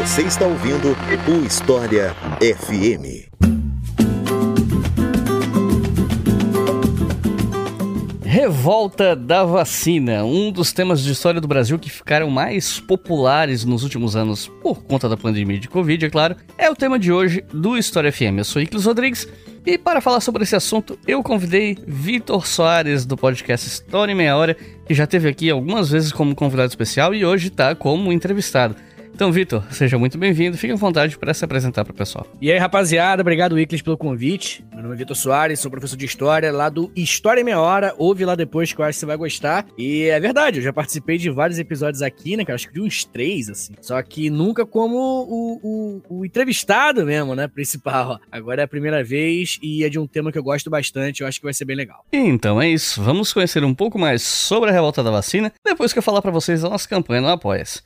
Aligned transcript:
Você 0.00 0.22
está 0.22 0.46
ouvindo 0.46 0.96
o 1.28 1.44
História 1.44 2.14
FM. 2.40 3.26
Revolta 8.24 9.14
da 9.14 9.44
vacina, 9.44 10.24
um 10.24 10.50
dos 10.50 10.72
temas 10.72 11.02
de 11.02 11.12
história 11.12 11.40
do 11.40 11.46
Brasil 11.48 11.78
que 11.78 11.90
ficaram 11.90 12.30
mais 12.30 12.80
populares 12.80 13.64
nos 13.64 13.82
últimos 13.82 14.16
anos 14.16 14.48
por 14.62 14.82
conta 14.84 15.08
da 15.08 15.16
pandemia 15.16 15.58
de 15.58 15.68
Covid, 15.68 16.06
é 16.06 16.10
claro, 16.10 16.36
é 16.56 16.70
o 16.70 16.76
tema 16.76 16.98
de 16.98 17.12
hoje 17.12 17.44
do 17.52 17.76
História 17.76 18.10
FM. 18.10 18.38
Eu 18.38 18.44
sou 18.44 18.62
Iclis 18.62 18.86
Rodrigues 18.86 19.28
e 19.66 19.76
para 19.76 20.00
falar 20.00 20.20
sobre 20.20 20.44
esse 20.44 20.54
assunto, 20.54 20.96
eu 21.08 21.22
convidei 21.24 21.76
Vitor 21.84 22.46
Soares 22.46 23.04
do 23.04 23.16
podcast 23.16 23.66
em 24.12 24.14
Meia 24.14 24.36
Hora, 24.36 24.56
que 24.86 24.94
já 24.94 25.08
teve 25.08 25.28
aqui 25.28 25.50
algumas 25.50 25.90
vezes 25.90 26.12
como 26.12 26.36
convidado 26.36 26.68
especial 26.68 27.12
e 27.12 27.26
hoje 27.26 27.48
está 27.48 27.74
como 27.74 28.12
entrevistado. 28.12 28.76
Então, 29.16 29.32
Vitor, 29.32 29.64
seja 29.70 29.96
muito 29.96 30.18
bem-vindo. 30.18 30.58
Fique 30.58 30.74
à 30.74 30.76
vontade 30.76 31.16
para 31.16 31.32
se 31.32 31.42
apresentar 31.42 31.86
para 31.86 31.92
o 31.92 31.96
pessoal. 31.96 32.26
E 32.38 32.52
aí, 32.52 32.58
rapaziada, 32.58 33.22
obrigado, 33.22 33.54
Wiclis, 33.54 33.80
pelo 33.80 33.96
convite. 33.96 34.62
Meu 34.70 34.82
nome 34.82 34.94
é 34.94 34.98
Vitor 34.98 35.16
Soares, 35.16 35.58
sou 35.58 35.70
professor 35.70 35.96
de 35.96 36.04
História 36.04 36.52
lá 36.52 36.68
do 36.68 36.92
História 36.94 37.40
em 37.40 37.44
Meia 37.44 37.58
Hora. 37.58 37.94
Ouve 37.96 38.26
lá 38.26 38.34
depois 38.34 38.74
que 38.74 38.78
eu 38.78 38.84
acho 38.84 38.96
que 38.96 39.00
você 39.00 39.06
vai 39.06 39.16
gostar. 39.16 39.64
E 39.78 40.02
é 40.02 40.20
verdade, 40.20 40.58
eu 40.58 40.62
já 40.62 40.70
participei 40.70 41.16
de 41.16 41.30
vários 41.30 41.58
episódios 41.58 42.02
aqui, 42.02 42.36
né, 42.36 42.44
cara? 42.44 42.56
Acho 42.56 42.68
que 42.68 42.74
de 42.74 42.82
uns 42.82 43.06
três, 43.06 43.48
assim. 43.48 43.72
Só 43.80 44.02
que 44.02 44.28
nunca 44.28 44.66
como 44.66 44.98
o, 44.98 45.60
o, 45.62 46.02
o 46.18 46.24
entrevistado 46.26 47.06
mesmo, 47.06 47.34
né, 47.34 47.48
principal. 47.48 48.20
Agora 48.30 48.60
é 48.60 48.64
a 48.66 48.68
primeira 48.68 49.02
vez 49.02 49.58
e 49.62 49.82
é 49.82 49.88
de 49.88 49.98
um 49.98 50.06
tema 50.06 50.30
que 50.30 50.36
eu 50.36 50.44
gosto 50.44 50.68
bastante. 50.68 51.22
Eu 51.22 51.26
acho 51.26 51.40
que 51.40 51.46
vai 51.46 51.54
ser 51.54 51.64
bem 51.64 51.74
legal. 51.74 52.04
Então 52.12 52.60
é 52.60 52.68
isso. 52.68 53.02
Vamos 53.02 53.32
conhecer 53.32 53.64
um 53.64 53.74
pouco 53.74 53.98
mais 53.98 54.20
sobre 54.20 54.68
a 54.68 54.74
revolta 54.74 55.02
da 55.02 55.10
vacina 55.10 55.50
depois 55.64 55.94
que 55.94 55.98
eu 56.00 56.02
falar 56.02 56.20
para 56.20 56.30
vocês 56.30 56.62
a 56.62 56.68
nossa 56.68 56.86
campanha 56.86 57.22
no 57.22 57.28
Apoia-se. 57.28 57.80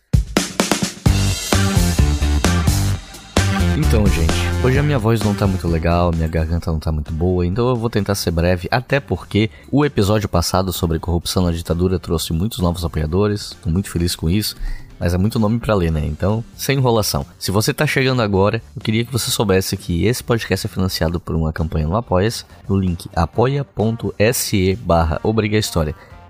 Então, 3.78 4.06
gente, 4.06 4.32
hoje 4.64 4.78
a 4.78 4.82
minha 4.82 4.98
voz 4.98 5.20
não 5.20 5.34
tá 5.34 5.46
muito 5.46 5.66
legal, 5.66 6.12
minha 6.12 6.28
garganta 6.28 6.70
não 6.70 6.78
tá 6.78 6.92
muito 6.92 7.12
boa, 7.12 7.46
então 7.46 7.68
eu 7.68 7.76
vou 7.76 7.88
tentar 7.88 8.14
ser 8.14 8.30
breve, 8.30 8.68
até 8.70 9.00
porque 9.00 9.50
o 9.70 9.84
episódio 9.84 10.28
passado 10.28 10.72
sobre 10.72 10.98
corrupção 10.98 11.44
na 11.44 11.52
ditadura 11.52 11.98
trouxe 11.98 12.32
muitos 12.32 12.58
novos 12.58 12.84
apoiadores, 12.84 13.56
tô 13.62 13.70
muito 13.70 13.90
feliz 13.90 14.14
com 14.14 14.28
isso. 14.28 14.56
Mas 14.98 15.14
é 15.14 15.18
muito 15.18 15.38
nome 15.38 15.58
para 15.58 15.74
ler, 15.74 15.90
né? 15.90 16.04
Então, 16.04 16.44
sem 16.54 16.76
enrolação. 16.76 17.24
Se 17.38 17.50
você 17.50 17.72
tá 17.72 17.86
chegando 17.86 18.20
agora, 18.20 18.62
eu 18.76 18.82
queria 18.82 19.02
que 19.02 19.10
você 19.10 19.30
soubesse 19.30 19.74
que 19.74 20.04
esse 20.04 20.22
podcast 20.22 20.66
é 20.66 20.68
financiado 20.68 21.18
por 21.18 21.34
uma 21.34 21.54
campanha 21.54 21.86
no 21.86 21.96
Apoia-se, 21.96 22.44
no 22.68 22.78
link 22.78 23.08
apoia.se 23.16 24.78
barra. 24.82 25.18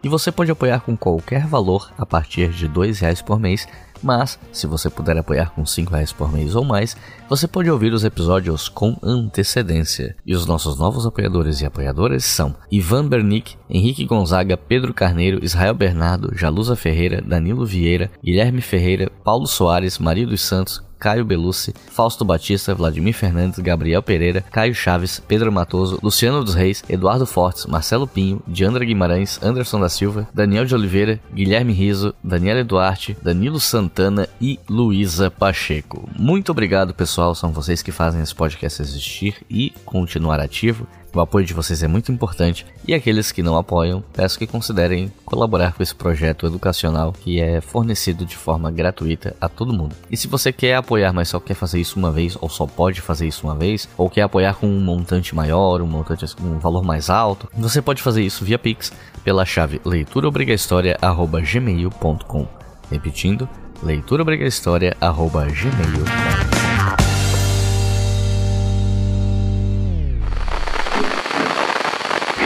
E 0.05 0.09
você 0.09 0.31
pode 0.31 0.53
apoiar 0.53 0.81
com 0.81 0.97
qualquer 0.97 1.49
valor 1.49 1.93
a 1.99 2.07
partir 2.07 2.51
de 2.51 2.67
R$ 2.67 2.93
reais 2.93 3.21
por 3.21 3.41
mês 3.41 3.67
mas, 4.03 4.39
se 4.53 4.67
você 4.67 4.89
puder 4.89 5.17
apoiar 5.17 5.51
com 5.51 5.65
5 5.65 5.93
reais 5.93 6.13
por 6.13 6.33
mês 6.33 6.55
ou 6.55 6.65
mais, 6.65 6.97
você 7.29 7.47
pode 7.47 7.71
ouvir 7.71 7.93
os 7.93 8.05
episódios 8.05 8.69
com 8.69 8.97
antecedência. 9.03 10.17
E 10.27 10.35
os 10.35 10.47
nossos 10.47 10.79
novos 10.79 11.07
apoiadores 11.07 11.61
e 11.61 11.67
apoiadoras 11.67 12.25
são 12.25 12.55
Ivan 12.71 13.07
Bernick, 13.09 13.57
Henrique 13.69 14.05
Gonzaga, 14.05 14.57
Pedro 14.57 14.95
Carneiro, 14.95 15.45
Israel 15.45 15.75
Bernardo, 15.75 16.37
Jalusa 16.37 16.77
Ferreira, 16.77 17.23
Danilo 17.23 17.67
Vieira, 17.67 18.11
Guilherme 18.25 18.61
Ferreira, 18.61 19.11
Paulo 19.23 19.47
Soares, 19.47 19.99
Maria 19.99 20.27
dos 20.27 20.43
Santos, 20.43 20.83
Caio 21.01 21.25
Belucci, 21.25 21.75
Fausto 21.91 22.25
Batista, 22.25 22.75
Vladimir 22.75 23.15
Fernandes, 23.15 23.59
Gabriel 23.59 24.03
Pereira, 24.03 24.45
Caio 24.53 24.75
Chaves, 24.75 25.21
Pedro 25.27 25.51
Matoso, 25.51 25.99
Luciano 26.03 26.45
dos 26.45 26.55
Reis, 26.55 26.85
Eduardo 26.89 27.27
Fortes, 27.27 27.67
Marcelo 27.67 28.07
Pinho, 28.07 28.43
Diandra 28.47 28.85
Guimarães, 28.85 29.41
Anderson 29.43 29.81
da 29.81 29.89
Silva, 29.89 30.29
Daniel 30.35 30.67
de 30.67 30.75
Oliveira, 30.75 31.19
Guilherme 31.33 31.73
Riso, 31.73 32.15
Daniela 32.23 32.63
Duarte, 32.63 33.17
Danilo 33.23 33.59
Santana 33.59 34.29
e 34.41 34.61
Luísa 34.69 35.31
Pacheco. 35.31 36.09
Muito 36.19 36.53
obrigado, 36.53 36.93
pessoal. 36.93 37.35
São 37.35 37.51
vocês 37.51 37.81
que 37.83 37.91
fazem 37.91 38.21
esse 38.21 38.35
podcast 38.35 38.83
existir 38.83 39.37
e 39.49 39.73
continuar 39.85 40.39
ativo. 40.39 40.87
O 41.13 41.21
apoio 41.21 41.45
de 41.45 41.53
vocês 41.53 41.83
é 41.83 41.89
muito 41.89 42.13
importante 42.13 42.65
e 42.87 42.95
aqueles 42.95 43.33
que 43.33 43.43
não 43.43 43.57
apoiam, 43.57 44.01
peço 44.13 44.39
que 44.39 44.47
considerem 44.47 45.13
colaborar 45.25 45.73
com 45.73 45.83
esse 45.83 45.93
projeto 45.95 46.47
educacional 46.47 47.13
que 47.13 47.41
é 47.41 47.61
fornecido 47.61 48.25
de 48.25 48.37
forma 48.37 48.71
gratuita 48.71 49.35
a 49.41 49.49
todo 49.49 49.73
mundo. 49.73 49.97
E 50.09 50.17
se 50.17 50.29
você 50.29 50.53
quer 50.53 50.77
apoiar, 50.77 51.13
mas 51.13 51.29
só 51.29 51.41
quer 51.41 51.55
fazer 51.55 51.81
isso 51.81 51.99
uma 51.99 52.13
vez, 52.13 52.39
ou 52.41 52.49
só 52.49 52.65
pode 52.67 53.01
fazer 53.01 53.27
isso 53.27 53.45
uma 53.47 53.57
vez, 53.57 53.89
ou 53.97 54.09
quer 54.09 54.23
apoiar 54.23 54.55
com 54.55 54.69
um 54.69 54.81
montante 54.81 55.35
maior, 55.35 55.83
um 55.83 55.87
montante 55.87 56.25
um 56.41 56.59
valor 56.59 56.85
mais 56.85 57.11
alto, 57.11 57.49
você 57.57 57.83
pode 57.83 58.01
fazer 58.03 58.23
isso 58.23 58.45
via 58.45 58.59
Pix 58.59 58.93
pela 59.25 59.45
chave 59.45 59.81
leituraobrigahistoria@gmail.com. 59.85 62.47
Repetindo, 62.91 63.49
leituraobrigahistoria@gmail.com. 63.83 66.60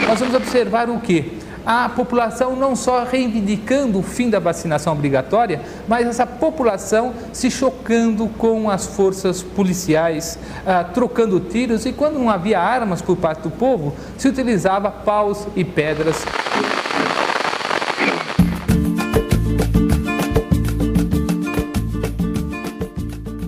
nós 0.07 0.19
vamos 0.19 0.35
observar 0.35 0.89
o 0.89 0.99
que? 0.99 1.39
A 1.65 1.89
população 1.89 2.55
não 2.55 2.75
só 2.75 3.03
reivindicando 3.03 3.97
o 3.97 4.03
fim 4.03 4.29
da 4.29 4.37
vacinação 4.37 4.93
obrigatória, 4.93 5.61
mas 5.87 6.05
essa 6.05 6.25
população 6.25 7.11
se 7.33 7.49
chocando 7.49 8.27
com 8.37 8.69
as 8.69 8.85
forças 8.85 9.41
policiais, 9.41 10.37
ah, 10.63 10.83
trocando 10.83 11.39
tiros 11.39 11.87
e 11.87 11.91
quando 11.91 12.19
não 12.19 12.29
havia 12.29 12.59
armas 12.59 13.01
por 13.01 13.17
parte 13.17 13.41
do 13.41 13.49
povo, 13.49 13.95
se 14.15 14.27
utilizava 14.27 14.91
paus 14.91 15.47
e 15.55 15.63
pedras. 15.63 16.23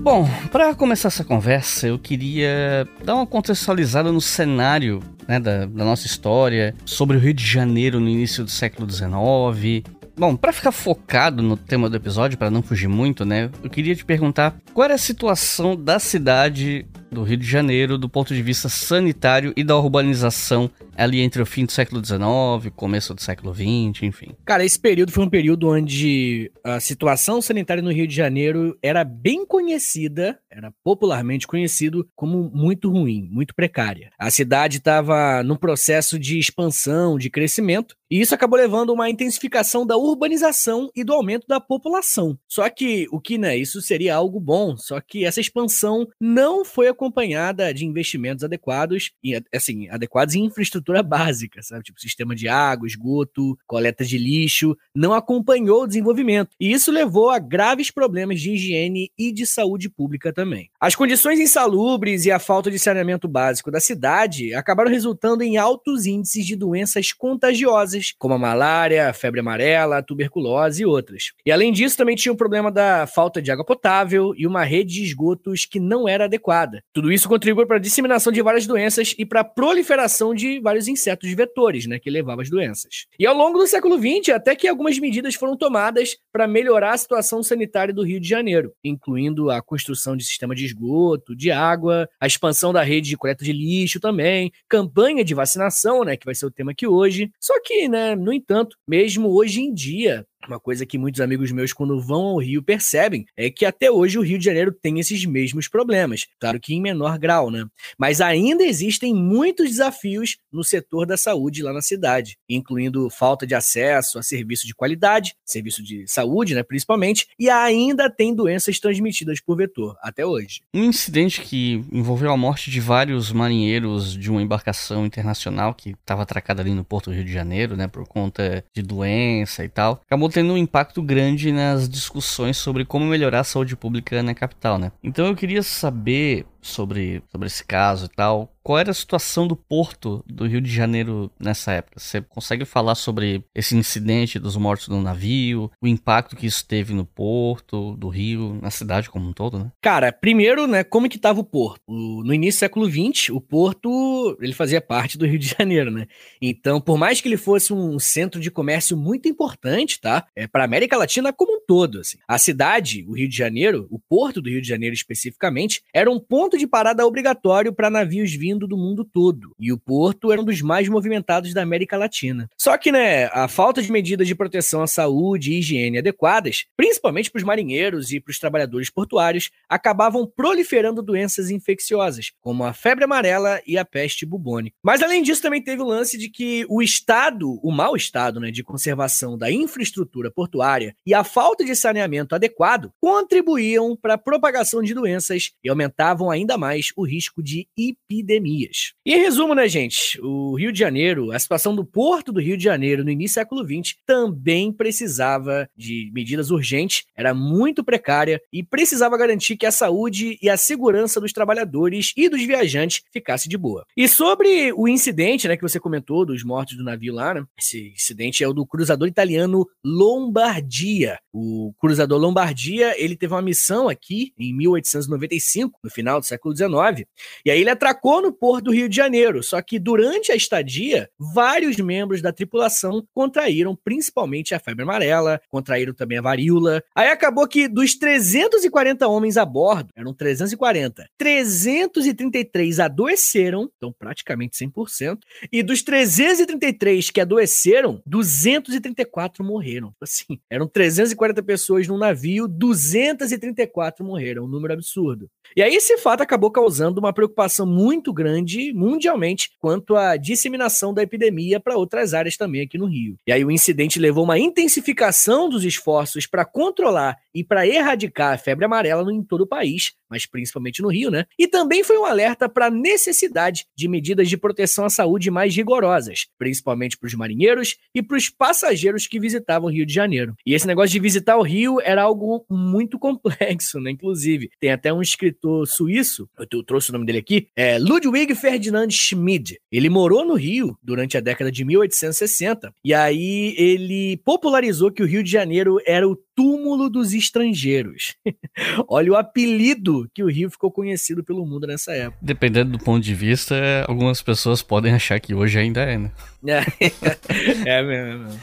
Bom, 0.02 0.28
para 0.52 0.74
começar 0.74 1.10
essa 1.10 1.24
conversa, 1.24 1.86
eu 1.86 2.00
queria 2.00 2.88
dar 3.04 3.14
uma 3.14 3.28
contextualizada 3.28 4.12
no 4.12 4.22
cenário 4.22 5.04
né, 5.28 5.40
da, 5.40 5.66
da 5.66 5.86
nossa 5.86 6.06
história, 6.06 6.74
sobre 6.86 7.18
o 7.18 7.20
Rio 7.20 7.34
de 7.34 7.46
Janeiro 7.46 8.00
no 8.00 8.10
início 8.10 8.44
do 8.44 8.52
século 8.52 8.90
XIX, 8.90 9.84
Bom, 10.20 10.36
para 10.36 10.52
ficar 10.52 10.72
focado 10.72 11.44
no 11.44 11.56
tema 11.56 11.88
do 11.88 11.96
episódio, 11.96 12.40
para 12.40 12.50
não 12.50 12.64
fugir 12.64 12.88
muito, 12.88 13.24
né? 13.24 13.52
Eu 13.64 13.70
queria 13.70 13.96
te 13.96 14.04
perguntar 14.04 14.56
qual 14.74 14.86
era 14.86 14.96
a 14.96 14.98
situação 14.98 15.76
da 15.76 16.00
cidade 16.00 16.88
do 17.12 17.24
Rio 17.24 17.38
de 17.38 17.46
Janeiro 17.46 17.98
do 17.98 18.10
ponto 18.10 18.34
de 18.34 18.42
vista 18.42 18.70
sanitário 18.70 19.54
e 19.56 19.64
da 19.64 19.78
urbanização 19.78 20.70
ali 20.96 21.22
entre 21.22 21.42
o 21.42 21.46
fim 21.46 21.66
do 21.66 21.72
século 21.72 22.04
XIX, 22.04 22.74
começo 22.76 23.14
do 23.14 23.22
século 23.22 23.54
XX, 23.54 24.04
enfim. 24.04 24.36
Cara, 24.44 24.66
esse 24.66 24.80
período 24.80 25.12
foi 25.12 25.24
um 25.24 25.30
período 25.30 25.70
onde 25.70 26.52
a 26.64 26.80
situação 26.80 27.42
sanitária 27.42 27.84
no 27.84 27.92
Rio 27.92 28.08
de 28.08 28.16
Janeiro 28.16 28.78
era 28.82 29.04
bem 29.04 29.46
conhecida, 29.46 30.40
era 30.50 30.74
popularmente 30.84 31.46
conhecido 31.46 32.08
como 32.16 32.50
muito 32.54 32.90
ruim, 32.90 33.28
muito 33.32 33.54
precária. 33.54 34.10
A 34.18 34.32
cidade 34.32 34.78
estava 34.78 35.44
num 35.44 35.56
processo 35.56 36.18
de 36.18 36.40
expansão, 36.40 37.18
de 37.18 37.30
crescimento, 37.30 37.96
e 38.10 38.22
isso 38.22 38.34
acabou 38.34 38.58
levando 38.58 38.90
a 38.90 38.94
uma 38.94 39.10
intensificação 39.10 39.86
da 39.86 39.98
urbanização 39.98 40.90
e 40.96 41.04
do 41.04 41.14
aumento 41.14 41.46
da 41.48 41.60
população. 41.60 42.38
Só 42.48 42.70
que 42.70 43.06
o 43.12 43.20
que, 43.20 43.38
né, 43.38 43.58
isso 43.58 43.82
seria 43.82 44.16
algo 44.16 44.40
bom, 44.40 44.76
só 44.78 45.00
que 45.00 45.26
essa 45.26 45.42
expansão 45.42 46.08
não 46.20 46.64
foi 46.64 46.88
acompanhada 46.98 47.72
de 47.74 47.86
investimentos 47.86 48.44
adequados, 48.44 49.12
e 49.24 49.40
assim, 49.54 49.88
adequados 49.90 50.36
em 50.36 50.46
infraestrutura 50.46 51.04
básica, 51.04 51.62
sabe? 51.62 51.84
Tipo, 51.84 52.02
sistema 52.02 52.36
de 52.36 52.50
água, 52.50 52.88
esgoto, 52.88 53.58
coleta 53.66 54.04
de 54.04 54.18
lixo, 54.18 54.76
não 54.94 55.14
acompanhou 55.14 55.84
o 55.84 55.88
desenvolvimento. 55.88 56.50
E 56.60 56.72
isso 56.72 56.92
levou 56.92 57.30
a 57.30 57.40
graves 57.40 57.92
problemas 57.92 58.42
de 58.42 58.52
higiene 58.52 59.12
e 59.18 59.32
de 59.32 59.46
saúde 59.46 59.90
pública 59.90 60.34
também. 60.34 60.70
As 60.80 60.96
condições 60.96 61.40
insalubres 61.40 62.26
e 62.26 62.32
a 62.32 62.40
falta 62.40 62.72
de 62.72 62.80
saneamento 62.80 63.28
básico 63.28 63.72
da 63.72 63.80
cidade 63.80 64.54
acabaram 64.54 64.90
resultando 64.90 65.44
em 65.44 65.58
altos 65.58 66.06
índices 66.06 66.46
de 66.46 66.56
doenças 66.56 67.12
contagiosas, 67.12 68.14
como 68.18 68.34
a 68.34 68.40
malária, 68.40 69.10
a 69.10 69.14
febre 69.14 69.40
amarela, 69.40 70.00
a 70.00 70.04
tuberculose 70.04 70.82
e 70.82 70.86
outras. 70.86 71.32
E 71.46 71.52
além 71.52 71.72
disso, 71.72 71.98
também 71.98 72.16
tinha 72.16 72.34
o 72.34 72.38
problema 72.38 72.72
da 72.72 73.06
falta 73.06 73.42
de 73.42 73.52
água 73.52 73.66
potável 73.66 74.34
e 74.36 74.48
uma 74.48 74.64
rede 74.64 74.96
de 74.96 75.04
esgotos 75.04 75.66
que 75.66 75.80
não 75.80 76.08
era 76.08 76.26
adequada. 76.26 76.84
Tudo 76.98 77.12
isso 77.12 77.30
contribuiu 77.30 77.68
para 77.68 77.78
a 77.78 77.80
disseminação 77.80 78.34
de 78.34 78.42
várias 78.42 78.66
doenças 78.66 79.14
e 79.20 79.26
para 79.26 79.42
a 79.42 79.44
proliferação 79.44 80.34
de 80.34 80.60
vários 80.60 80.78
vários 80.78 80.88
insetos 80.88 81.32
vetores, 81.32 81.88
né, 81.88 82.00
que 82.00 82.10
levavam 82.10 82.42
as 82.42 82.50
doenças. 82.50 83.06
E 83.20 83.26
ao 83.26 83.36
longo 83.36 83.58
do 83.58 83.68
século 83.68 83.98
XX, 83.98 84.30
até 84.30 84.56
que 84.56 84.68
algumas 84.68 85.00
medidas 85.00 85.36
foram 85.36 85.58
tomadas 85.58 86.16
para 86.32 86.48
melhorar 86.48 86.94
a 86.94 86.98
situação 86.98 87.42
sanitária 87.42 87.94
do 87.94 88.04
Rio 88.04 88.20
de 88.20 88.28
Janeiro, 88.28 88.72
incluindo 88.84 89.50
a 89.50 89.62
construção 89.62 90.16
de 90.16 90.24
sistema 90.24 90.54
de 90.54 90.66
esgoto, 90.66 91.36
de 91.36 91.52
água, 91.52 92.08
a 92.20 92.28
expansão 92.28 92.72
da 92.72 92.84
rede 92.84 93.10
de 93.10 93.18
coleta 93.18 93.44
de 93.44 93.52
lixo 93.52 94.00
também, 94.00 94.52
campanha 94.70 95.24
de 95.24 95.34
vacinação, 95.34 96.04
né, 96.04 96.16
que 96.16 96.26
vai 96.26 96.36
ser 96.36 96.46
o 96.46 96.52
tema 96.52 96.72
aqui 96.72 96.86
hoje. 96.86 97.32
Só 97.40 97.60
que, 97.62 97.88
né, 97.90 98.16
no 98.16 98.32
entanto, 98.32 98.78
mesmo 98.88 99.30
hoje 99.30 99.62
em 99.62 99.74
dia, 99.74 100.26
Uma 100.48 100.60
coisa 100.60 100.86
que 100.86 100.98
muitos 100.98 101.20
amigos 101.20 101.52
meus, 101.52 101.74
quando 101.74 102.00
vão 102.00 102.22
ao 102.22 102.38
Rio, 102.38 102.62
percebem 102.62 103.26
é 103.36 103.50
que 103.50 103.66
até 103.66 103.92
hoje 103.92 104.20
o 104.20 104.22
Rio 104.22 104.38
de 104.38 104.46
Janeiro 104.46 104.72
tem 104.72 105.00
esses 105.00 105.26
mesmos 105.26 105.68
problemas. 105.68 106.26
Claro 106.40 106.60
que 106.60 106.74
em 106.74 106.82
menor 106.82 107.18
grau, 107.18 107.50
né? 107.50 107.66
Mas 107.98 108.22
ainda 108.22 108.64
existem 108.64 109.14
muitos 109.14 109.70
desafios 109.70 110.38
no 110.52 110.64
setor 110.64 111.06
da 111.06 111.18
saúde 111.18 111.64
lá 111.64 111.74
na 111.74 111.82
cidade, 111.82 112.38
incluindo 112.48 113.10
falta 113.10 113.46
de 113.46 113.56
acesso 113.56 114.20
a 114.20 114.24
serviço 114.24 114.66
de 114.66 114.76
qualidade, 114.76 115.36
serviço 115.46 115.84
de 115.84 116.08
saúde, 116.08 116.56
né, 116.56 116.64
principalmente, 116.64 117.28
e 117.38 117.50
ainda 117.50 118.10
tem 118.10 118.34
doenças 118.34 118.80
transmitidas 118.80 119.42
por 119.42 119.58
vetor, 119.58 119.96
até 120.02 120.26
hoje. 120.26 120.62
Um 120.74 120.84
incidente 120.84 121.42
que 121.42 121.84
envolveu 121.92 122.32
a 122.32 122.38
morte 122.38 122.72
de 122.72 122.80
vários 122.80 123.32
marinheiros 123.32 124.14
de 124.14 124.30
uma 124.32 124.42
embarcação 124.42 125.06
internacional 125.06 125.74
que 125.74 125.92
estava 125.92 126.24
atracada 126.24 126.62
ali 126.62 126.74
no 126.74 126.84
Porto 126.84 127.10
do 127.10 127.16
Rio 127.16 127.26
de 127.26 127.32
Janeiro, 127.32 127.76
né, 127.76 127.88
por 127.88 128.08
conta 128.08 128.64
de 128.74 128.82
doença 128.82 129.64
e 129.64 129.70
tal, 129.70 130.02
acabou 130.06 130.27
tendo 130.30 130.54
um 130.54 130.58
impacto 130.58 131.02
grande 131.02 131.52
nas 131.52 131.88
discussões 131.88 132.58
sobre 132.58 132.86
como 132.86 133.06
melhorar 133.06 133.42
a 133.42 133.44
saúde 133.44 133.76
pública 133.76 134.22
na 134.24 134.34
capital, 134.34 134.78
né? 134.78 134.92
Então 135.04 135.28
eu 135.28 135.36
queria 135.36 135.64
saber 135.64 136.46
sobre, 136.62 137.22
sobre 137.32 137.48
esse 137.48 137.64
caso 137.64 138.06
e 138.06 138.10
tal. 138.10 138.52
Qual 138.68 138.78
era 138.78 138.92
a 138.92 138.94
situação 138.94 139.48
do 139.48 139.56
porto 139.56 140.22
do 140.28 140.46
Rio 140.46 140.60
de 140.60 140.70
Janeiro 140.70 141.32
nessa 141.40 141.72
época? 141.72 142.02
Você 142.02 142.20
consegue 142.20 142.66
falar 142.66 142.96
sobre 142.96 143.42
esse 143.56 143.78
incidente 143.78 144.38
dos 144.38 144.58
mortos 144.58 144.90
no 144.90 145.02
navio, 145.02 145.72
o 145.82 145.88
impacto 145.88 146.36
que 146.36 146.46
isso 146.46 146.68
teve 146.68 146.94
no 146.94 147.06
porto 147.06 147.96
do 147.96 148.10
Rio, 148.10 148.60
na 148.62 148.70
cidade 148.70 149.10
como 149.10 149.30
um 149.30 149.32
todo, 149.32 149.58
né? 149.58 149.72
Cara, 149.82 150.12
primeiro, 150.12 150.68
né, 150.68 150.84
como 150.84 151.08
que 151.08 151.16
estava 151.16 151.40
o 151.40 151.46
porto? 151.46 151.82
No 151.88 152.34
início 152.34 152.58
do 152.58 152.60
século 152.60 152.90
XX, 152.90 153.30
o 153.30 153.40
porto, 153.40 154.38
ele 154.42 154.52
fazia 154.52 154.82
parte 154.82 155.18
do 155.18 155.26
Rio 155.26 155.40
de 155.40 155.48
Janeiro, 155.58 155.90
né? 155.90 156.06
Então, 156.42 156.82
por 156.82 156.98
mais 156.98 157.22
que 157.22 157.30
ele 157.30 157.38
fosse 157.38 157.72
um 157.72 157.98
centro 157.98 158.42
de 158.42 158.52
comércio 158.52 158.98
muito 158.98 159.30
importante, 159.30 160.02
tá? 160.02 160.26
É, 160.36 160.46
para 160.46 160.64
a 160.64 160.66
América 160.66 160.98
Latina 160.98 161.32
como 161.32 161.56
um 161.56 161.62
todo, 161.66 162.02
assim. 162.02 162.18
A 162.28 162.38
cidade, 162.38 163.06
o 163.08 163.14
Rio 163.14 163.30
de 163.30 163.38
Janeiro, 163.38 163.88
o 163.90 163.98
porto 163.98 164.42
do 164.42 164.50
Rio 164.50 164.62
de 164.62 164.68
Janeiro 164.68 164.94
especificamente, 164.94 165.84
era 165.94 166.12
um 166.12 166.20
ponto 166.20 166.57
de 166.58 166.68
parada 166.68 167.06
obrigatório 167.06 167.74
para 167.74 167.90
navios 167.90 168.34
vindo 168.34 168.68
do 168.68 168.78
mundo 168.78 169.06
todo. 169.06 169.54
E 169.60 169.72
o 169.72 169.78
porto 169.78 170.32
era 170.32 170.42
um 170.42 170.46
dos 170.46 170.62
mais 170.62 170.90
movimentados 170.90 171.54
da 171.54 171.62
América 171.62 171.98
Latina. 171.98 172.50
Só 172.58 172.78
que, 172.78 172.92
né, 172.92 173.26
a 173.28 173.48
falta 173.48 173.82
de 173.82 173.92
medidas 173.92 174.28
de 174.28 174.36
proteção 174.36 174.82
à 174.82 174.88
saúde 174.88 175.52
e 175.52 175.60
higiene 175.60 176.00
adequadas, 176.00 176.66
principalmente 176.76 177.32
para 177.32 177.40
os 177.40 177.44
marinheiros 177.44 178.12
e 178.12 178.20
para 178.20 178.32
os 178.32 178.40
trabalhadores 178.40 178.90
portuários, 178.90 179.50
acabavam 179.70 180.26
proliferando 180.28 181.02
doenças 181.02 181.50
infecciosas, 181.50 182.32
como 182.42 182.64
a 182.64 182.74
febre 182.74 183.06
amarela 183.06 183.62
e 183.66 183.78
a 183.78 183.86
peste 183.86 184.26
bubônica. 184.26 184.76
Mas 184.84 185.02
além 185.02 185.22
disso, 185.22 185.42
também 185.42 185.64
teve 185.64 185.82
o 185.82 185.86
lance 185.86 186.18
de 186.18 186.30
que 186.30 186.66
o 186.70 186.82
estado, 186.82 187.60
o 187.64 187.72
mau 187.72 187.96
estado, 187.96 188.40
né, 188.40 188.52
de 188.52 188.64
conservação 188.64 189.38
da 189.38 189.52
infraestrutura 189.52 190.32
portuária 190.32 190.96
e 191.06 191.14
a 191.14 191.24
falta 191.24 191.64
de 191.64 191.76
saneamento 191.76 192.36
adequado 192.36 192.92
contribuíam 193.00 193.96
para 193.96 194.16
a 194.16 194.18
propagação 194.18 194.82
de 194.82 194.94
doenças 194.94 195.52
e 195.64 195.70
aumentavam 195.70 196.30
ainda 196.30 196.37
ainda 196.38 196.58
mais 196.58 196.92
o 196.96 197.06
risco 197.06 197.44
de 197.44 197.68
epidemias. 197.78 198.94
E 199.06 199.14
em 199.14 199.20
resumo, 199.20 199.54
né, 199.54 199.68
gente? 199.68 200.20
O 200.22 200.56
Rio 200.56 200.72
de 200.72 200.80
Janeiro, 200.80 201.32
a 201.32 201.40
situação 201.40 201.76
do 201.76 201.86
porto 201.86 202.32
do 202.32 202.40
Rio 202.40 202.58
de 202.58 202.64
Janeiro 202.64 203.04
no 203.04 203.12
início 203.12 203.36
do 203.36 203.42
século 203.42 203.66
XX 203.66 203.96
também 204.06 204.72
precisava 204.72 205.70
de 205.76 206.10
medidas 206.14 206.50
urgentes, 206.50 207.04
era 207.16 207.34
muito 207.34 207.84
precária 207.84 208.42
e 208.52 208.64
precisava 208.64 209.18
garantir 209.18 209.58
que 209.58 209.66
a 209.66 209.72
saúde 209.72 210.38
e 210.42 210.50
a 210.50 210.58
segurança 210.58 211.20
dos 211.20 211.34
trabalhadores 211.34 212.14
e 212.16 212.30
dos 212.30 212.42
viajantes 212.44 213.02
ficasse 213.12 213.50
de 213.50 213.58
boa. 213.58 213.86
E 213.96 214.08
sobre 214.08 214.72
o 214.74 214.88
incidente, 214.88 215.48
né, 215.48 215.56
que 215.56 215.62
você 215.62 215.80
comentou 215.80 216.26
dos 216.26 216.44
mortos 216.44 216.78
do 216.78 216.84
navio 216.84 217.14
lá, 217.14 217.34
né? 217.34 217.46
Esse 217.60 217.90
incidente 217.90 218.44
é 218.44 218.48
o 218.48 218.54
do 218.54 218.66
cruzador 218.66 219.08
italiano 219.08 219.66
Lombardia. 219.84 221.20
O 221.34 221.74
cruzador 221.80 222.20
Lombardia, 222.20 222.96
ele 223.02 223.16
teve 223.16 223.34
uma 223.34 223.42
missão 223.42 223.90
aqui 223.90 224.34
em 224.38 224.56
1895, 224.56 225.80
no 225.84 225.90
final 225.90 226.20
do 226.20 226.26
século 226.28 226.56
XIX. 226.56 227.08
E 227.46 227.52
aí 227.52 227.62
ele 227.62 227.70
atracou 227.70 228.22
no 228.22 228.32
porto 228.32 228.66
do 228.66 228.72
Rio 228.72 228.90
de 228.90 228.96
Janeiro, 228.96 229.42
só 229.44 229.62
que 229.62 229.80
durante 229.80 230.32
a 230.32 230.36
estadia, 230.36 231.10
vários 231.18 231.78
membros 231.78 232.22
da 232.22 232.32
tripulação 232.32 233.06
contraíram 233.14 233.76
principalmente 233.76 234.54
a 234.54 234.60
febre 234.60 234.84
amarela, 234.84 235.42
contraíram 235.50 235.94
também 235.94 236.18
a 236.18 236.22
varíola. 236.22 236.84
Aí 236.96 237.10
acabou 237.10 237.48
que 237.48 237.68
dos 237.68 237.96
340 237.96 239.08
homens 239.08 239.38
a 239.38 239.46
bordo, 239.46 239.90
eram 239.96 240.14
340, 240.14 241.10
333 241.18 242.80
adoeceram, 242.80 243.70
então 243.78 243.94
praticamente 243.98 244.58
100%, 244.58 245.20
e 245.52 245.64
dos 245.64 245.82
333 245.82 247.10
que 247.10 247.22
adoeceram, 247.22 248.02
234 248.06 249.44
morreram. 249.44 249.94
Assim, 250.02 250.40
eram 250.50 250.68
340 250.68 251.44
pessoas 251.44 251.88
num 251.88 251.98
navio, 251.98 252.48
234 252.48 254.06
morreram, 254.06 254.46
um 254.46 254.48
número 254.48 254.74
absurdo. 254.74 255.30
E 255.56 255.62
aí 255.62 255.76
esse 255.76 255.98
fato 255.98 256.17
acabou 256.24 256.52
causando 256.52 257.00
uma 257.00 257.14
preocupação 257.14 257.66
muito 257.66 258.14
grande 258.14 258.74
mundialmente 258.74 259.52
quanto 259.60 259.96
à 259.96 260.18
disseminação 260.18 260.94
da 260.94 261.04
epidemia 261.04 261.60
para 261.60 261.78
outras 261.78 262.14
áreas 262.14 262.38
também 262.38 262.62
aqui 262.62 262.78
no 262.78 262.86
Rio. 262.86 263.18
E 263.26 263.32
aí 263.32 263.44
o 263.44 263.52
incidente 263.52 264.00
levou 264.00 264.24
uma 264.24 264.40
intensificação 264.40 265.50
dos 265.50 265.64
esforços 265.64 266.26
para 266.28 266.46
controlar 266.46 267.18
e 267.34 267.44
para 267.44 267.68
erradicar 267.68 268.34
a 268.34 268.38
febre 268.38 268.66
amarela 268.66 269.12
em 269.12 269.24
todo 269.24 269.42
o 269.42 269.48
país, 269.48 269.94
mas 270.10 270.26
principalmente 270.26 270.82
no 270.82 270.90
Rio, 270.90 271.12
né? 271.12 271.26
E 271.38 271.48
também 271.48 271.84
foi 271.84 271.98
um 271.98 272.06
alerta 272.06 272.50
para 272.50 272.68
a 272.68 272.72
necessidade 272.72 273.66
de 273.76 273.88
medidas 273.88 274.30
de 274.30 274.38
proteção 274.38 274.86
à 274.86 274.90
saúde 274.90 275.32
mais 275.32 275.56
rigorosas, 275.56 276.28
principalmente 276.38 276.98
para 276.98 277.08
os 277.08 277.14
marinheiros 277.14 277.76
e 277.94 278.02
para 278.02 278.18
os 278.18 278.30
passageiros 278.30 279.08
que 279.08 279.20
visitavam 279.20 279.70
o 279.70 279.72
Rio 279.72 279.86
de 279.86 279.94
Janeiro. 279.94 280.36
E 280.46 280.54
esse 280.54 280.68
negócio 280.68 280.92
de 280.92 281.00
visitar 281.00 281.38
o 281.38 281.44
Rio 281.44 281.80
era 281.82 282.02
algo 282.04 282.46
muito 282.50 282.98
complexo, 283.00 283.80
né? 283.80 283.92
Inclusive, 283.92 284.50
tem 284.60 284.72
até 284.72 284.94
um 284.94 285.02
escritor 285.02 285.68
suíço, 285.68 286.30
eu 286.52 286.64
trouxe 286.64 286.90
o 286.90 286.94
nome 286.94 287.06
dele 287.06 287.20
aqui, 287.20 287.48
é 287.56 287.78
Ludwig 287.80 288.36
Ferdinand 288.36 288.90
Schmid. 288.90 289.58
Ele 289.72 289.90
morou 289.90 290.26
no 290.26 290.36
Rio 290.36 290.78
durante 290.82 291.18
a 291.18 291.22
década 291.22 291.52
de 291.52 291.64
1860 291.64 292.74
e 292.84 292.94
aí 292.94 293.56
ele 293.58 294.18
popularizou 294.24 294.92
que 294.92 295.04
o 295.04 295.06
Rio 295.06 295.24
de 295.24 295.32
Janeiro 295.32 295.80
era 295.86 296.08
o 296.08 296.18
túmulo 296.38 296.88
dos 296.88 297.14
estrangeiros. 297.14 298.16
Olha 298.88 299.12
o 299.12 299.16
apelido 299.16 300.08
que 300.14 300.22
o 300.22 300.28
Rio 300.28 300.52
ficou 300.52 300.72
conhecido 300.72 301.24
pelo 301.24 301.44
mundo 301.44 301.66
nessa 301.66 301.92
época. 301.94 302.20
Dependendo 302.22 302.78
do 302.78 302.84
ponto 302.84 303.04
de 303.04 303.16
vista, 303.16 303.56
algumas 303.88 304.22
pessoas 304.22 304.62
podem 304.62 304.94
achar 304.94 305.20
que 305.20 305.34
hoje 305.34 305.58
ainda 305.58 305.82
é, 305.82 305.98
né? 305.98 306.12
é 307.66 307.82
mesmo. 307.82 308.40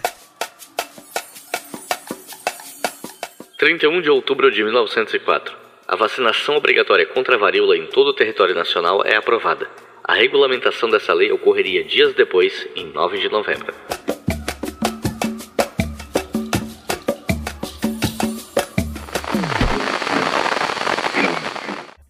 31 3.61 4.03
de 4.03 4.11
outubro 4.11 4.51
de 4.51 4.65
1904. 4.65 5.57
A 5.87 5.95
vacinação 5.95 6.57
obrigatória 6.57 7.07
contra 7.07 7.37
a 7.37 7.39
varíola 7.39 7.77
em 7.77 7.87
todo 7.87 8.09
o 8.09 8.15
território 8.15 8.57
nacional 8.57 9.05
é 9.07 9.15
aprovada. 9.15 9.69
A 10.03 10.15
regulamentação 10.15 10.91
dessa 10.91 11.15
lei 11.15 11.31
ocorreria 11.31 11.85
dias 11.85 12.13
depois, 12.15 12.67
em 12.75 12.87
9 12.87 13.21
de 13.21 13.29
novembro. 13.29 13.73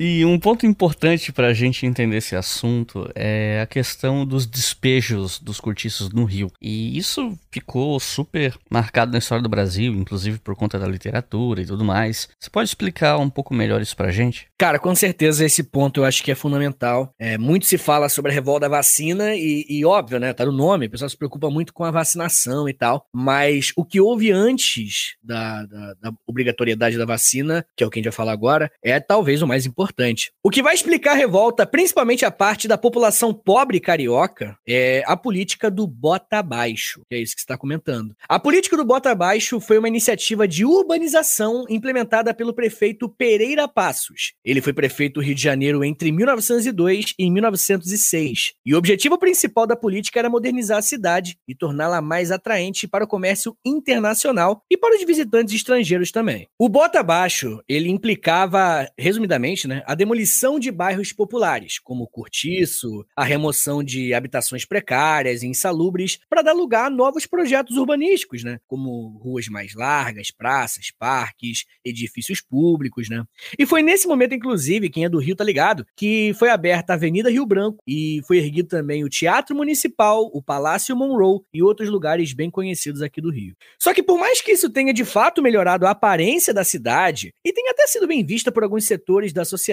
E 0.07 0.23
um 0.23 0.39
ponto 0.39 0.67
importante 0.67 1.33
para 1.33 1.47
a 1.47 1.55
gente 1.55 1.87
entender 1.87 2.19
esse 2.19 2.37
assunto 2.37 3.11
é 3.15 3.63
a 3.63 3.67
questão 3.67 4.27
dos 4.27 4.45
despejos 4.45 5.39
dos 5.41 5.59
cortiços 5.59 6.11
no 6.11 6.27
rio. 6.27 6.53
E 6.61 6.99
isso 6.99 7.35
ficou 7.51 7.99
super 7.99 8.55
marcado 8.69 9.13
na 9.13 9.19
história 9.19 9.43
do 9.43 9.49
Brasil, 9.49 9.95
inclusive 9.95 10.39
por 10.41 10.55
conta 10.55 10.79
da 10.79 10.87
literatura 10.87 11.63
e 11.63 11.65
tudo 11.65 11.83
mais. 11.83 12.29
Você 12.39 12.51
pode 12.51 12.69
explicar 12.69 13.17
um 13.17 13.31
pouco 13.31 13.55
melhor 13.55 13.81
isso 13.81 13.97
para 13.97 14.09
a 14.09 14.13
gente? 14.13 14.47
Cara, 14.59 14.79
com 14.79 14.95
certeza 14.95 15.43
esse 15.43 15.63
ponto 15.63 16.01
eu 16.01 16.05
acho 16.05 16.23
que 16.23 16.31
é 16.31 16.35
fundamental. 16.35 17.11
É, 17.19 17.39
muito 17.39 17.65
se 17.65 17.79
fala 17.79 18.11
sobre 18.11 18.31
a 18.31 18.35
revolta 18.35 18.69
vacina 18.69 19.35
e, 19.35 19.65
e, 19.71 19.87
óbvio, 19.87 20.21
né? 20.21 20.35
Tá 20.35 20.45
no 20.45 20.53
nome, 20.53 20.85
o 20.85 20.91
pessoal 20.91 21.09
se 21.09 21.17
preocupa 21.17 21.49
muito 21.49 21.73
com 21.73 21.83
a 21.83 21.91
vacinação 21.91 22.69
e 22.69 22.75
tal. 22.75 23.07
Mas 23.11 23.73
o 23.75 23.83
que 23.87 24.03
houve 24.03 24.31
antes 24.31 25.17
da, 25.23 25.65
da, 25.65 25.95
da 25.95 26.13
obrigatoriedade 26.27 26.99
da 26.99 27.07
vacina, 27.07 27.65
que 27.75 27.83
é 27.83 27.87
o 27.87 27.91
que 27.91 27.99
a 27.99 28.03
gente 28.03 28.11
vai 28.11 28.17
falar 28.17 28.33
agora, 28.33 28.71
é 28.83 29.01
talvez 29.01 29.41
o 29.41 29.47
mais 29.47 29.65
importante 29.65 29.94
importante. 29.95 30.33
O 30.43 30.51
que 30.51 30.63
vai 30.63 30.75
explicar 30.75 31.13
a 31.13 31.15
revolta, 31.15 31.65
principalmente 31.65 32.25
a 32.25 32.31
parte 32.31 32.67
da 32.67 32.77
população 32.77 33.33
pobre 33.33 33.79
carioca, 33.81 34.59
é 34.67 35.03
a 35.07 35.17
política 35.17 35.71
do 35.71 35.87
bota 35.87 36.39
abaixo, 36.39 37.03
que 37.09 37.15
é 37.15 37.21
isso 37.21 37.35
que 37.35 37.41
está 37.41 37.57
comentando. 37.57 38.15
A 38.29 38.39
política 38.39 38.77
do 38.77 38.85
bota 38.85 39.11
abaixo 39.11 39.61
foi 39.61 39.79
uma 39.79 39.89
iniciativa 39.89 40.47
de 40.47 40.65
urbanização 40.65 41.65
implementada 41.71 42.35
pelo 42.35 42.53
prefeito 42.53 43.09
Pereira 43.09 43.69
Passos. 43.69 44.35
Ele 44.45 44.61
foi 44.61 44.73
prefeito 44.73 45.15
do 45.15 45.23
Rio 45.23 45.35
de 45.35 45.43
Janeiro 45.43 45.85
entre 45.85 46.11
1902 46.11 47.15
e 47.19 47.31
1906. 47.31 48.55
E 48.67 48.75
o 48.75 48.79
objetivo 48.79 49.19
principal 49.19 49.67
da 49.67 49.77
política 49.77 50.19
era 50.19 50.29
modernizar 50.29 50.79
a 50.79 50.83
cidade 50.83 51.39
e 51.47 51.55
torná-la 51.55 52.01
mais 52.01 52.33
atraente 52.33 52.89
para 52.89 53.05
o 53.05 53.09
comércio 53.09 53.57
internacional 53.65 54.63
e 54.71 54.77
para 54.77 54.97
os 54.97 55.05
visitantes 55.05 55.55
estrangeiros 55.55 56.11
também. 56.11 56.49
O 56.59 56.69
bota 56.69 57.01
abaixo, 57.01 57.63
ele 57.69 57.89
implicava, 57.89 58.89
resumidamente, 58.99 59.69
né, 59.69 59.84
a 59.87 59.95
demolição 59.95 60.59
de 60.59 60.71
bairros 60.71 61.13
populares, 61.13 61.79
como 61.79 62.05
o 62.05 62.09
Curtiço, 62.09 63.05
a 63.17 63.25
remoção 63.25 63.83
de 63.83 64.15
habitações 64.15 64.65
precárias 64.65 65.43
e 65.43 65.47
insalubres, 65.47 66.19
para 66.29 66.43
dar 66.43 66.53
lugar 66.53 66.87
a 66.87 66.91
novos 66.91 67.27
projetos 67.27 67.77
urbanísticos, 67.77 68.43
né, 68.45 68.59
como 68.67 69.19
ruas 69.19 69.49
mais 69.49 69.75
largas, 69.75 70.31
praças, 70.31 70.91
parques, 70.99 71.65
edifícios 71.85 72.41
públicos. 72.41 73.09
Né. 73.09 73.25
E 73.59 73.67
foi 73.67 73.83
nesse 73.83 74.07
momento, 74.07 74.35
inclusive, 74.35 74.91
quem 74.91 75.05
é 75.05 75.09
do 75.09 75.19
Rio 75.19 75.37
tá 75.37 75.45
ligado, 75.45 75.87
que 75.97 76.33
foi 76.39 76.51
aberta 76.51 76.93
a 76.93 76.97
Avenida 76.97 77.31
Rio 77.31 77.47
Branco 77.47 77.79
e 77.87 78.21
foi 78.27 78.39
erguido 78.39 78.69
também 78.69 79.05
o 79.05 79.09
Teatro 79.09 79.55
Municipal, 79.55 80.31
o 80.33 80.43
Palácio 80.43 80.97
Monroe 80.97 81.41
e 81.53 81.63
outros 81.63 81.89
lugares 81.89 82.33
bem 82.33 82.51
conhecidos 82.51 83.03
aqui 83.03 83.21
do 83.21 83.31
Rio. 83.31 83.55
Só 83.79 83.93
que 83.93 84.03
por 84.03 84.19
mais 84.19 84.41
que 84.41 84.53
isso 84.53 84.71
tenha 84.71 84.93
de 84.93 85.05
fato 85.05 85.43
melhorado 85.43 85.87
a 85.87 85.91
aparência 85.91 86.53
da 86.53 86.65
cidade 86.65 87.33
e 87.45 87.53
tenha 87.53 87.73
até 87.73 87.87
sido 87.87 88.07
bem 88.07 88.25
vista 88.25 88.51
por 88.51 88.63
alguns 88.63 88.85
setores 88.85 89.33
da 89.33 89.45
sociedade, 89.45 89.64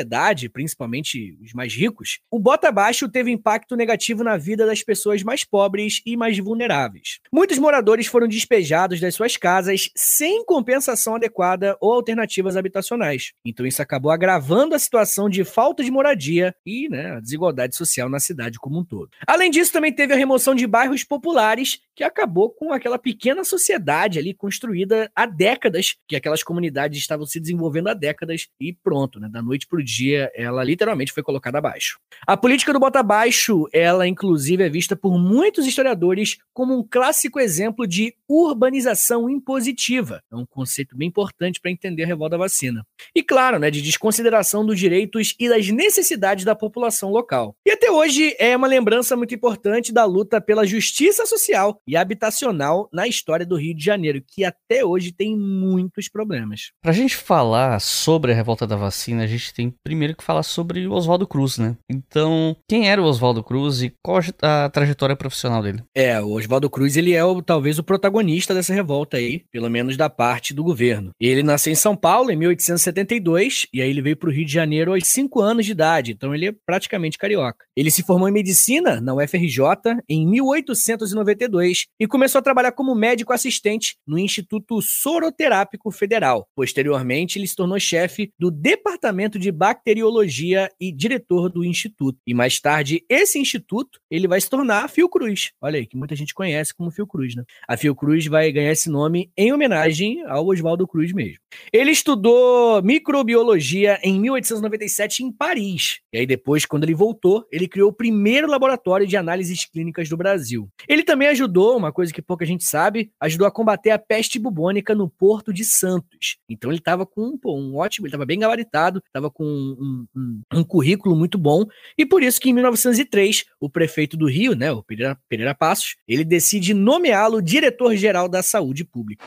principalmente 0.50 1.38
os 1.44 1.54
mais 1.54 1.74
ricos, 1.74 2.20
o 2.30 2.40
bota 2.40 2.70
abaixo 2.70 3.10
teve 3.10 3.32
impacto 3.32 3.76
negativo 3.76 4.24
na 4.24 4.38
vida 4.38 4.66
das 4.66 4.84
pessoas 4.84 5.24
mais 5.24 5.44
pobres 5.44 6.02
e 6.06 6.16
mais 6.16 6.38
vulneráveis. 6.38 7.20
Muitos 7.34 7.58
moradores 7.58 8.08
foram 8.08 8.28
despejados 8.28 9.00
das 9.00 9.16
suas 9.16 9.38
casas 9.38 9.90
sem 9.96 10.46
compensação 10.46 11.16
adequada 11.16 11.78
ou 11.82 11.94
alternativas 11.94 12.56
habitacionais. 12.56 13.32
Então 13.46 13.66
isso 13.66 13.82
acabou 13.82 14.12
agravando 14.12 14.76
a 14.76 14.80
situação 14.80 15.30
de 15.30 15.44
falta 15.44 15.84
de 15.84 15.92
moradia 15.92 16.56
e 16.66 16.90
né, 16.90 17.12
a 17.12 17.20
desigualdade 17.20 17.76
social 17.76 18.10
na 18.10 18.20
cidade 18.20 18.60
como 18.60 18.80
um 18.80 18.86
todo. 18.86 19.10
Além 19.26 19.50
disso, 19.50 19.74
também 19.74 19.94
teve 19.94 20.14
a 20.14 20.18
remoção 20.18 20.56
de 20.56 20.68
bairros 20.68 21.04
populares 21.04 21.80
que 22.02 22.06
acabou 22.06 22.50
com 22.50 22.74
aquela 22.74 22.98
pequena 22.98 23.44
sociedade 23.44 24.18
ali 24.18 24.34
construída 24.34 25.12
há 25.16 25.28
décadas, 25.28 25.98
que 26.08 26.16
aquelas 26.16 26.42
comunidades 26.42 26.98
estavam 26.98 27.28
se 27.28 27.40
desenvolvendo 27.40 27.90
há 27.90 27.94
décadas 27.94 28.48
e 28.60 28.74
pronto, 28.74 29.20
né? 29.20 29.30
Da 29.30 29.40
noite 29.40 29.68
pro 29.68 29.84
dia, 29.84 30.32
ela 30.34 30.64
literalmente 30.64 31.12
foi 31.12 31.22
colocada 31.22 31.60
abaixo. 31.60 32.00
A 32.26 32.36
política 32.36 32.74
do 32.74 32.80
bota 32.80 33.02
abaixo, 33.02 33.68
ela 33.72 34.08
inclusive 34.08 34.64
é 34.64 34.70
vista 34.70 34.96
por 34.96 35.16
muitos 35.20 35.68
historiadores 35.68 36.40
como 36.52 36.76
um 36.76 36.84
clássico 36.84 37.40
exemplo 37.40 37.86
de 37.86 38.16
urbanização 38.28 39.30
impositiva. 39.30 40.24
É 40.32 40.36
um 40.36 40.46
conceito 40.46 40.98
bem 40.98 41.08
importante 41.08 41.62
para 41.62 41.70
entender 41.70 42.04
a 42.04 42.08
revolta 42.08 42.32
da 42.32 42.38
vacina. 42.40 42.84
E 43.14 43.22
claro, 43.22 43.60
né, 43.60 43.70
de 43.70 43.80
desconsideração 43.80 44.66
dos 44.66 44.80
direitos 44.80 45.36
e 45.40 45.48
das 45.48 45.70
necessidades 45.70 46.46
da 46.46 46.56
população 46.56 47.12
local. 47.12 47.56
E 47.64 47.70
até 47.70 47.92
hoje 47.92 48.36
é 48.40 48.58
uma 48.58 48.68
lembrança 48.68 49.16
muito 49.16 49.36
importante 49.36 49.94
da 49.94 50.06
luta 50.06 50.42
pela 50.42 50.66
justiça 50.66 51.28
social 51.28 51.80
e 51.92 51.98
habitacional 51.98 52.88
na 52.94 53.06
história 53.06 53.46
do 53.46 53.58
Rio 53.58 53.76
de 53.76 53.84
Janeiro, 53.84 54.24
que 54.26 54.46
até 54.46 54.86
hoje 54.86 55.12
tem 55.12 55.38
muitos 55.38 56.08
problemas. 56.08 56.72
Pra 56.82 56.94
gente 56.94 57.18
falar 57.18 57.82
sobre 57.82 58.32
a 58.32 58.36
revolta 58.36 58.66
da 58.66 58.78
vacina, 58.78 59.24
a 59.24 59.28
gente 59.28 59.54
tem 59.54 59.74
primeiro 59.84 60.16
que 60.16 60.24
falar 60.24 60.44
sobre 60.44 60.88
o 60.88 60.94
Oswaldo 60.94 61.28
Cruz, 61.28 61.58
né? 61.58 61.76
Então, 61.92 62.56
quem 62.70 62.90
era 62.90 63.02
o 63.02 63.06
Oswaldo 63.06 63.44
Cruz 63.44 63.82
e 63.82 63.94
qual 64.02 64.22
a 64.42 64.70
trajetória 64.70 65.18
profissional 65.18 65.62
dele? 65.62 65.84
É, 65.94 66.22
o 66.22 66.32
Oswaldo 66.32 66.70
Cruz, 66.70 66.96
ele 66.96 67.12
é 67.12 67.26
o, 67.26 67.42
talvez 67.42 67.78
o 67.78 67.84
protagonista 67.84 68.54
dessa 68.54 68.74
revolta 68.74 69.18
aí, 69.18 69.44
pelo 69.52 69.70
menos 69.70 69.98
da 69.98 70.10
parte 70.10 70.54
do 70.54 70.64
governo. 70.64 71.12
Ele 71.20 71.44
nasceu 71.44 71.74
em 71.74 71.76
São 71.76 71.94
Paulo 71.94 72.32
em 72.32 72.38
1872 72.38 73.68
e 73.74 73.82
aí 73.82 73.90
ele 73.90 74.02
veio 74.02 74.16
pro 74.16 74.32
Rio 74.32 74.46
de 74.46 74.54
Janeiro 74.54 74.94
aos 74.94 75.06
5 75.08 75.42
anos 75.42 75.66
de 75.66 75.74
idade, 75.74 76.14
então 76.14 76.34
ele 76.34 76.48
é 76.48 76.54
praticamente 76.66 77.18
carioca. 77.18 77.66
Ele 77.76 77.92
se 77.92 78.02
formou 78.02 78.30
em 78.30 78.32
medicina 78.32 79.02
na 79.02 79.14
UFRJ 79.14 79.60
em 80.08 80.26
1892 80.26 81.71
e 82.00 82.08
começou 82.08 82.40
a 82.40 82.42
trabalhar 82.42 82.72
como 82.72 82.96
médico 82.96 83.34
assistente 83.34 83.96
no 84.06 84.18
Instituto 84.18 84.82
Soroterápico 84.82 85.92
Federal. 85.92 86.48
Posteriormente, 86.56 87.38
ele 87.38 87.48
se 87.48 87.56
tornou 87.56 87.80
chefe 87.80 88.32
do 88.38 88.52
Departamento 88.52 89.40
de 89.40 89.52
Bacteriologia 89.52 90.70
e 90.80 90.92
diretor 90.92 91.50
do 91.50 91.64
instituto. 91.64 92.20
E 92.26 92.34
mais 92.34 92.60
tarde, 92.60 93.04
esse 93.10 93.40
instituto, 93.40 94.00
ele 94.10 94.28
vai 94.28 94.40
se 94.40 94.50
tornar 94.50 94.86
a 94.86 94.88
Fiocruz. 94.88 95.52
Olha 95.62 95.80
aí, 95.80 95.86
que 95.86 95.98
muita 95.98 96.16
gente 96.16 96.34
conhece 96.34 96.74
como 96.74 96.92
Fiocruz, 96.92 97.36
né? 97.36 97.44
A 97.68 97.78
Fiocruz 97.78 98.26
vai 98.28 98.52
ganhar 98.52 98.72
esse 98.72 98.90
nome 98.90 99.32
em 99.38 99.52
homenagem 99.52 100.24
ao 100.28 100.48
Oswaldo 100.48 100.88
Cruz 100.88 101.12
mesmo. 101.14 101.40
Ele 101.72 101.92
estudou 101.92 102.82
microbiologia 102.82 104.00
em 104.04 104.20
1897 104.20 105.24
em 105.24 105.32
Paris. 105.32 106.00
E 106.14 106.20
aí 106.20 106.26
depois, 106.26 106.66
quando 106.66 106.84
ele 106.84 106.94
voltou, 106.94 107.46
ele 107.52 107.68
criou 107.68 107.90
o 107.90 107.94
primeiro 107.94 108.48
laboratório 108.48 109.08
de 109.08 109.18
análises 109.18 109.66
clínicas 109.66 110.10
do 110.10 110.18
Brasil. 110.18 110.70
Ele 110.88 111.04
também 111.04 111.28
ajudou, 111.30 111.61
uma 111.70 111.92
coisa 111.92 112.14
que 112.14 112.22
pouca 112.22 112.46
gente 112.46 112.64
sabe, 112.64 113.12
ajudou 113.20 113.48
a 113.48 113.52
combater 113.52 113.92
a 113.92 114.00
peste 114.00 114.40
bubônica 114.40 114.96
no 114.96 115.10
Porto 115.10 115.54
de 115.54 115.64
Santos. 115.64 116.38
Então 116.50 116.72
ele 116.72 116.80
estava 116.80 117.06
com 117.06 117.38
pô, 117.38 117.58
um 117.58 117.76
ótimo, 117.76 118.06
ele 118.06 118.12
estava 118.12 118.26
bem 118.26 118.40
gabaritado, 118.40 119.02
estava 119.06 119.30
com 119.30 119.46
um, 119.46 120.06
um, 120.16 120.42
um, 120.54 120.64
currículo 120.64 121.16
muito 121.16 121.38
bom, 121.38 121.66
e 121.98 122.06
por 122.06 122.24
isso 122.24 122.40
que 122.40 122.50
em 122.50 122.54
1903, 122.54 123.46
o 123.60 123.70
prefeito 123.70 124.18
do 124.18 124.28
Rio, 124.28 124.56
né, 124.56 124.72
o 124.72 124.84
Pereira, 124.84 125.18
Pereira 125.30 125.56
Passos, 125.56 125.96
ele 126.08 126.24
decide 126.24 126.74
nomeá-lo 126.74 127.42
diretor-geral 127.42 128.28
da 128.28 128.42
saúde 128.42 128.84
pública 128.84 129.26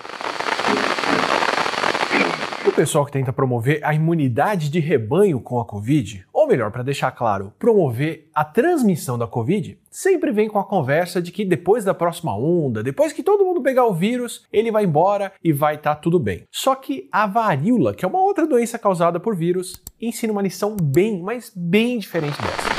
pessoal 2.72 3.04
que 3.04 3.12
tenta 3.12 3.32
promover 3.32 3.80
a 3.82 3.94
imunidade 3.94 4.68
de 4.68 4.80
rebanho 4.80 5.40
com 5.40 5.60
a 5.60 5.64
Covid, 5.64 6.26
ou 6.32 6.46
melhor, 6.46 6.70
para 6.70 6.82
deixar 6.82 7.10
claro, 7.10 7.52
promover 7.58 8.28
a 8.34 8.44
transmissão 8.44 9.18
da 9.18 9.26
Covid, 9.26 9.78
sempre 9.90 10.32
vem 10.32 10.48
com 10.48 10.58
a 10.58 10.64
conversa 10.64 11.20
de 11.20 11.30
que 11.30 11.44
depois 11.44 11.84
da 11.84 11.94
próxima 11.94 12.36
onda, 12.36 12.82
depois 12.82 13.12
que 13.12 13.22
todo 13.22 13.44
mundo 13.44 13.62
pegar 13.62 13.84
o 13.86 13.94
vírus, 13.94 14.46
ele 14.52 14.70
vai 14.70 14.84
embora 14.84 15.32
e 15.42 15.52
vai 15.52 15.74
estar 15.74 15.94
tá 15.94 16.00
tudo 16.00 16.18
bem. 16.18 16.44
Só 16.50 16.74
que 16.74 17.08
a 17.12 17.26
varíola, 17.26 17.94
que 17.94 18.04
é 18.04 18.08
uma 18.08 18.20
outra 18.20 18.46
doença 18.46 18.78
causada 18.78 19.20
por 19.20 19.36
vírus, 19.36 19.82
ensina 20.00 20.32
uma 20.32 20.42
lição 20.42 20.76
bem, 20.80 21.22
mas 21.22 21.52
bem 21.54 21.98
diferente 21.98 22.36
dessa. 22.40 22.74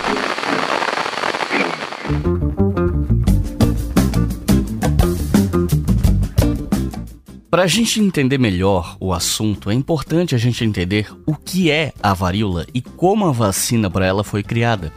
Para 7.56 7.64
a 7.64 7.68
gente 7.68 8.02
entender 8.02 8.38
melhor 8.38 8.98
o 9.00 9.14
assunto, 9.14 9.72
é 9.72 9.74
importante 9.74 10.36
a 10.36 10.38
gente 10.38 10.66
entender 10.66 11.10
o 11.26 11.34
que 11.34 11.72
é 11.72 11.94
a 12.04 12.14
varíola 12.14 12.68
e 12.74 12.82
como 12.82 13.26
a 13.26 13.32
vacina 13.32 13.90
para 13.90 14.06
ela 14.06 14.26
foi 14.26 14.44
criada. 14.44 14.92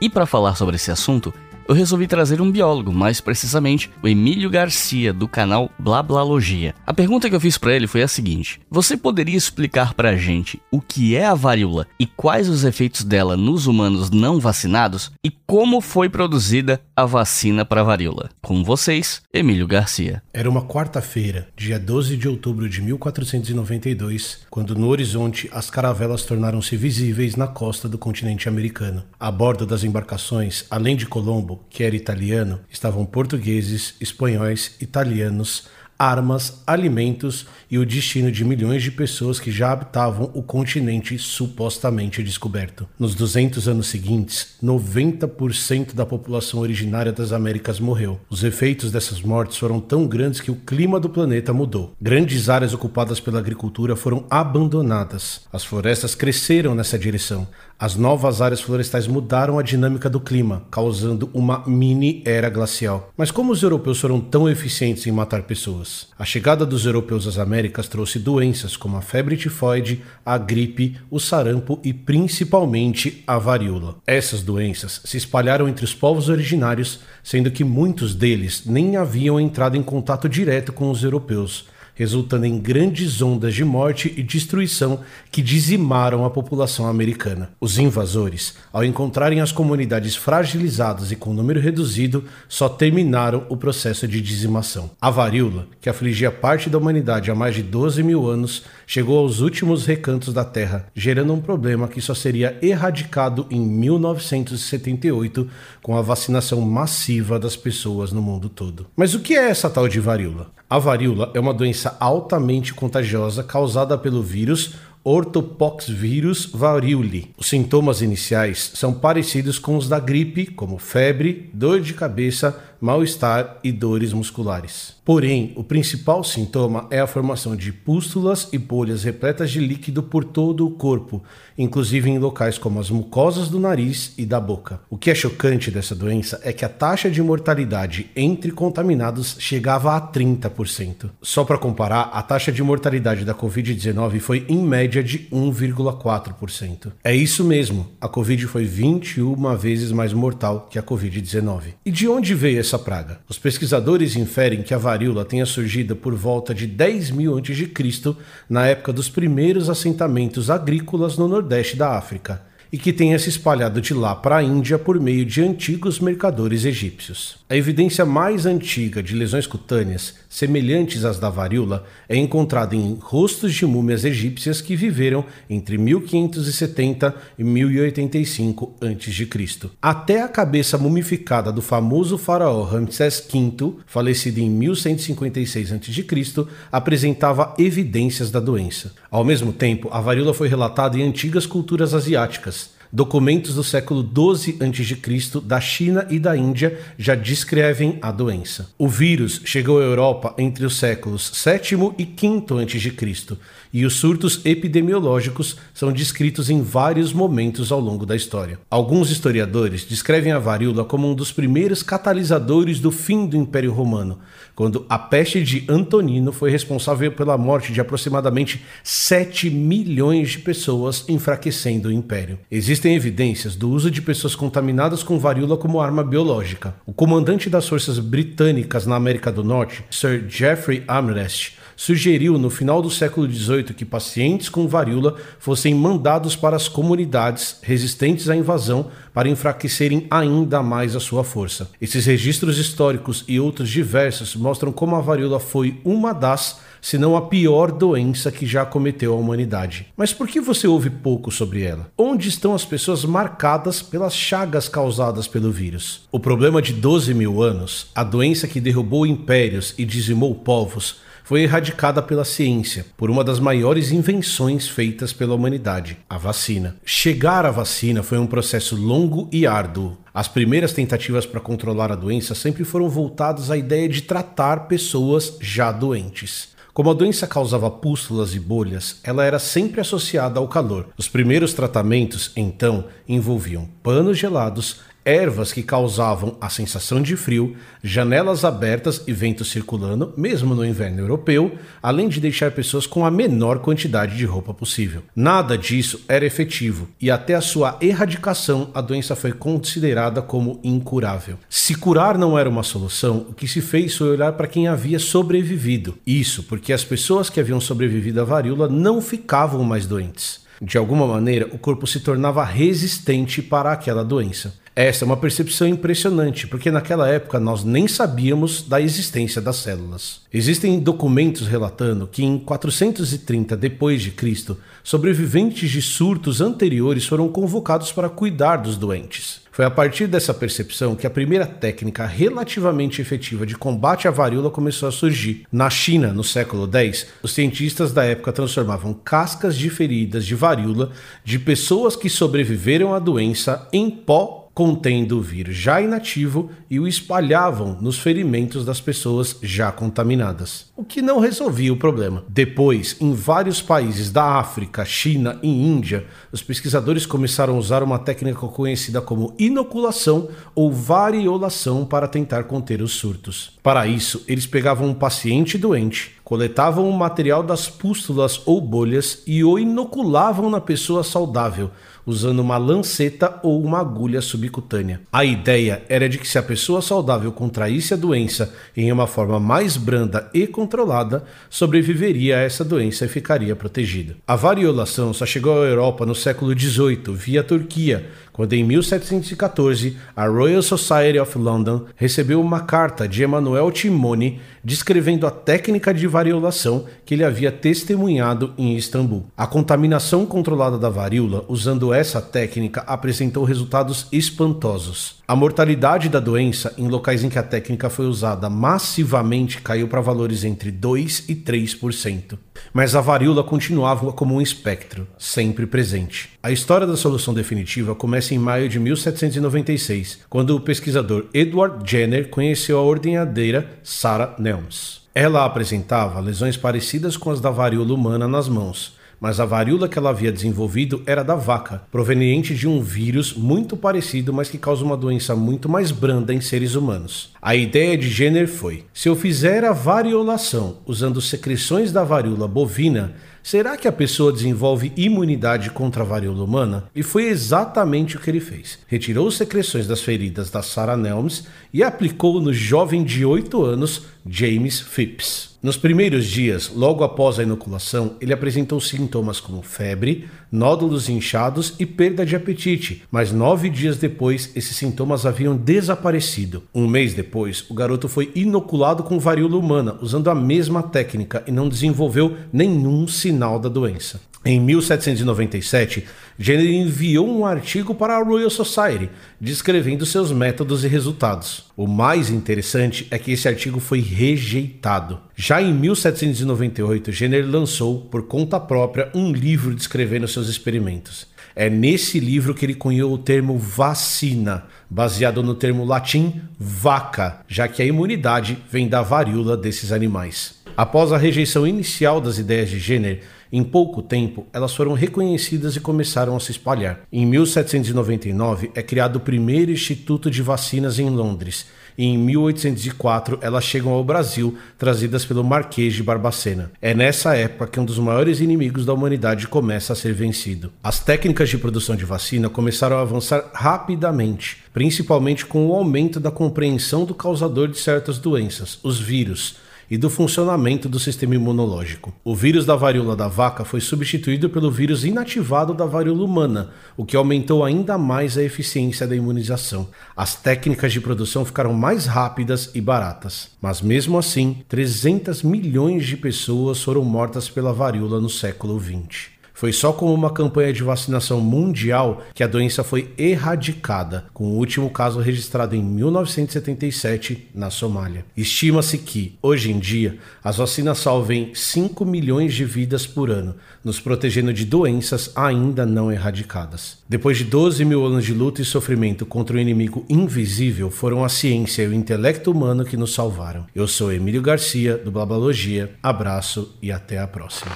E 0.00 0.10
para 0.10 0.26
falar 0.26 0.56
sobre 0.56 0.74
esse 0.74 0.90
assunto, 0.90 1.32
eu 1.68 1.74
resolvi 1.74 2.06
trazer 2.06 2.40
um 2.40 2.50
biólogo, 2.50 2.92
mais 2.92 3.20
precisamente 3.20 3.90
o 4.02 4.08
Emílio 4.08 4.50
Garcia, 4.50 5.12
do 5.12 5.28
canal 5.28 5.70
Blablalogia. 5.78 6.74
A 6.86 6.94
pergunta 6.94 7.28
que 7.28 7.34
eu 7.34 7.40
fiz 7.40 7.58
para 7.58 7.74
ele 7.74 7.86
foi 7.86 8.02
a 8.02 8.08
seguinte: 8.08 8.60
Você 8.70 8.96
poderia 8.96 9.36
explicar 9.36 9.94
para 9.94 10.10
a 10.10 10.16
gente 10.16 10.60
o 10.70 10.80
que 10.80 11.16
é 11.16 11.26
a 11.26 11.34
varíola 11.34 11.86
e 11.98 12.06
quais 12.06 12.48
os 12.48 12.64
efeitos 12.64 13.04
dela 13.04 13.36
nos 13.36 13.66
humanos 13.66 14.10
não 14.10 14.40
vacinados 14.40 15.12
e 15.24 15.30
como 15.30 15.80
foi 15.80 16.08
produzida 16.08 16.80
a 16.96 17.04
vacina 17.04 17.64
para 17.64 17.82
varíola? 17.82 18.30
Com 18.40 18.64
vocês, 18.64 19.22
Emílio 19.32 19.66
Garcia. 19.66 20.22
Era 20.32 20.48
uma 20.48 20.62
quarta-feira, 20.62 21.48
dia 21.56 21.78
12 21.78 22.16
de 22.16 22.28
outubro 22.28 22.68
de 22.68 22.80
1492, 22.80 24.46
quando 24.50 24.74
no 24.74 24.88
horizonte 24.88 25.48
as 25.52 25.68
caravelas 25.68 26.24
tornaram-se 26.24 26.76
visíveis 26.76 27.36
na 27.36 27.46
costa 27.46 27.88
do 27.88 27.98
continente 27.98 28.48
americano. 28.48 29.02
A 29.18 29.30
bordo 29.30 29.66
das 29.66 29.84
embarcações, 29.84 30.64
além 30.70 30.96
de 30.96 31.06
Colombo, 31.06 31.51
que 31.70 31.82
era 31.82 31.96
italiano, 31.96 32.60
estavam 32.70 33.04
portugueses, 33.04 33.94
espanhóis, 34.00 34.76
italianos, 34.80 35.68
armas, 36.02 36.60
alimentos 36.66 37.46
e 37.70 37.78
o 37.78 37.86
destino 37.86 38.32
de 38.32 38.44
milhões 38.44 38.82
de 38.82 38.90
pessoas 38.90 39.38
que 39.38 39.52
já 39.52 39.70
habitavam 39.70 40.32
o 40.34 40.42
continente 40.42 41.16
supostamente 41.16 42.24
descoberto. 42.24 42.88
Nos 42.98 43.14
200 43.14 43.68
anos 43.68 43.86
seguintes, 43.86 44.56
90% 44.60 45.94
da 45.94 46.04
população 46.04 46.58
originária 46.58 47.12
das 47.12 47.30
Américas 47.30 47.78
morreu. 47.78 48.20
Os 48.28 48.42
efeitos 48.42 48.90
dessas 48.90 49.22
mortes 49.22 49.56
foram 49.56 49.80
tão 49.80 50.08
grandes 50.08 50.40
que 50.40 50.50
o 50.50 50.56
clima 50.56 50.98
do 50.98 51.08
planeta 51.08 51.52
mudou. 51.52 51.94
Grandes 52.00 52.48
áreas 52.48 52.74
ocupadas 52.74 53.20
pela 53.20 53.38
agricultura 53.38 53.94
foram 53.94 54.26
abandonadas. 54.28 55.42
As 55.52 55.64
florestas 55.64 56.16
cresceram 56.16 56.74
nessa 56.74 56.98
direção. 56.98 57.46
As 57.82 57.96
novas 57.96 58.40
áreas 58.40 58.60
florestais 58.60 59.08
mudaram 59.08 59.58
a 59.58 59.62
dinâmica 59.62 60.08
do 60.08 60.20
clima, 60.20 60.62
causando 60.70 61.28
uma 61.34 61.64
mini 61.66 62.22
era 62.24 62.48
glacial. 62.48 63.10
Mas 63.16 63.32
como 63.32 63.50
os 63.50 63.60
europeus 63.60 64.00
foram 64.00 64.20
tão 64.20 64.48
eficientes 64.48 65.04
em 65.04 65.10
matar 65.10 65.42
pessoas? 65.42 66.06
A 66.16 66.24
chegada 66.24 66.64
dos 66.64 66.86
europeus 66.86 67.26
às 67.26 67.38
Américas 67.38 67.88
trouxe 67.88 68.20
doenças 68.20 68.76
como 68.76 68.96
a 68.96 69.02
febre 69.02 69.36
tifoide, 69.36 70.00
a 70.24 70.38
gripe, 70.38 70.96
o 71.10 71.18
sarampo 71.18 71.80
e 71.82 71.92
principalmente 71.92 73.24
a 73.26 73.36
varíola. 73.36 73.96
Essas 74.06 74.42
doenças 74.42 75.00
se 75.04 75.16
espalharam 75.16 75.68
entre 75.68 75.84
os 75.84 75.92
povos 75.92 76.28
originários, 76.28 77.00
sendo 77.20 77.50
que 77.50 77.64
muitos 77.64 78.14
deles 78.14 78.62
nem 78.64 78.96
haviam 78.96 79.40
entrado 79.40 79.76
em 79.76 79.82
contato 79.82 80.28
direto 80.28 80.72
com 80.72 80.88
os 80.88 81.02
europeus 81.02 81.64
resultando 81.94 82.46
em 82.46 82.58
grandes 82.58 83.20
ondas 83.20 83.54
de 83.54 83.64
morte 83.64 84.12
e 84.16 84.22
destruição 84.22 85.00
que 85.30 85.42
dizimaram 85.42 86.24
a 86.24 86.30
população 86.30 86.86
americana. 86.86 87.50
Os 87.60 87.78
invasores, 87.78 88.54
ao 88.72 88.84
encontrarem 88.84 89.40
as 89.40 89.52
comunidades 89.52 90.16
fragilizadas 90.16 91.12
e 91.12 91.16
com 91.16 91.32
número 91.32 91.60
reduzido, 91.60 92.24
só 92.48 92.68
terminaram 92.68 93.46
o 93.48 93.56
processo 93.56 94.08
de 94.08 94.20
dizimação. 94.20 94.90
A 95.00 95.10
varíola, 95.10 95.66
que 95.80 95.88
afligia 95.88 96.30
parte 96.30 96.70
da 96.70 96.78
humanidade 96.78 97.30
há 97.30 97.34
mais 97.34 97.54
de 97.54 97.62
12 97.62 98.02
mil 98.02 98.28
anos, 98.28 98.64
chegou 98.86 99.18
aos 99.18 99.40
últimos 99.40 99.86
recantos 99.86 100.32
da 100.34 100.44
Terra, 100.44 100.86
gerando 100.94 101.32
um 101.32 101.40
problema 101.40 101.88
que 101.88 102.00
só 102.00 102.14
seria 102.14 102.56
erradicado 102.62 103.46
em 103.50 103.60
1978 103.60 105.48
com 105.82 105.96
a 105.96 106.02
vacinação 106.02 106.60
massiva 106.60 107.38
das 107.38 107.56
pessoas 107.56 108.12
no 108.12 108.22
mundo 108.22 108.48
todo. 108.48 108.86
Mas 108.96 109.14
o 109.14 109.20
que 109.20 109.34
é 109.34 109.48
essa 109.48 109.70
tal 109.70 109.88
de 109.88 110.00
varíola? 110.00 110.50
A 110.72 110.78
varíola 110.78 111.30
é 111.34 111.38
uma 111.38 111.52
doença 111.52 111.98
altamente 112.00 112.72
contagiosa 112.72 113.44
causada 113.44 113.98
pelo 113.98 114.22
vírus 114.22 114.72
Orthopoxvirus 115.04 116.46
varioli. 116.46 117.30
Os 117.36 117.50
sintomas 117.50 118.00
iniciais 118.00 118.70
são 118.72 118.94
parecidos 118.94 119.58
com 119.58 119.76
os 119.76 119.86
da 119.86 120.00
gripe, 120.00 120.46
como 120.46 120.78
febre, 120.78 121.50
dor 121.52 121.78
de 121.78 121.92
cabeça, 121.92 122.58
mal-estar 122.82 123.60
e 123.62 123.70
dores 123.70 124.12
musculares. 124.12 124.96
Porém, 125.04 125.52
o 125.56 125.62
principal 125.62 126.22
sintoma 126.22 126.86
é 126.90 127.00
a 127.00 127.06
formação 127.06 127.54
de 127.54 127.72
pústulas 127.72 128.48
e 128.52 128.58
bolhas 128.58 129.04
repletas 129.04 129.50
de 129.50 129.60
líquido 129.60 130.02
por 130.02 130.24
todo 130.24 130.66
o 130.66 130.70
corpo, 130.70 131.22
inclusive 131.56 132.10
em 132.10 132.18
locais 132.18 132.58
como 132.58 132.80
as 132.80 132.90
mucosas 132.90 133.48
do 133.48 133.60
nariz 133.60 134.14
e 134.18 134.26
da 134.26 134.40
boca. 134.40 134.80
O 134.90 134.96
que 134.96 135.10
é 135.10 135.14
chocante 135.14 135.70
dessa 135.70 135.94
doença 135.94 136.40
é 136.42 136.52
que 136.52 136.64
a 136.64 136.68
taxa 136.68 137.10
de 137.10 137.22
mortalidade 137.22 138.10
entre 138.16 138.50
contaminados 138.50 139.36
chegava 139.38 139.96
a 139.96 140.00
30%. 140.00 141.10
Só 141.20 141.44
para 141.44 141.58
comparar, 141.58 142.10
a 142.12 142.22
taxa 142.22 142.50
de 142.50 142.62
mortalidade 142.62 143.24
da 143.24 143.34
Covid-19 143.34 144.18
foi 144.18 144.44
em 144.48 144.62
média 144.62 145.02
de 145.02 145.28
1,4%. 145.32 146.92
É 147.04 147.14
isso 147.14 147.44
mesmo, 147.44 147.88
a 148.00 148.08
Covid 148.08 148.46
foi 148.46 148.64
21 148.64 149.56
vezes 149.56 149.92
mais 149.92 150.12
mortal 150.12 150.68
que 150.70 150.78
a 150.78 150.82
Covid-19. 150.82 151.74
E 151.84 151.90
de 151.90 152.08
onde 152.08 152.34
veio 152.34 152.60
essa 152.60 152.71
praga? 152.78 153.20
Os 153.28 153.38
pesquisadores 153.38 154.16
inferem 154.16 154.62
que 154.62 154.74
a 154.74 154.78
varíola 154.78 155.24
tenha 155.24 155.46
surgido 155.46 155.96
por 155.96 156.14
volta 156.14 156.54
de 156.54 156.66
10 156.66 157.10
mil 157.10 157.36
a.C., 157.36 158.16
na 158.48 158.66
época 158.66 158.92
dos 158.92 159.08
primeiros 159.08 159.68
assentamentos 159.68 160.50
agrícolas 160.50 161.16
no 161.16 161.28
nordeste 161.28 161.76
da 161.76 161.96
África 161.96 162.42
e 162.72 162.78
que 162.78 162.92
tenha 162.92 163.18
se 163.18 163.28
espalhado 163.28 163.80
de 163.80 163.92
lá 163.92 164.14
para 164.16 164.36
a 164.36 164.42
Índia 164.42 164.78
por 164.78 164.98
meio 164.98 165.26
de 165.26 165.42
antigos 165.42 166.00
mercadores 166.00 166.64
egípcios. 166.64 167.41
A 167.52 167.56
evidência 167.58 168.06
mais 168.06 168.46
antiga 168.46 169.02
de 169.02 169.14
lesões 169.14 169.46
cutâneas 169.46 170.14
semelhantes 170.26 171.04
às 171.04 171.18
da 171.18 171.28
varíola 171.28 171.84
é 172.08 172.16
encontrada 172.16 172.74
em 172.74 172.96
rostos 172.98 173.52
de 173.52 173.66
múmias 173.66 174.06
egípcias 174.06 174.62
que 174.62 174.74
viveram 174.74 175.22
entre 175.50 175.76
1570 175.76 177.14
e 177.38 177.44
1085 177.44 178.74
a.C. 178.80 179.70
Até 179.82 180.22
a 180.22 180.28
cabeça 180.28 180.78
mumificada 180.78 181.52
do 181.52 181.60
famoso 181.60 182.16
faraó 182.16 182.62
Ramsés 182.62 183.22
V, 183.30 183.74
falecido 183.84 184.40
em 184.40 184.48
1156 184.48 185.72
a.C., 185.72 186.46
apresentava 186.72 187.54
evidências 187.58 188.30
da 188.30 188.40
doença. 188.40 188.94
Ao 189.10 189.22
mesmo 189.22 189.52
tempo, 189.52 189.90
a 189.92 190.00
varíola 190.00 190.32
foi 190.32 190.48
relatada 190.48 190.96
em 190.96 191.02
antigas 191.02 191.44
culturas 191.44 191.92
asiáticas, 191.92 192.70
Documentos 192.94 193.54
do 193.54 193.64
século 193.64 194.02
12 194.02 194.58
a.C. 194.60 195.40
da 195.40 195.58
China 195.62 196.06
e 196.10 196.18
da 196.18 196.36
Índia 196.36 196.78
já 196.98 197.14
descrevem 197.14 197.98
a 198.02 198.12
doença. 198.12 198.68
O 198.76 198.86
vírus 198.86 199.40
chegou 199.46 199.78
à 199.78 199.82
Europa 199.82 200.34
entre 200.36 200.66
os 200.66 200.76
séculos 200.76 201.30
7 201.32 201.74
e 201.96 202.04
5 202.04 202.58
a.C. 202.58 203.38
e 203.72 203.86
os 203.86 203.94
surtos 203.94 204.40
epidemiológicos 204.44 205.56
são 205.72 205.90
descritos 205.90 206.50
em 206.50 206.60
vários 206.60 207.12
momentos 207.12 207.72
ao 207.72 207.80
longo 207.80 208.04
da 208.04 208.14
história. 208.14 208.58
Alguns 208.70 209.10
historiadores 209.10 209.84
descrevem 209.84 210.32
a 210.32 210.38
varíola 210.38 210.84
como 210.84 211.10
um 211.10 211.14
dos 211.14 211.32
primeiros 211.32 211.82
catalisadores 211.82 212.78
do 212.78 212.90
fim 212.90 213.26
do 213.26 213.36
Império 213.36 213.72
Romano, 213.72 214.18
quando 214.54 214.84
a 214.88 214.98
peste 214.98 215.42
de 215.42 215.64
Antonino 215.68 216.32
foi 216.32 216.50
responsável 216.50 217.10
pela 217.12 217.38
morte 217.38 217.72
de 217.72 217.80
aproximadamente 217.80 218.62
7 218.84 219.48
milhões 219.48 220.30
de 220.30 220.38
pessoas, 220.40 221.04
enfraquecendo 221.08 221.88
o 221.88 221.92
império. 221.92 222.38
Existem 222.50 222.94
evidências 222.94 223.56
do 223.56 223.70
uso 223.70 223.90
de 223.90 224.02
pessoas 224.02 224.34
contaminadas 224.34 225.02
com 225.02 225.18
varíola 225.18 225.56
como 225.56 225.80
arma 225.80 226.04
biológica. 226.04 226.74
O 226.84 226.92
comandante 226.92 227.48
das 227.48 227.66
forças 227.66 227.98
britânicas 227.98 228.86
na 228.86 228.96
América 228.96 229.32
do 229.32 229.42
Norte, 229.42 229.84
Sir 229.90 230.24
Geoffrey 230.28 230.82
Armstrong, 230.86 231.61
sugeriu 231.82 232.38
no 232.38 232.48
final 232.48 232.80
do 232.80 232.88
século 232.88 233.28
XVIII 233.28 233.74
que 233.74 233.84
pacientes 233.84 234.48
com 234.48 234.68
varíola 234.68 235.16
fossem 235.40 235.74
mandados 235.74 236.36
para 236.36 236.54
as 236.54 236.68
comunidades 236.68 237.56
resistentes 237.60 238.28
à 238.28 238.36
invasão 238.36 238.86
para 239.12 239.28
enfraquecerem 239.28 240.06
ainda 240.08 240.62
mais 240.62 240.94
a 240.94 241.00
sua 241.00 241.24
força. 241.24 241.68
Esses 241.80 242.06
registros 242.06 242.56
históricos 242.56 243.24
e 243.26 243.40
outros 243.40 243.68
diversos 243.68 244.36
mostram 244.36 244.70
como 244.70 244.94
a 244.94 245.00
varíola 245.00 245.40
foi 245.40 245.80
uma 245.84 246.12
das 246.12 246.60
se 246.80 246.98
não 246.98 247.16
a 247.16 247.22
pior 247.22 247.72
doença 247.72 248.30
que 248.30 248.46
já 248.46 248.64
cometeu 248.64 249.12
a 249.12 249.16
humanidade. 249.16 249.86
Mas 249.96 250.12
por 250.12 250.28
que 250.28 250.40
você 250.40 250.68
ouve 250.68 250.88
pouco 250.88 251.32
sobre 251.32 251.62
ela? 251.62 251.90
Onde 251.98 252.28
estão 252.28 252.54
as 252.54 252.64
pessoas 252.64 253.04
marcadas 253.04 253.82
pelas 253.82 254.14
chagas 254.14 254.68
causadas 254.68 255.26
pelo 255.26 255.50
vírus? 255.50 256.02
O 256.12 256.20
problema 256.20 256.62
de 256.62 256.72
12 256.72 257.12
mil 257.12 257.42
anos, 257.42 257.88
a 257.92 258.04
doença 258.04 258.46
que 258.46 258.60
derrubou 258.60 259.04
impérios 259.04 259.74
e 259.76 259.84
dizimou 259.84 260.32
povos, 260.34 261.00
foi 261.32 261.44
erradicada 261.44 262.02
pela 262.02 262.26
ciência 262.26 262.84
por 262.94 263.10
uma 263.10 263.24
das 263.24 263.40
maiores 263.40 263.90
invenções 263.90 264.68
feitas 264.68 265.14
pela 265.14 265.34
humanidade, 265.34 265.96
a 266.06 266.18
vacina. 266.18 266.76
Chegar 266.84 267.46
à 267.46 267.50
vacina 267.50 268.02
foi 268.02 268.18
um 268.18 268.26
processo 268.26 268.76
longo 268.76 269.30
e 269.32 269.46
árduo. 269.46 269.96
As 270.12 270.28
primeiras 270.28 270.74
tentativas 270.74 271.24
para 271.24 271.40
controlar 271.40 271.90
a 271.90 271.96
doença 271.96 272.34
sempre 272.34 272.64
foram 272.64 272.86
voltadas 272.86 273.50
à 273.50 273.56
ideia 273.56 273.88
de 273.88 274.02
tratar 274.02 274.68
pessoas 274.68 275.38
já 275.40 275.72
doentes. 275.72 276.52
Como 276.74 276.90
a 276.90 276.94
doença 276.94 277.26
causava 277.26 277.70
pústulas 277.70 278.34
e 278.34 278.40
bolhas, 278.40 279.00
ela 279.02 279.24
era 279.24 279.38
sempre 279.38 279.80
associada 279.80 280.38
ao 280.38 280.48
calor. 280.48 280.88
Os 280.98 281.08
primeiros 281.08 281.54
tratamentos, 281.54 282.30
então, 282.36 282.86
envolviam 283.08 283.68
panos 283.82 284.18
gelados, 284.18 284.80
ervas 285.04 285.52
que 285.52 285.62
causavam 285.62 286.36
a 286.40 286.48
sensação 286.48 287.02
de 287.02 287.16
frio, 287.16 287.56
janelas 287.82 288.44
abertas 288.44 289.02
e 289.06 289.12
vento 289.12 289.44
circulando, 289.44 290.12
mesmo 290.16 290.54
no 290.54 290.64
inverno 290.64 291.00
europeu, 291.00 291.56
além 291.82 292.08
de 292.08 292.20
deixar 292.20 292.50
pessoas 292.52 292.86
com 292.86 293.04
a 293.04 293.10
menor 293.10 293.58
quantidade 293.60 294.16
de 294.16 294.24
roupa 294.24 294.54
possível. 294.54 295.02
Nada 295.14 295.56
disso 295.58 296.04
era 296.08 296.24
efetivo 296.24 296.88
e 297.00 297.10
até 297.10 297.34
a 297.34 297.40
sua 297.40 297.76
erradicação 297.80 298.70
a 298.74 298.80
doença 298.80 299.16
foi 299.16 299.32
considerada 299.32 300.22
como 300.22 300.60
incurável. 300.62 301.38
Se 301.48 301.74
curar 301.74 302.16
não 302.16 302.38
era 302.38 302.48
uma 302.48 302.62
solução, 302.62 303.26
o 303.28 303.34
que 303.34 303.48
se 303.48 303.60
fez 303.60 303.96
foi 303.96 304.08
olhar 304.08 304.32
para 304.32 304.46
quem 304.46 304.68
havia 304.68 304.98
sobrevivido. 304.98 305.96
Isso 306.06 306.44
porque 306.44 306.72
as 306.72 306.84
pessoas 306.84 307.28
que 307.28 307.40
haviam 307.40 307.60
sobrevivido 307.60 308.20
à 308.20 308.24
varíola 308.24 308.68
não 308.68 309.00
ficavam 309.00 309.64
mais 309.64 309.86
doentes. 309.86 310.42
De 310.60 310.78
alguma 310.78 311.08
maneira, 311.08 311.48
o 311.52 311.58
corpo 311.58 311.88
se 311.88 311.98
tornava 311.98 312.44
resistente 312.44 313.42
para 313.42 313.72
aquela 313.72 314.04
doença. 314.04 314.61
Essa 314.74 315.04
é 315.04 315.06
uma 315.06 315.18
percepção 315.18 315.68
impressionante, 315.68 316.46
porque 316.46 316.70
naquela 316.70 317.06
época 317.06 317.38
nós 317.38 317.62
nem 317.62 317.86
sabíamos 317.86 318.62
da 318.62 318.80
existência 318.80 319.40
das 319.40 319.56
células. 319.56 320.22
Existem 320.32 320.80
documentos 320.80 321.46
relatando 321.46 322.06
que 322.06 322.24
em 322.24 322.38
430 322.38 323.54
depois 323.54 324.00
de 324.00 324.10
Cristo, 324.10 324.56
sobreviventes 324.82 325.70
de 325.70 325.82
surtos 325.82 326.40
anteriores 326.40 327.06
foram 327.06 327.28
convocados 327.28 327.92
para 327.92 328.08
cuidar 328.08 328.56
dos 328.56 328.78
doentes. 328.78 329.42
Foi 329.52 329.66
a 329.66 329.70
partir 329.70 330.06
dessa 330.06 330.32
percepção 330.32 330.96
que 330.96 331.06
a 331.06 331.10
primeira 331.10 331.44
técnica 331.44 332.06
relativamente 332.06 333.02
efetiva 333.02 333.44
de 333.44 333.54
combate 333.54 334.08
à 334.08 334.10
varíola 334.10 334.50
começou 334.50 334.88
a 334.88 334.92
surgir. 334.92 335.46
Na 335.52 335.68
China, 335.68 336.14
no 336.14 336.24
século 336.24 336.66
X, 336.66 337.06
os 337.22 337.34
cientistas 337.34 337.92
da 337.92 338.02
época 338.02 338.32
transformavam 338.32 338.94
cascas 338.94 339.54
de 339.54 339.68
feridas 339.68 340.24
de 340.24 340.34
varíola 340.34 340.92
de 341.22 341.38
pessoas 341.38 341.94
que 341.94 342.08
sobreviveram 342.08 342.94
à 342.94 342.98
doença 342.98 343.68
em 343.70 343.90
pó 343.90 344.41
contendo 344.54 345.18
o 345.18 345.22
vírus 345.22 345.56
já 345.56 345.80
inativo 345.80 346.50
e 346.70 346.78
o 346.78 346.86
espalhavam 346.86 347.76
nos 347.80 347.98
ferimentos 347.98 348.64
das 348.64 348.80
pessoas 348.80 349.36
já 349.42 349.72
contaminadas, 349.72 350.70
o 350.76 350.84
que 350.84 351.00
não 351.00 351.18
resolvia 351.20 351.72
o 351.72 351.76
problema. 351.76 352.24
Depois, 352.28 352.96
em 353.00 353.14
vários 353.14 353.62
países 353.62 354.10
da 354.10 354.38
África, 354.38 354.84
China 354.84 355.38
e 355.42 355.48
Índia, 355.48 356.06
os 356.30 356.42
pesquisadores 356.42 357.06
começaram 357.06 357.54
a 357.54 357.58
usar 357.58 357.82
uma 357.82 357.98
técnica 357.98 358.46
conhecida 358.48 359.00
como 359.00 359.34
inoculação 359.38 360.28
ou 360.54 360.70
variolação 360.70 361.84
para 361.84 362.08
tentar 362.08 362.44
conter 362.44 362.82
os 362.82 362.92
surtos. 362.92 363.58
Para 363.62 363.86
isso, 363.86 364.22
eles 364.28 364.46
pegavam 364.46 364.88
um 364.88 364.94
paciente 364.94 365.56
doente 365.56 366.12
coletavam 366.32 366.88
o 366.88 366.96
material 366.96 367.42
das 367.42 367.68
pústulas 367.68 368.40
ou 368.46 368.58
bolhas 368.58 369.22
e 369.26 369.44
o 369.44 369.58
inoculavam 369.58 370.48
na 370.48 370.62
pessoa 370.62 371.04
saudável, 371.04 371.70
usando 372.06 372.40
uma 372.40 372.58
lanceta 372.58 373.38
ou 373.42 373.62
uma 373.62 373.80
agulha 373.80 374.20
subcutânea. 374.20 375.00
A 375.12 375.24
ideia 375.24 375.82
era 375.88 376.08
de 376.08 376.18
que 376.18 376.26
se 376.26 376.38
a 376.38 376.42
pessoa 376.42 376.82
saudável 376.82 377.30
contraísse 377.32 377.94
a 377.94 377.96
doença 377.96 378.52
em 378.76 378.90
uma 378.90 379.06
forma 379.06 379.38
mais 379.38 379.76
branda 379.76 380.28
e 380.34 380.46
controlada, 380.46 381.24
sobreviveria 381.48 382.38
a 382.38 382.40
essa 382.40 382.64
doença 382.64 383.04
e 383.04 383.08
ficaria 383.08 383.54
protegida. 383.54 384.16
A 384.26 384.36
variolação 384.36 385.12
só 385.12 385.24
chegou 385.26 385.62
à 385.62 385.66
Europa 385.66 386.04
no 386.04 386.14
século 386.14 386.58
XVIII 386.58 387.14
via 387.14 387.42
Turquia, 387.42 388.06
quando 388.32 388.54
em 388.54 388.64
1714 388.64 389.96
a 390.16 390.26
Royal 390.26 390.62
Society 390.62 391.18
of 391.18 391.36
London 391.38 391.84
recebeu 391.96 392.40
uma 392.40 392.60
carta 392.60 393.06
de 393.06 393.22
Emanuel 393.22 393.70
Timoni 393.70 394.40
descrevendo 394.64 395.26
a 395.26 395.30
técnica 395.30 395.92
de 395.92 396.06
variolação 396.06 396.86
que 397.04 397.14
ele 397.14 397.24
havia 397.24 397.52
testemunhado 397.52 398.54
em 398.56 398.76
Istambul. 398.76 399.26
A 399.36 399.46
contaminação 399.46 400.24
controlada 400.24 400.78
da 400.78 400.88
varíola 400.88 401.44
usando 401.48 401.92
essa 401.92 402.20
técnica 402.20 402.82
apresentou 402.86 403.44
resultados 403.44 404.06
espantosos. 404.12 405.21
A 405.32 405.34
mortalidade 405.34 406.10
da 406.10 406.20
doença 406.20 406.74
em 406.76 406.88
locais 406.88 407.24
em 407.24 407.30
que 407.30 407.38
a 407.38 407.42
técnica 407.42 407.88
foi 407.88 408.04
usada 408.04 408.50
massivamente 408.50 409.62
caiu 409.62 409.88
para 409.88 410.02
valores 410.02 410.44
entre 410.44 410.70
2 410.70 411.24
e 411.26 411.34
3%. 411.34 412.38
Mas 412.70 412.94
a 412.94 413.00
varíola 413.00 413.42
continuava 413.42 414.12
como 414.12 414.34
um 414.34 414.42
espectro, 414.42 415.08
sempre 415.16 415.66
presente. 415.66 416.28
A 416.42 416.50
história 416.50 416.86
da 416.86 416.98
solução 416.98 417.32
definitiva 417.32 417.94
começa 417.94 418.34
em 418.34 418.38
maio 418.38 418.68
de 418.68 418.78
1796, 418.78 420.18
quando 420.28 420.54
o 420.54 420.60
pesquisador 420.60 421.24
Edward 421.32 421.90
Jenner 421.90 422.28
conheceu 422.28 422.76
a 422.76 422.82
ordenhadeira 422.82 423.70
Sarah 423.82 424.34
Nelms. 424.38 425.00
Ela 425.14 425.46
apresentava 425.46 426.20
lesões 426.20 426.58
parecidas 426.58 427.16
com 427.16 427.30
as 427.30 427.40
da 427.40 427.50
varíola 427.50 427.94
humana 427.94 428.28
nas 428.28 428.50
mãos, 428.50 429.00
mas 429.22 429.38
a 429.38 429.44
varíola 429.44 429.88
que 429.88 429.96
ela 429.96 430.10
havia 430.10 430.32
desenvolvido 430.32 431.00
era 431.06 431.22
da 431.22 431.36
vaca, 431.36 431.82
proveniente 431.92 432.56
de 432.56 432.66
um 432.66 432.82
vírus 432.82 433.32
muito 433.32 433.76
parecido, 433.76 434.32
mas 434.32 434.48
que 434.48 434.58
causa 434.58 434.84
uma 434.84 434.96
doença 434.96 435.36
muito 435.36 435.68
mais 435.68 435.92
branda 435.92 436.34
em 436.34 436.40
seres 436.40 436.74
humanos. 436.74 437.30
A 437.40 437.54
ideia 437.54 437.96
de 437.96 438.10
Jenner 438.10 438.48
foi: 438.48 438.84
se 438.92 439.08
eu 439.08 439.14
fizer 439.14 439.64
a 439.64 439.72
variolação 439.72 440.78
usando 440.84 441.20
secreções 441.20 441.92
da 441.92 442.02
varíola 442.02 442.48
bovina, 442.48 443.14
Será 443.42 443.76
que 443.76 443.88
a 443.88 443.92
pessoa 443.92 444.32
desenvolve 444.32 444.92
imunidade 444.96 445.70
contra 445.70 446.02
a 446.02 446.06
varíola 446.06 446.44
humana? 446.44 446.84
E 446.94 447.02
foi 447.02 447.24
exatamente 447.24 448.16
o 448.16 448.20
que 448.20 448.30
ele 448.30 448.38
fez. 448.38 448.78
Retirou 448.86 449.28
secreções 449.32 449.86
das 449.86 450.00
feridas 450.00 450.48
da 450.48 450.62
Sarah 450.62 450.96
Nelms 450.96 451.48
e 451.72 451.82
aplicou 451.82 452.40
no 452.40 452.52
jovem 452.52 453.02
de 453.02 453.24
8 453.24 453.64
anos, 453.64 454.02
James 454.24 454.80
Phipps. 454.80 455.52
Nos 455.60 455.76
primeiros 455.76 456.26
dias, 456.26 456.70
logo 456.74 457.02
após 457.02 457.38
a 457.38 457.42
inoculação, 457.42 458.16
ele 458.20 458.32
apresentou 458.32 458.80
sintomas 458.80 459.40
como 459.40 459.62
febre, 459.62 460.28
nódulos 460.52 461.08
inchados 461.08 461.74
e 461.78 461.86
perda 461.86 462.26
de 462.26 462.36
apetite, 462.36 463.02
mas 463.10 463.32
nove 463.32 463.70
dias 463.70 463.96
depois, 463.96 464.52
esses 464.54 464.76
sintomas 464.76 465.24
haviam 465.24 465.56
desaparecido. 465.56 466.62
Um 466.74 466.86
mês 466.86 467.14
depois, 467.14 467.64
o 467.70 467.74
garoto 467.74 468.06
foi 468.06 468.30
inoculado 468.34 469.02
com 469.02 469.18
varíola 469.18 469.56
humana, 469.56 469.96
usando 470.02 470.28
a 470.28 470.34
mesma 470.34 470.82
técnica, 470.82 471.42
e 471.46 471.50
não 471.50 471.70
desenvolveu 471.70 472.36
nenhum 472.52 473.08
sinal 473.08 473.58
da 473.58 473.70
doença. 473.70 474.20
Em 474.44 474.60
1797, 474.60 476.04
Jenner 476.38 476.70
enviou 476.70 477.28
um 477.28 477.44
artigo 477.44 477.94
para 477.94 478.16
a 478.16 478.22
Royal 478.22 478.50
Society 478.50 479.10
descrevendo 479.40 480.06
seus 480.06 480.32
métodos 480.32 480.84
e 480.84 480.88
resultados. 480.88 481.70
O 481.76 481.86
mais 481.86 482.30
interessante 482.30 483.06
é 483.10 483.18
que 483.18 483.32
esse 483.32 483.48
artigo 483.48 483.80
foi 483.80 484.00
rejeitado. 484.00 485.20
Já 485.36 485.60
em 485.60 485.74
1798, 485.74 487.12
Jenner 487.12 487.46
lançou, 487.46 488.00
por 488.00 488.22
conta 488.26 488.58
própria, 488.58 489.10
um 489.14 489.32
livro 489.32 489.74
descrevendo 489.74 490.28
seus 490.28 490.48
experimentos. 490.48 491.26
É 491.54 491.68
nesse 491.68 492.18
livro 492.18 492.54
que 492.54 492.64
ele 492.64 492.74
cunhou 492.74 493.12
o 493.12 493.18
termo 493.18 493.58
vacina, 493.58 494.64
baseado 494.88 495.42
no 495.42 495.54
termo 495.54 495.84
latim 495.84 496.40
vaca, 496.58 497.40
já 497.46 497.68
que 497.68 497.82
a 497.82 497.84
imunidade 497.84 498.56
vem 498.70 498.88
da 498.88 499.02
varíola 499.02 499.56
desses 499.56 499.92
animais. 499.92 500.61
Após 500.76 501.12
a 501.12 501.18
rejeição 501.18 501.66
inicial 501.66 502.20
das 502.20 502.38
ideias 502.38 502.70
de 502.70 502.78
Jenner, 502.78 503.20
em 503.52 503.62
pouco 503.62 504.00
tempo, 504.00 504.46
elas 504.50 504.74
foram 504.74 504.94
reconhecidas 504.94 505.76
e 505.76 505.80
começaram 505.80 506.34
a 506.34 506.40
se 506.40 506.52
espalhar. 506.52 507.00
Em 507.12 507.26
1799 507.26 508.70
é 508.74 508.82
criado 508.82 509.16
o 509.16 509.20
primeiro 509.20 509.70
Instituto 509.70 510.30
de 510.30 510.40
Vacinas 510.40 510.98
em 510.98 511.10
Londres. 511.10 511.66
E 511.98 512.06
em 512.06 512.16
1804 512.16 513.38
elas 513.42 513.64
chegam 513.64 513.92
ao 513.92 514.02
Brasil, 514.02 514.56
trazidas 514.78 515.26
pelo 515.26 515.44
Marquês 515.44 515.92
de 515.92 516.02
Barbacena. 516.02 516.72
É 516.80 516.94
nessa 516.94 517.36
época 517.36 517.66
que 517.66 517.78
um 517.78 517.84
dos 517.84 517.98
maiores 517.98 518.40
inimigos 518.40 518.86
da 518.86 518.94
humanidade 518.94 519.46
começa 519.46 519.92
a 519.92 519.96
ser 519.96 520.14
vencido. 520.14 520.72
As 520.82 520.98
técnicas 521.00 521.50
de 521.50 521.58
produção 521.58 521.94
de 521.94 522.06
vacina 522.06 522.48
começaram 522.48 522.96
a 522.96 523.02
avançar 523.02 523.50
rapidamente, 523.52 524.62
principalmente 524.72 525.44
com 525.44 525.66
o 525.66 525.74
aumento 525.74 526.18
da 526.18 526.30
compreensão 526.30 527.04
do 527.04 527.14
causador 527.14 527.68
de 527.68 527.78
certas 527.78 528.18
doenças, 528.18 528.78
os 528.82 528.98
vírus 528.98 529.56
e 529.92 529.98
do 529.98 530.08
funcionamento 530.08 530.88
do 530.88 530.98
sistema 530.98 531.34
imunológico. 531.34 532.14
O 532.24 532.34
vírus 532.34 532.64
da 532.64 532.74
varíola 532.74 533.14
da 533.14 533.28
vaca 533.28 533.62
foi 533.62 533.78
substituído 533.78 534.48
pelo 534.48 534.70
vírus 534.70 535.04
inativado 535.04 535.74
da 535.74 535.84
varíola 535.84 536.24
humana, 536.24 536.70
o 536.96 537.04
que 537.04 537.14
aumentou 537.14 537.62
ainda 537.62 537.98
mais 537.98 538.38
a 538.38 538.42
eficiência 538.42 539.06
da 539.06 539.14
imunização. 539.14 539.86
As 540.16 540.34
técnicas 540.34 540.94
de 540.94 541.00
produção 541.02 541.44
ficaram 541.44 541.74
mais 541.74 542.06
rápidas 542.06 542.70
e 542.74 542.80
baratas. 542.80 543.50
Mas 543.60 543.82
mesmo 543.82 544.16
assim, 544.16 544.64
300 544.66 545.42
milhões 545.42 546.06
de 546.06 546.16
pessoas 546.16 546.82
foram 546.82 547.04
mortas 547.04 547.50
pela 547.50 547.74
varíola 547.74 548.18
no 548.18 548.30
século 548.30 548.80
XX. 548.80 549.41
Foi 549.54 549.72
só 549.72 549.92
com 549.92 550.12
uma 550.12 550.30
campanha 550.30 550.72
de 550.72 550.82
vacinação 550.82 551.40
mundial 551.40 552.22
que 552.34 552.42
a 552.42 552.46
doença 552.46 552.82
foi 552.82 553.12
erradicada, 553.16 554.24
com 554.32 554.44
o 554.44 554.56
último 554.56 554.90
caso 554.90 555.20
registrado 555.20 555.76
em 555.76 555.82
1977 555.82 557.48
na 557.54 557.70
Somália. 557.70 558.24
Estima-se 558.36 558.98
que, 558.98 559.36
hoje 559.42 559.70
em 559.70 559.78
dia, 559.78 560.18
as 560.42 560.56
vacinas 560.56 560.98
salvem 560.98 561.52
5 561.54 562.04
milhões 562.04 562.54
de 562.54 562.64
vidas 562.64 563.06
por 563.06 563.30
ano, 563.30 563.54
nos 563.84 564.00
protegendo 564.00 564.52
de 564.52 564.64
doenças 564.64 565.30
ainda 565.34 565.84
não 565.84 566.10
erradicadas. 566.10 566.98
Depois 567.08 567.38
de 567.38 567.44
12 567.44 567.84
mil 567.84 568.04
anos 568.04 568.24
de 568.24 568.32
luta 568.32 568.62
e 568.62 568.64
sofrimento 568.64 569.26
contra 569.26 569.56
o 569.56 569.60
inimigo 569.60 570.04
invisível, 570.08 570.90
foram 570.90 571.24
a 571.24 571.28
ciência 571.28 571.82
e 571.82 571.88
o 571.88 571.94
intelecto 571.94 572.50
humano 572.50 572.84
que 572.84 572.96
nos 572.96 573.14
salvaram. 573.14 573.66
Eu 573.74 573.86
sou 573.86 574.12
Emílio 574.12 574.42
Garcia, 574.42 574.96
do 574.96 575.10
Blabalogia. 575.10 575.92
Abraço 576.02 576.76
e 576.80 576.90
até 576.90 577.18
a 577.18 577.26
próxima. 577.26 577.72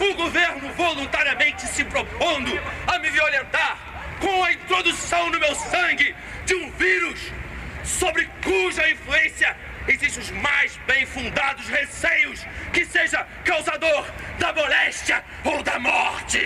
O 0.00 0.14
governo 0.16 0.72
voluntariamente 0.76 1.66
se 1.66 1.84
propondo 2.14 2.52
a 2.86 2.98
me 2.98 3.10
violentar 3.10 3.78
com 4.20 4.44
a 4.44 4.52
introdução 4.52 5.30
no 5.30 5.40
meu 5.40 5.54
sangue 5.54 6.14
de 6.46 6.54
um 6.54 6.70
vírus 6.72 7.20
sobre 7.84 8.28
cuja 8.42 8.88
influência 8.88 9.56
existem 9.88 10.22
os 10.22 10.30
mais 10.42 10.78
bem 10.86 11.04
fundados 11.06 11.66
receios 11.68 12.44
que 12.72 12.84
seja 12.84 13.26
causador 13.44 14.06
da 14.38 14.52
moléstia 14.52 15.24
ou 15.44 15.62
da 15.62 15.78
morte. 15.78 16.40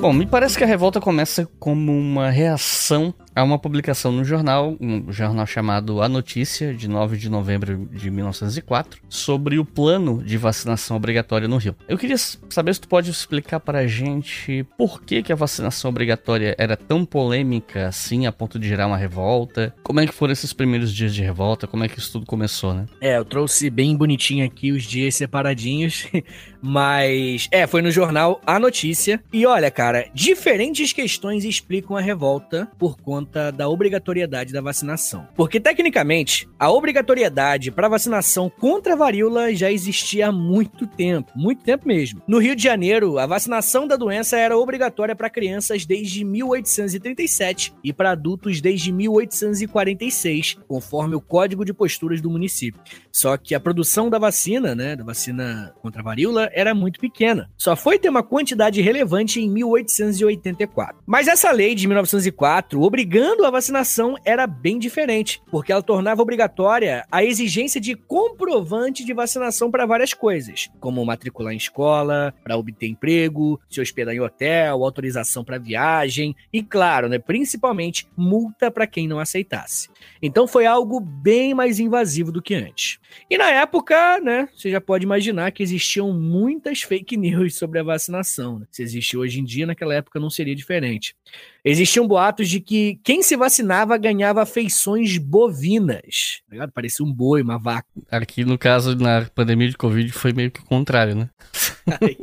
Bom, 0.00 0.14
me 0.14 0.26
parece 0.26 0.56
que 0.56 0.64
a 0.64 0.66
revolta 0.66 0.98
começa 0.98 1.46
como 1.58 1.92
uma 1.92 2.30
reação 2.30 3.14
a 3.34 3.42
uma 3.42 3.58
publicação 3.58 4.12
no 4.12 4.24
jornal, 4.24 4.76
um 4.80 5.10
jornal 5.12 5.46
chamado 5.46 6.02
A 6.02 6.08
Notícia, 6.08 6.74
de 6.74 6.88
9 6.88 7.16
de 7.16 7.28
novembro 7.28 7.88
de 7.92 8.10
1904, 8.10 9.00
sobre 9.08 9.58
o 9.58 9.64
plano 9.64 10.22
de 10.22 10.36
vacinação 10.36 10.96
obrigatória 10.96 11.46
no 11.46 11.56
Rio. 11.56 11.76
Eu 11.88 11.96
queria 11.96 12.16
saber 12.18 12.74
se 12.74 12.80
tu 12.80 12.88
pode 12.88 13.10
explicar 13.10 13.60
para 13.60 13.80
a 13.80 13.86
gente 13.86 14.66
por 14.76 15.02
que, 15.02 15.22
que 15.22 15.32
a 15.32 15.36
vacinação 15.36 15.90
obrigatória 15.90 16.54
era 16.58 16.76
tão 16.76 17.04
polêmica 17.04 17.88
assim, 17.88 18.26
a 18.26 18.32
ponto 18.32 18.58
de 18.58 18.68
gerar 18.68 18.86
uma 18.86 18.96
revolta. 18.96 19.74
Como 19.82 20.00
é 20.00 20.06
que 20.06 20.12
foram 20.12 20.32
esses 20.32 20.52
primeiros 20.52 20.92
dias 20.92 21.14
de 21.14 21.22
revolta? 21.22 21.66
Como 21.66 21.84
é 21.84 21.88
que 21.88 21.98
isso 21.98 22.12
tudo 22.12 22.26
começou, 22.26 22.74
né? 22.74 22.86
É, 23.00 23.16
eu 23.16 23.24
trouxe 23.24 23.70
bem 23.70 23.96
bonitinho 23.96 24.44
aqui 24.44 24.72
os 24.72 24.84
dias 24.84 25.14
separadinhos, 25.14 26.08
mas 26.60 27.48
é, 27.50 27.66
foi 27.66 27.82
no 27.82 27.90
jornal 27.90 28.40
A 28.44 28.58
Notícia. 28.58 29.22
E 29.32 29.46
olha, 29.46 29.70
cara, 29.70 30.08
diferentes 30.12 30.92
questões 30.92 31.44
explicam 31.44 31.96
a 31.96 32.00
revolta 32.00 32.68
por 32.78 32.96
conta 32.98 33.19
conta 33.20 33.52
da 33.52 33.68
obrigatoriedade 33.68 34.52
da 34.52 34.62
vacinação. 34.62 35.28
Porque, 35.36 35.60
tecnicamente, 35.60 36.48
a 36.58 36.70
obrigatoriedade 36.70 37.70
para 37.70 37.88
vacinação 37.88 38.50
contra 38.50 38.94
a 38.94 38.96
varíola 38.96 39.54
já 39.54 39.70
existia 39.70 40.28
há 40.28 40.32
muito 40.32 40.86
tempo, 40.86 41.30
muito 41.36 41.62
tempo 41.62 41.86
mesmo. 41.86 42.22
No 42.26 42.38
Rio 42.38 42.56
de 42.56 42.62
Janeiro, 42.62 43.18
a 43.18 43.26
vacinação 43.26 43.86
da 43.86 43.96
doença 43.96 44.38
era 44.38 44.56
obrigatória 44.56 45.14
para 45.14 45.28
crianças 45.28 45.84
desde 45.84 46.24
1837 46.24 47.74
e 47.84 47.92
para 47.92 48.12
adultos 48.12 48.60
desde 48.60 48.90
1846, 48.90 50.56
conforme 50.66 51.14
o 51.14 51.20
Código 51.20 51.64
de 51.64 51.74
Posturas 51.74 52.20
do 52.22 52.30
município. 52.30 52.80
Só 53.12 53.36
que 53.36 53.54
a 53.54 53.60
produção 53.60 54.08
da 54.08 54.18
vacina, 54.18 54.74
né, 54.74 54.96
da 54.96 55.04
vacina 55.04 55.74
contra 55.82 56.00
a 56.00 56.04
varíola, 56.04 56.48
era 56.54 56.74
muito 56.74 56.98
pequena. 56.98 57.50
Só 57.58 57.76
foi 57.76 57.98
ter 57.98 58.08
uma 58.08 58.22
quantidade 58.22 58.80
relevante 58.80 59.40
em 59.40 59.50
1884. 59.50 61.02
Mas 61.06 61.28
essa 61.28 61.50
lei 61.52 61.74
de 61.74 61.86
1904, 61.86 62.80
obrigando 63.10 63.44
a 63.44 63.50
vacinação, 63.50 64.16
era 64.24 64.46
bem 64.46 64.78
diferente, 64.78 65.42
porque 65.50 65.72
ela 65.72 65.82
tornava 65.82 66.22
obrigatória 66.22 67.04
a 67.10 67.24
exigência 67.24 67.80
de 67.80 67.96
comprovante 67.96 69.04
de 69.04 69.12
vacinação 69.12 69.68
para 69.68 69.84
várias 69.84 70.14
coisas, 70.14 70.68
como 70.78 71.04
matricular 71.04 71.52
em 71.52 71.56
escola, 71.56 72.32
para 72.44 72.56
obter 72.56 72.86
emprego, 72.86 73.60
se 73.68 73.80
hospedar 73.80 74.14
em 74.14 74.20
hotel, 74.20 74.84
autorização 74.84 75.42
para 75.42 75.58
viagem 75.58 76.36
e, 76.52 76.62
claro, 76.62 77.08
né, 77.08 77.18
principalmente 77.18 78.06
multa 78.16 78.70
para 78.70 78.86
quem 78.86 79.08
não 79.08 79.18
aceitasse. 79.18 79.88
Então 80.22 80.46
foi 80.46 80.64
algo 80.64 81.00
bem 81.00 81.52
mais 81.52 81.80
invasivo 81.80 82.30
do 82.30 82.40
que 82.40 82.54
antes. 82.54 83.00
E 83.28 83.36
na 83.36 83.50
época, 83.50 84.20
né, 84.20 84.48
você 84.54 84.70
já 84.70 84.80
pode 84.80 85.02
imaginar 85.02 85.50
que 85.50 85.64
existiam 85.64 86.12
muitas 86.12 86.82
fake 86.82 87.16
news 87.16 87.56
sobre 87.56 87.80
a 87.80 87.82
vacinação. 87.82 88.60
Né? 88.60 88.66
Se 88.70 88.84
existe 88.84 89.16
hoje 89.16 89.40
em 89.40 89.44
dia, 89.44 89.66
naquela 89.66 89.94
época 89.94 90.20
não 90.20 90.30
seria 90.30 90.54
diferente. 90.54 91.16
Existiam 91.64 92.06
boatos 92.06 92.48
de 92.48 92.60
que 92.60 92.98
quem 93.04 93.22
se 93.22 93.36
vacinava 93.36 93.96
ganhava 93.96 94.46
feições 94.46 95.18
bovinas. 95.18 96.42
Tá 96.50 96.68
Parecia 96.68 97.04
um 97.04 97.12
boi, 97.12 97.42
uma 97.42 97.58
vaca. 97.58 97.88
Aqui, 98.10 98.44
no 98.44 98.56
caso, 98.56 98.96
na 98.96 99.26
pandemia 99.34 99.68
de 99.68 99.76
Covid, 99.76 100.10
foi 100.12 100.32
meio 100.32 100.50
que 100.50 100.60
o 100.60 100.64
contrário, 100.64 101.14
né? 101.14 101.28
Aí, 102.02 102.16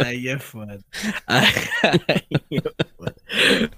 aí 0.00 0.28
é 0.28 0.38
foda. 0.38 0.78
Aí, 1.26 1.44
aí 2.08 2.58
é 2.58 2.84
foda. 2.96 3.14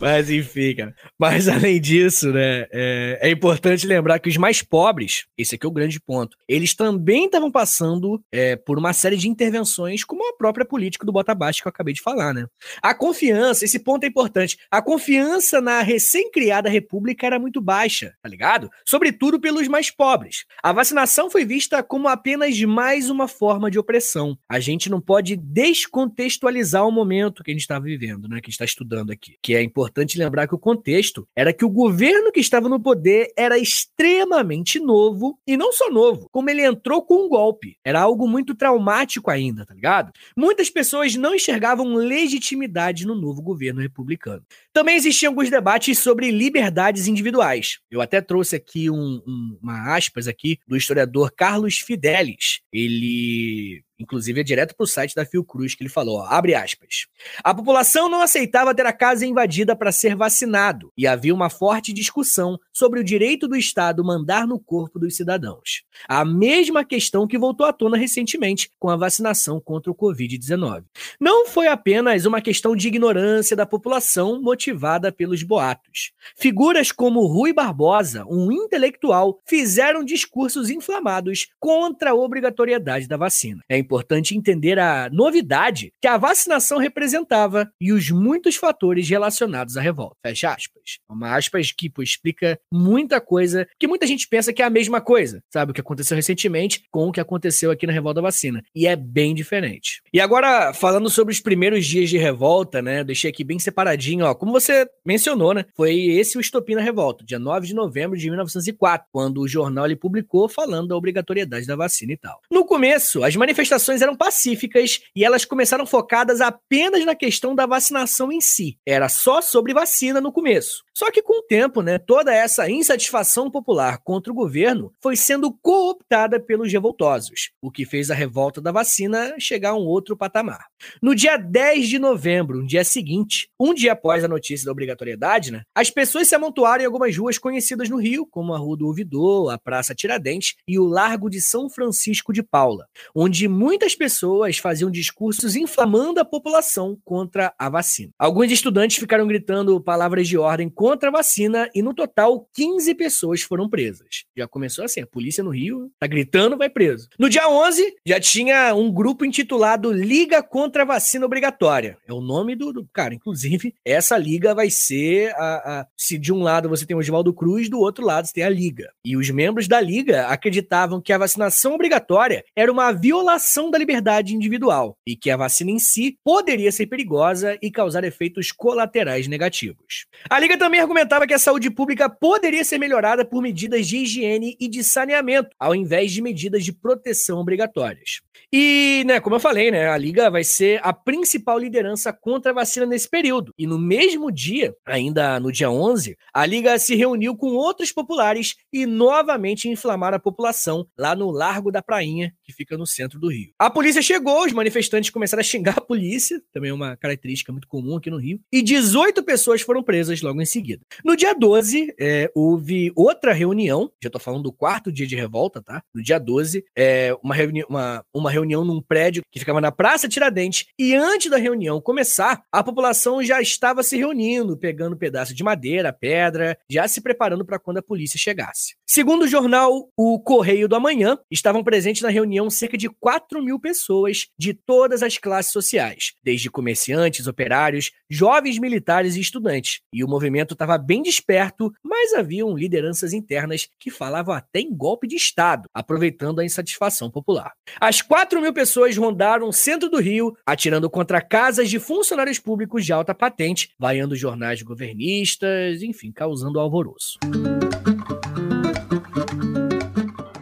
Mas 0.01 0.31
enfim, 0.31 0.75
cara. 0.75 0.95
Mas 1.19 1.49
além 1.49 1.81
disso, 1.81 2.33
né, 2.33 2.67
é, 2.71 3.19
é, 3.23 3.31
importante 3.31 3.87
lembrar 3.87 4.19
que 4.19 4.29
os 4.29 4.37
mais 4.37 4.63
pobres, 4.63 5.27
esse 5.37 5.55
aqui 5.55 5.67
é 5.67 5.69
o 5.69 5.73
grande 5.73 6.01
ponto, 6.01 6.37
eles 6.47 6.75
também 6.75 7.27
estavam 7.27 7.51
passando 7.51 8.23
é, 8.31 8.57
por 8.57 8.79
uma 8.79 8.93
série 8.93 9.17
de 9.17 9.29
intervenções, 9.29 10.05
como 10.05 10.29
a 10.29 10.37
própria 10.37 10.67
política 10.67 11.07
do 11.07 11.13
Bota 11.13 11.35
Baixo 11.35 11.63
que 11.63 11.69
eu 11.69 11.71
acabei 11.71 11.95
de 11.95 12.03
falar, 12.03 12.35
né? 12.35 12.47
A 12.83 12.95
confiança, 12.95 13.65
esse 13.65 13.79
ponto 13.79 14.05
é 14.05 14.07
importante, 14.07 14.59
a 14.71 14.83
confiança 14.83 15.61
na 15.61 15.81
recém-criada 15.83 16.69
república 16.69 17.27
era 17.27 17.39
muito 17.39 17.61
baixa, 17.61 18.15
tá 18.23 18.29
ligado? 18.29 18.69
Sobretudo 18.85 19.41
pelos 19.41 19.69
mais 19.69 19.91
pobres. 19.91 20.45
A 20.63 20.73
vacinação 20.73 21.31
foi 21.31 21.45
vista 21.45 21.83
como 21.83 22.09
apenas 22.09 22.59
mais 22.63 23.09
uma 23.09 23.29
forma 23.29 23.71
de 23.71 23.79
opressão. 23.79 24.39
A 24.49 24.61
gente 24.61 24.91
não 24.91 25.01
pode 25.01 25.37
descontextualizar 25.37 26.87
o 26.87 26.93
momento 26.93 27.43
que 27.43 27.51
a 27.51 27.55
gente 27.55 27.63
está 27.63 27.79
vivendo, 27.79 28.29
né? 28.29 28.41
Que 28.41 28.47
a 28.47 28.51
gente 28.51 28.53
está 28.53 28.65
estudando 28.65 29.11
aqui 29.11 29.38
que 29.43 29.55
é 29.55 29.63
importante 29.63 30.19
lembrar 30.19 30.47
que 30.47 30.55
o 30.55 30.59
contexto 30.59 31.27
era 31.35 31.53
que 31.53 31.65
o 31.65 31.71
governo 31.71 32.33
que 32.33 32.41
estava 32.41 32.69
no 32.69 32.81
poder 32.81 33.33
era 33.37 33.59
extremamente 33.59 34.79
novo, 34.79 35.39
e 35.47 35.57
não 35.57 35.73
só 35.73 35.91
novo, 35.91 36.29
como 36.31 36.51
ele 36.51 36.65
entrou 36.65 37.03
com 37.03 37.27
um 37.27 37.29
golpe. 37.29 37.77
Era 37.85 38.01
algo 38.01 38.29
muito 38.29 38.55
traumático 38.55 39.31
ainda, 39.31 39.65
tá 39.65 39.75
ligado? 39.75 40.13
Muitas 40.37 40.71
pessoas 40.71 41.15
não 41.17 41.35
enxergavam 41.35 41.95
legitimidade 41.95 43.07
no 43.07 43.15
novo 43.15 43.43
governo 43.43 43.81
republicano. 43.81 44.43
Também 44.73 44.97
existiam 44.97 45.31
alguns 45.31 45.51
debates 45.51 45.99
sobre 45.99 46.31
liberdades 46.31 47.07
individuais. 47.07 47.79
Eu 47.91 48.01
até 48.01 48.21
trouxe 48.21 48.57
aqui 48.57 48.91
um, 48.91 49.23
um, 49.27 49.59
uma 49.63 49.95
aspas 49.95 50.29
aqui 50.29 50.59
do 50.67 50.77
historiador 50.77 51.33
Carlos 51.35 51.79
Fidelis. 51.79 52.61
Ele 52.73 53.83
Inclusive, 53.99 54.41
é 54.41 54.45
direto 54.45 54.77
para 54.77 54.85
o 54.85 54.87
site 54.87 55.15
da 55.15 55.25
Fiocruz 55.25 55.75
que 55.75 55.83
ele 55.83 55.91
falou, 55.91 56.19
ó, 56.19 56.27
abre 56.27 56.55
aspas. 56.55 57.07
A 57.43 57.53
população 57.53 58.09
não 58.09 58.23
aceitava 58.23 58.75
ter 58.75 58.87
a 58.87 58.93
casa 58.93 59.27
invadida 59.27 59.75
para 59.75 59.91
ser 59.91 60.15
vacinado 60.15 60.93
e 60.97 61.07
havia 61.07 61.35
uma 61.35 61.51
forte 61.51 61.93
discussão 61.93 62.59
sobre 62.73 63.01
o 63.01 63.05
direito 63.05 63.49
do 63.49 63.57
Estado 63.57 64.05
mandar 64.05 64.47
no 64.47 64.61
corpo 64.61 64.99
dos 64.99 65.17
cidadãos. 65.17 65.83
A 66.09 66.25
mesma 66.25 66.85
questão 66.85 67.27
que 67.27 67.39
voltou 67.39 67.67
à 67.67 67.73
tona 67.73 67.97
recentemente 67.97 68.71
com 68.79 68.89
a 68.89 68.97
vacinação 68.97 69.61
contra 69.61 69.91
o 69.91 69.95
Covid-19. 69.95 70.85
Não 71.21 71.47
foi 71.47 71.67
apenas 71.67 72.25
uma 72.25 72.41
questão 72.41 72.77
de 72.77 72.89
ignorância 72.89 73.57
da 73.57 73.67
população 73.67 74.41
motivada 74.41 75.11
pelos 75.11 75.43
boatos. 75.43 76.13
Figuras 76.37 76.93
como 76.93 77.27
Rui 77.27 77.53
Barbosa, 77.53 78.25
um 78.29 78.53
intelectual, 78.53 79.41
fizeram 79.47 80.05
discursos 80.05 80.71
inflamados 80.71 81.49
contra 81.59 82.11
a 82.11 82.15
obrigatoriedade 82.15 83.09
da 83.09 83.17
vacina. 83.17 83.63
É 83.69 83.79
importante 83.89 84.37
entender 84.37 84.79
a 84.79 85.09
novidade 85.11 85.95
que 85.99 86.07
a 86.07 86.19
vacinação 86.19 86.77
representava 86.77 87.71
e 87.81 87.91
os 87.91 88.11
muitos 88.11 88.57
fatores 88.57 89.09
relacionados 89.09 89.79
à 89.79 89.81
revolta. 89.81 90.17
Fecha 90.23 90.51
aspas. 90.51 90.99
Uma 91.09 91.35
aspas 91.35 91.73
que 91.73 91.89
pô, 91.89 92.03
explica 92.03 92.61
muita 92.71 93.19
coisa 93.19 93.67
que 93.79 93.89
muita 93.89 94.07
gente 94.07 94.29
pensa 94.29 94.53
que 94.53 94.61
é 94.61 94.65
a 94.67 94.71
mesma 94.71 95.01
coisa, 95.01 95.43
sabe? 95.51 95.71
O 95.71 95.75
que 95.75 95.81
aconteceu 95.81 96.15
recentemente 96.15 96.85
com 96.91 97.09
o 97.09 97.13
que 97.13 97.21
aconteceu 97.21 97.71
aqui 97.71 97.87
na 97.87 97.93
revolta 97.93 98.17
da 98.17 98.23
vacina. 98.23 98.63
E 98.75 98.87
é 98.87 98.95
bem 98.95 99.35
diferente. 99.35 100.03
E 100.13 100.21
agora, 100.21 100.75
falando 100.75 101.09
sobre 101.09 101.33
os 101.33 101.41
primeiros 101.41 101.87
dias 101.87 102.11
de 102.11 102.19
revolta, 102.19 102.83
né? 102.83 103.03
Deixei 103.03 103.31
aqui 103.31 103.43
bem 103.43 103.59
separadinho, 103.59 104.27
ó. 104.27 104.35
Como 104.35 104.53
você 104.53 104.87
mencionou, 105.05 105.55
né? 105.55 105.65
Foi 105.75 105.95
esse 105.95 106.37
o 106.37 106.41
estopim 106.41 106.75
na 106.75 106.83
revolta, 106.83 107.25
dia 107.25 107.39
9 107.39 107.67
de 107.67 107.75
novembro 107.75 108.19
de 108.19 108.29
1904, 108.29 109.09
quando 109.11 109.41
o 109.41 109.49
jornal 109.49 109.87
ele 109.87 109.97
publicou 109.97 110.49
falando 110.49 110.89
da 110.89 110.97
obrigatoriedade 110.97 111.67
da 111.67 111.77
vacina 111.77 112.13
e 112.13 112.17
tal. 112.17 112.41
No 112.51 112.65
começo, 112.65 113.23
as 113.25 113.35
manifestações 113.37 113.78
manifestações 113.79 114.03
eram 114.03 114.17
pacíficas 114.17 115.01
e 115.15 115.25
elas 115.25 115.45
começaram 115.45 115.87
focadas 115.87 116.41
apenas 116.41 117.05
na 117.05 117.15
questão 117.15 117.55
da 117.55 117.65
vacinação 117.65 118.33
em 118.33 118.41
si. 118.41 118.77
Era 118.85 119.09
só 119.09 119.41
sobre 119.41 119.73
vacina 119.73 120.21
no 120.21 120.33
começo. 120.33 120.83
Só 120.95 121.11
que 121.11 121.23
com 121.23 121.39
o 121.39 121.43
tempo, 121.43 121.81
né, 121.81 121.99
toda 121.99 122.35
essa 122.35 122.69
insatisfação 122.69 123.51
popular 123.51 123.99
contra 124.03 124.33
o 124.33 124.35
governo 124.35 124.93
foi 125.01 125.17
sendo 125.17 125.53
cooptada 125.63 126.41
pelos 126.41 126.73
revoltosos, 126.73 127.53
o 127.63 127.71
que 127.71 127.87
fez 127.87 128.11
a 128.11 128.15
revolta 128.15 128.61
da 128.61 128.73
vacina 128.73 129.35
chegar 129.39 129.71
a 129.71 129.77
um 129.77 129.87
outro 129.87 130.17
patamar. 130.17 130.67
No 131.03 131.15
dia 131.15 131.37
10 131.37 131.89
de 131.89 131.99
novembro, 131.99 132.61
um 132.61 132.67
dia 132.67 132.85
seguinte, 132.85 133.49
um 133.59 133.75
dia 133.75 133.93
após 133.93 134.25
a 134.25 134.29
notícia 134.29 134.67
da 134.67 134.73
obrigatoriedade, 134.73 135.53
né, 135.53 135.63
as 135.75 135.91
pessoas 135.91 136.29
se 136.29 136.35
amontoaram 136.35 136.83
em 136.83 136.87
algumas 136.87 137.17
ruas 137.17 137.39
conhecidas 137.39 137.89
no 137.89 137.97
Rio, 137.97 138.27
como 138.27 138.55
a 138.55 138.59
Rua 138.59 138.77
do 138.77 138.87
Ouvidor, 138.87 139.53
a 139.53 139.59
Praça 139.59 139.95
Tiradentes 139.95 140.55
e 140.67 140.79
o 140.79 140.85
Largo 140.85 141.29
de 141.29 141.41
São 141.41 141.69
Francisco 141.69 142.33
de 142.33 142.43
Paula, 142.43 142.87
onde 143.15 143.49
muitas 143.49 143.95
pessoas 143.95 144.59
faziam 144.59 144.91
discursos 144.91 145.57
inflamando 145.57 146.21
a 146.21 146.25
população 146.25 146.99
contra 147.05 147.53
a 147.59 147.69
vacina. 147.69 148.13
Alguns 148.19 148.51
estudantes 148.51 148.99
ficaram 148.99 149.27
gritando 149.27 149.81
palavras 149.81 150.29
de 150.29 150.39
ordem 150.39 150.69
contra 150.69 151.09
a 151.09 151.13
vacina 151.13 151.69
e, 151.75 151.83
no 151.83 151.95
total, 151.95 152.49
15 152.55 152.95
pessoas 152.95 153.43
foram 153.43 153.69
presas. 153.69 154.25
Já 154.37 154.47
começou 154.47 154.85
assim: 154.85 155.01
a 155.01 155.07
polícia 155.07 155.43
no 155.43 155.51
Rio 155.51 155.91
tá 155.99 156.07
gritando, 156.07 156.57
vai 156.57 156.71
preso. 156.71 157.09
No 157.19 157.29
dia 157.29 157.49
11, 157.49 157.97
já 158.07 158.21
tinha 158.21 158.75
um 158.75 158.93
grupo 158.93 159.25
intitulado 159.25 159.93
Liga 159.93 160.43
contra 160.43 160.68
a 160.77 160.85
Vacina 160.85 161.25
Obrigatória. 161.25 161.97
É 162.07 162.13
o 162.13 162.21
nome 162.21 162.55
do. 162.55 162.73
do 162.73 162.89
cara, 162.93 163.15
inclusive, 163.15 163.75
essa 163.85 164.19
liga 164.19 164.55
vai 164.55 164.71
ser 164.71 165.33
a, 165.37 165.81
a. 165.81 165.87
Se 165.97 166.19
de 166.19 166.33
um 166.33 166.43
lado 166.43 166.69
você 166.69 166.85
tem 166.85 166.97
o 166.97 167.01
Oswaldo 167.01 167.33
Cruz, 167.33 167.69
do 167.69 167.79
outro 167.79 168.05
lado 168.05 168.27
você 168.27 168.35
tem 168.35 168.45
a 168.45 168.49
Liga. 168.49 168.91
E 169.05 169.17
os 169.17 169.31
membros 169.31 169.69
da 169.69 169.81
Liga 169.81 170.27
acreditavam 170.27 171.01
que 171.01 171.13
a 171.13 171.19
vacinação 171.19 171.75
obrigatória 171.75 172.45
era 172.55 172.71
uma 172.71 172.93
violação 172.93 173.71
da 173.71 173.79
liberdade 173.79 174.35
individual 174.35 174.97
e 175.07 175.17
que 175.17 175.31
a 175.31 175.37
vacina 175.37 175.71
em 175.71 175.79
si 175.79 176.19
poderia 176.25 176.73
ser 176.73 176.87
perigosa 176.87 177.57
e 177.63 177.71
causar 177.71 178.05
efeitos 178.05 178.53
colaterais 178.53 179.29
negativos. 179.29 180.07
A 180.29 180.39
Liga 180.39 180.59
também 180.59 180.81
argumentava 180.81 181.27
que 181.27 181.35
a 181.35 181.39
saúde 181.39 181.71
pública 181.71 182.09
poderia 182.09 182.65
ser 182.65 182.79
melhorada 182.79 183.25
por 183.25 183.43
medidas 183.43 183.87
de 183.87 183.99
higiene 183.99 184.57
e 184.61 184.69
de 184.69 184.83
saneamento, 184.83 185.51
ao 185.59 185.75
invés 185.75 186.13
de 186.13 186.21
medidas 186.21 186.65
de 186.65 186.73
proteção 186.73 187.39
obrigatórias. 187.39 188.21
E, 188.53 189.03
né, 189.07 189.21
como 189.21 189.37
eu 189.37 189.41
falei, 189.41 189.71
né, 189.71 189.89
a 189.89 189.97
Liga 189.97 190.31
vai 190.31 190.45
ser 190.45 190.81
a 190.83 190.93
principal 190.93 191.59
liderança 191.59 192.13
contra 192.13 192.53
a 192.53 192.55
vacina 192.55 192.87
nesse 192.87 193.09
período. 193.09 193.53
E 193.59 193.67
no 193.67 193.79
mesmo 193.79 194.31
dia, 194.33 194.75
ainda 194.87 195.39
no 195.39 195.53
dia 195.53 195.71
11, 195.71 196.17
a 196.33 196.47
Liga 196.47 196.79
se 196.79 196.95
reuniu 196.95 197.37
com 197.37 197.49
outros 197.49 197.93
populares 197.93 198.57
e 198.73 198.87
novamente 198.87 199.69
inflamaram 199.69 200.17
a 200.17 200.21
população 200.21 200.87
lá 200.97 201.15
no 201.15 201.31
Largo 201.31 201.71
da 201.71 201.83
Prainha, 201.83 202.33
que 202.49 202.55
fica 202.55 202.79
no 202.79 202.87
centro 202.87 203.21
do 203.21 203.29
Rio. 203.29 203.53
A 203.59 203.69
polícia 203.69 204.01
chegou, 204.01 204.47
os 204.47 204.53
manifestantes 204.53 205.11
começaram 205.11 205.43
a 205.43 205.45
xingar 205.45 205.77
a 205.77 205.83
polícia, 205.83 206.43
também 206.51 206.71
é 206.71 206.75
uma 206.75 206.97
característica 206.97 207.53
muito 207.53 207.69
comum 207.69 207.97
aqui 207.97 208.09
no 208.09 208.17
Rio, 208.17 208.41
e 208.51 208.63
18 208.63 209.23
pessoas 209.23 209.61
foram 209.61 209.83
presas 209.83 210.23
logo 210.23 210.41
em 210.41 210.47
seguida. 210.47 210.83
No 211.05 211.15
dia 211.15 211.35
12, 211.35 211.95
é, 212.01 212.31
houve 212.35 212.91
outra 212.97 213.35
reunião, 213.35 213.93
já 214.03 214.09
tô 214.09 214.19
falando 214.19 214.45
do 214.45 214.53
quarto 214.53 214.91
dia 214.91 215.07
de 215.07 215.15
revolta, 215.15 215.63
tá? 215.63 215.83
No 215.95 216.03
dia 216.03 216.19
12, 216.19 216.65
é, 216.75 217.15
uma, 217.23 217.35
reuni 217.35 217.65
uma, 217.69 218.03
uma 218.15 218.31
reunião 218.31 218.65
num 218.65 218.81
prédio 218.81 219.23
que 219.31 219.39
ficava 219.39 219.61
na 219.61 219.71
Praça 219.71 220.09
Tiradentes, 220.09 220.67
e 220.79 220.95
antes 220.95 221.31
da 221.31 221.37
reunião 221.37 221.83
começar, 221.83 222.43
a 222.51 222.65
população 222.65 223.23
já 223.23 223.43
estava 223.43 223.83
se 223.83 223.97
reunindo, 223.97 224.57
pegando 224.57 224.97
pedaço 224.97 225.35
de 225.35 225.45
madeira, 225.45 225.93
pedra, 225.93 226.57
já 226.71 226.89
se 226.89 227.03
preparando 227.03 227.45
para 227.45 227.59
quando 227.59 227.79
a 227.79 227.83
polícia 227.83 228.19
chegasse. 228.19 228.78
Segundo 228.91 229.25
o 229.25 229.29
jornal 229.29 229.91
O 229.95 230.19
Correio 230.19 230.67
do 230.67 230.75
Amanhã, 230.75 231.19
estavam 231.31 231.63
presentes 231.63 232.01
na 232.01 232.09
reunião 232.09 232.49
cerca 232.49 232.79
de 232.79 232.89
4 232.89 233.43
mil 233.43 233.61
pessoas 233.61 234.29
de 234.39 234.55
todas 234.55 235.03
as 235.03 235.19
classes 235.19 235.53
sociais, 235.53 236.15
desde 236.25 236.49
comerciantes, 236.49 237.27
operários, 237.27 237.91
jovens 238.09 238.59
militares 238.59 239.15
e 239.15 239.21
estudantes. 239.21 239.83
E 239.93 240.03
o 240.03 240.09
movimento 240.09 240.55
estava 240.55 240.79
bem 240.79 241.03
desperto, 241.03 241.71
mas 241.85 242.15
haviam 242.15 242.57
lideranças 242.57 243.13
internas 243.13 243.69
que 243.79 243.91
falavam 243.91 244.35
até 244.35 244.61
em 244.61 244.75
golpe 244.75 245.07
de 245.07 245.17
Estado, 245.17 245.69
aproveitando 245.75 246.41
a 246.41 246.45
insatisfação 246.47 247.11
popular. 247.11 247.53
As 247.79 248.01
4 248.01 248.41
mil 248.41 248.55
pessoas 248.55 248.97
rondaram 248.97 249.51
o 249.51 249.53
centro 249.53 249.91
do 249.91 250.01
Rio, 250.01 250.35
atirando 250.47 250.89
contra 250.89 251.21
casas 251.21 251.69
de 251.69 251.79
funcionários 251.79 252.39
públicos 252.39 252.87
de 252.87 252.93
alta 252.95 253.15
patente, 253.15 253.69
vaiando 253.79 254.17
jornais 254.17 254.63
governistas, 254.63 255.83
enfim, 255.83 256.11
causando 256.11 256.59
alvoroço. 256.59 257.19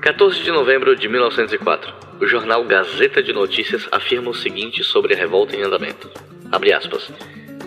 14 0.06 0.40
de 0.40 0.52
novembro 0.52 0.94
de 0.94 1.08
1904. 1.08 1.92
O 2.20 2.26
jornal 2.28 2.62
Gazeta 2.62 3.20
de 3.20 3.32
Notícias 3.32 3.88
afirma 3.90 4.30
o 4.30 4.34
seguinte 4.34 4.84
sobre 4.84 5.12
a 5.12 5.16
revolta 5.16 5.56
em 5.56 5.64
andamento. 5.64 6.08
Abre 6.52 6.72
aspas. 6.72 7.10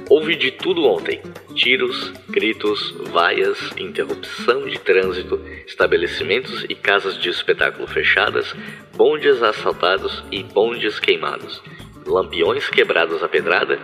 Houve 0.10 0.38
de 0.38 0.50
tudo 0.50 0.86
ontem: 0.86 1.22
tiros, 1.54 2.14
gritos, 2.30 2.96
vaias, 3.12 3.60
interrupção 3.78 4.66
de 4.66 4.80
trânsito, 4.80 5.38
estabelecimentos 5.68 6.64
e 6.70 6.76
casas 6.76 7.18
de 7.18 7.28
espetáculo 7.28 7.86
fechadas, 7.88 8.56
bondes 8.96 9.44
assaltados 9.44 10.24
e 10.32 10.42
bondes 10.42 10.98
queimados, 10.98 11.62
lampiões 12.06 12.70
quebrados 12.70 13.22
a 13.22 13.28
pedrada, 13.28 13.78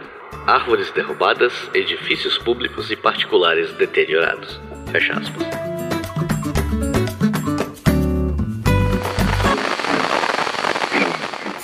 árvores 0.47 0.89
derrubadas, 0.91 1.51
edifícios 1.73 2.37
públicos 2.37 2.89
e 2.89 2.95
particulares 2.95 3.73
deteriorados. 3.73 4.61
Fecha 4.93 5.11
aspas. 5.11 5.74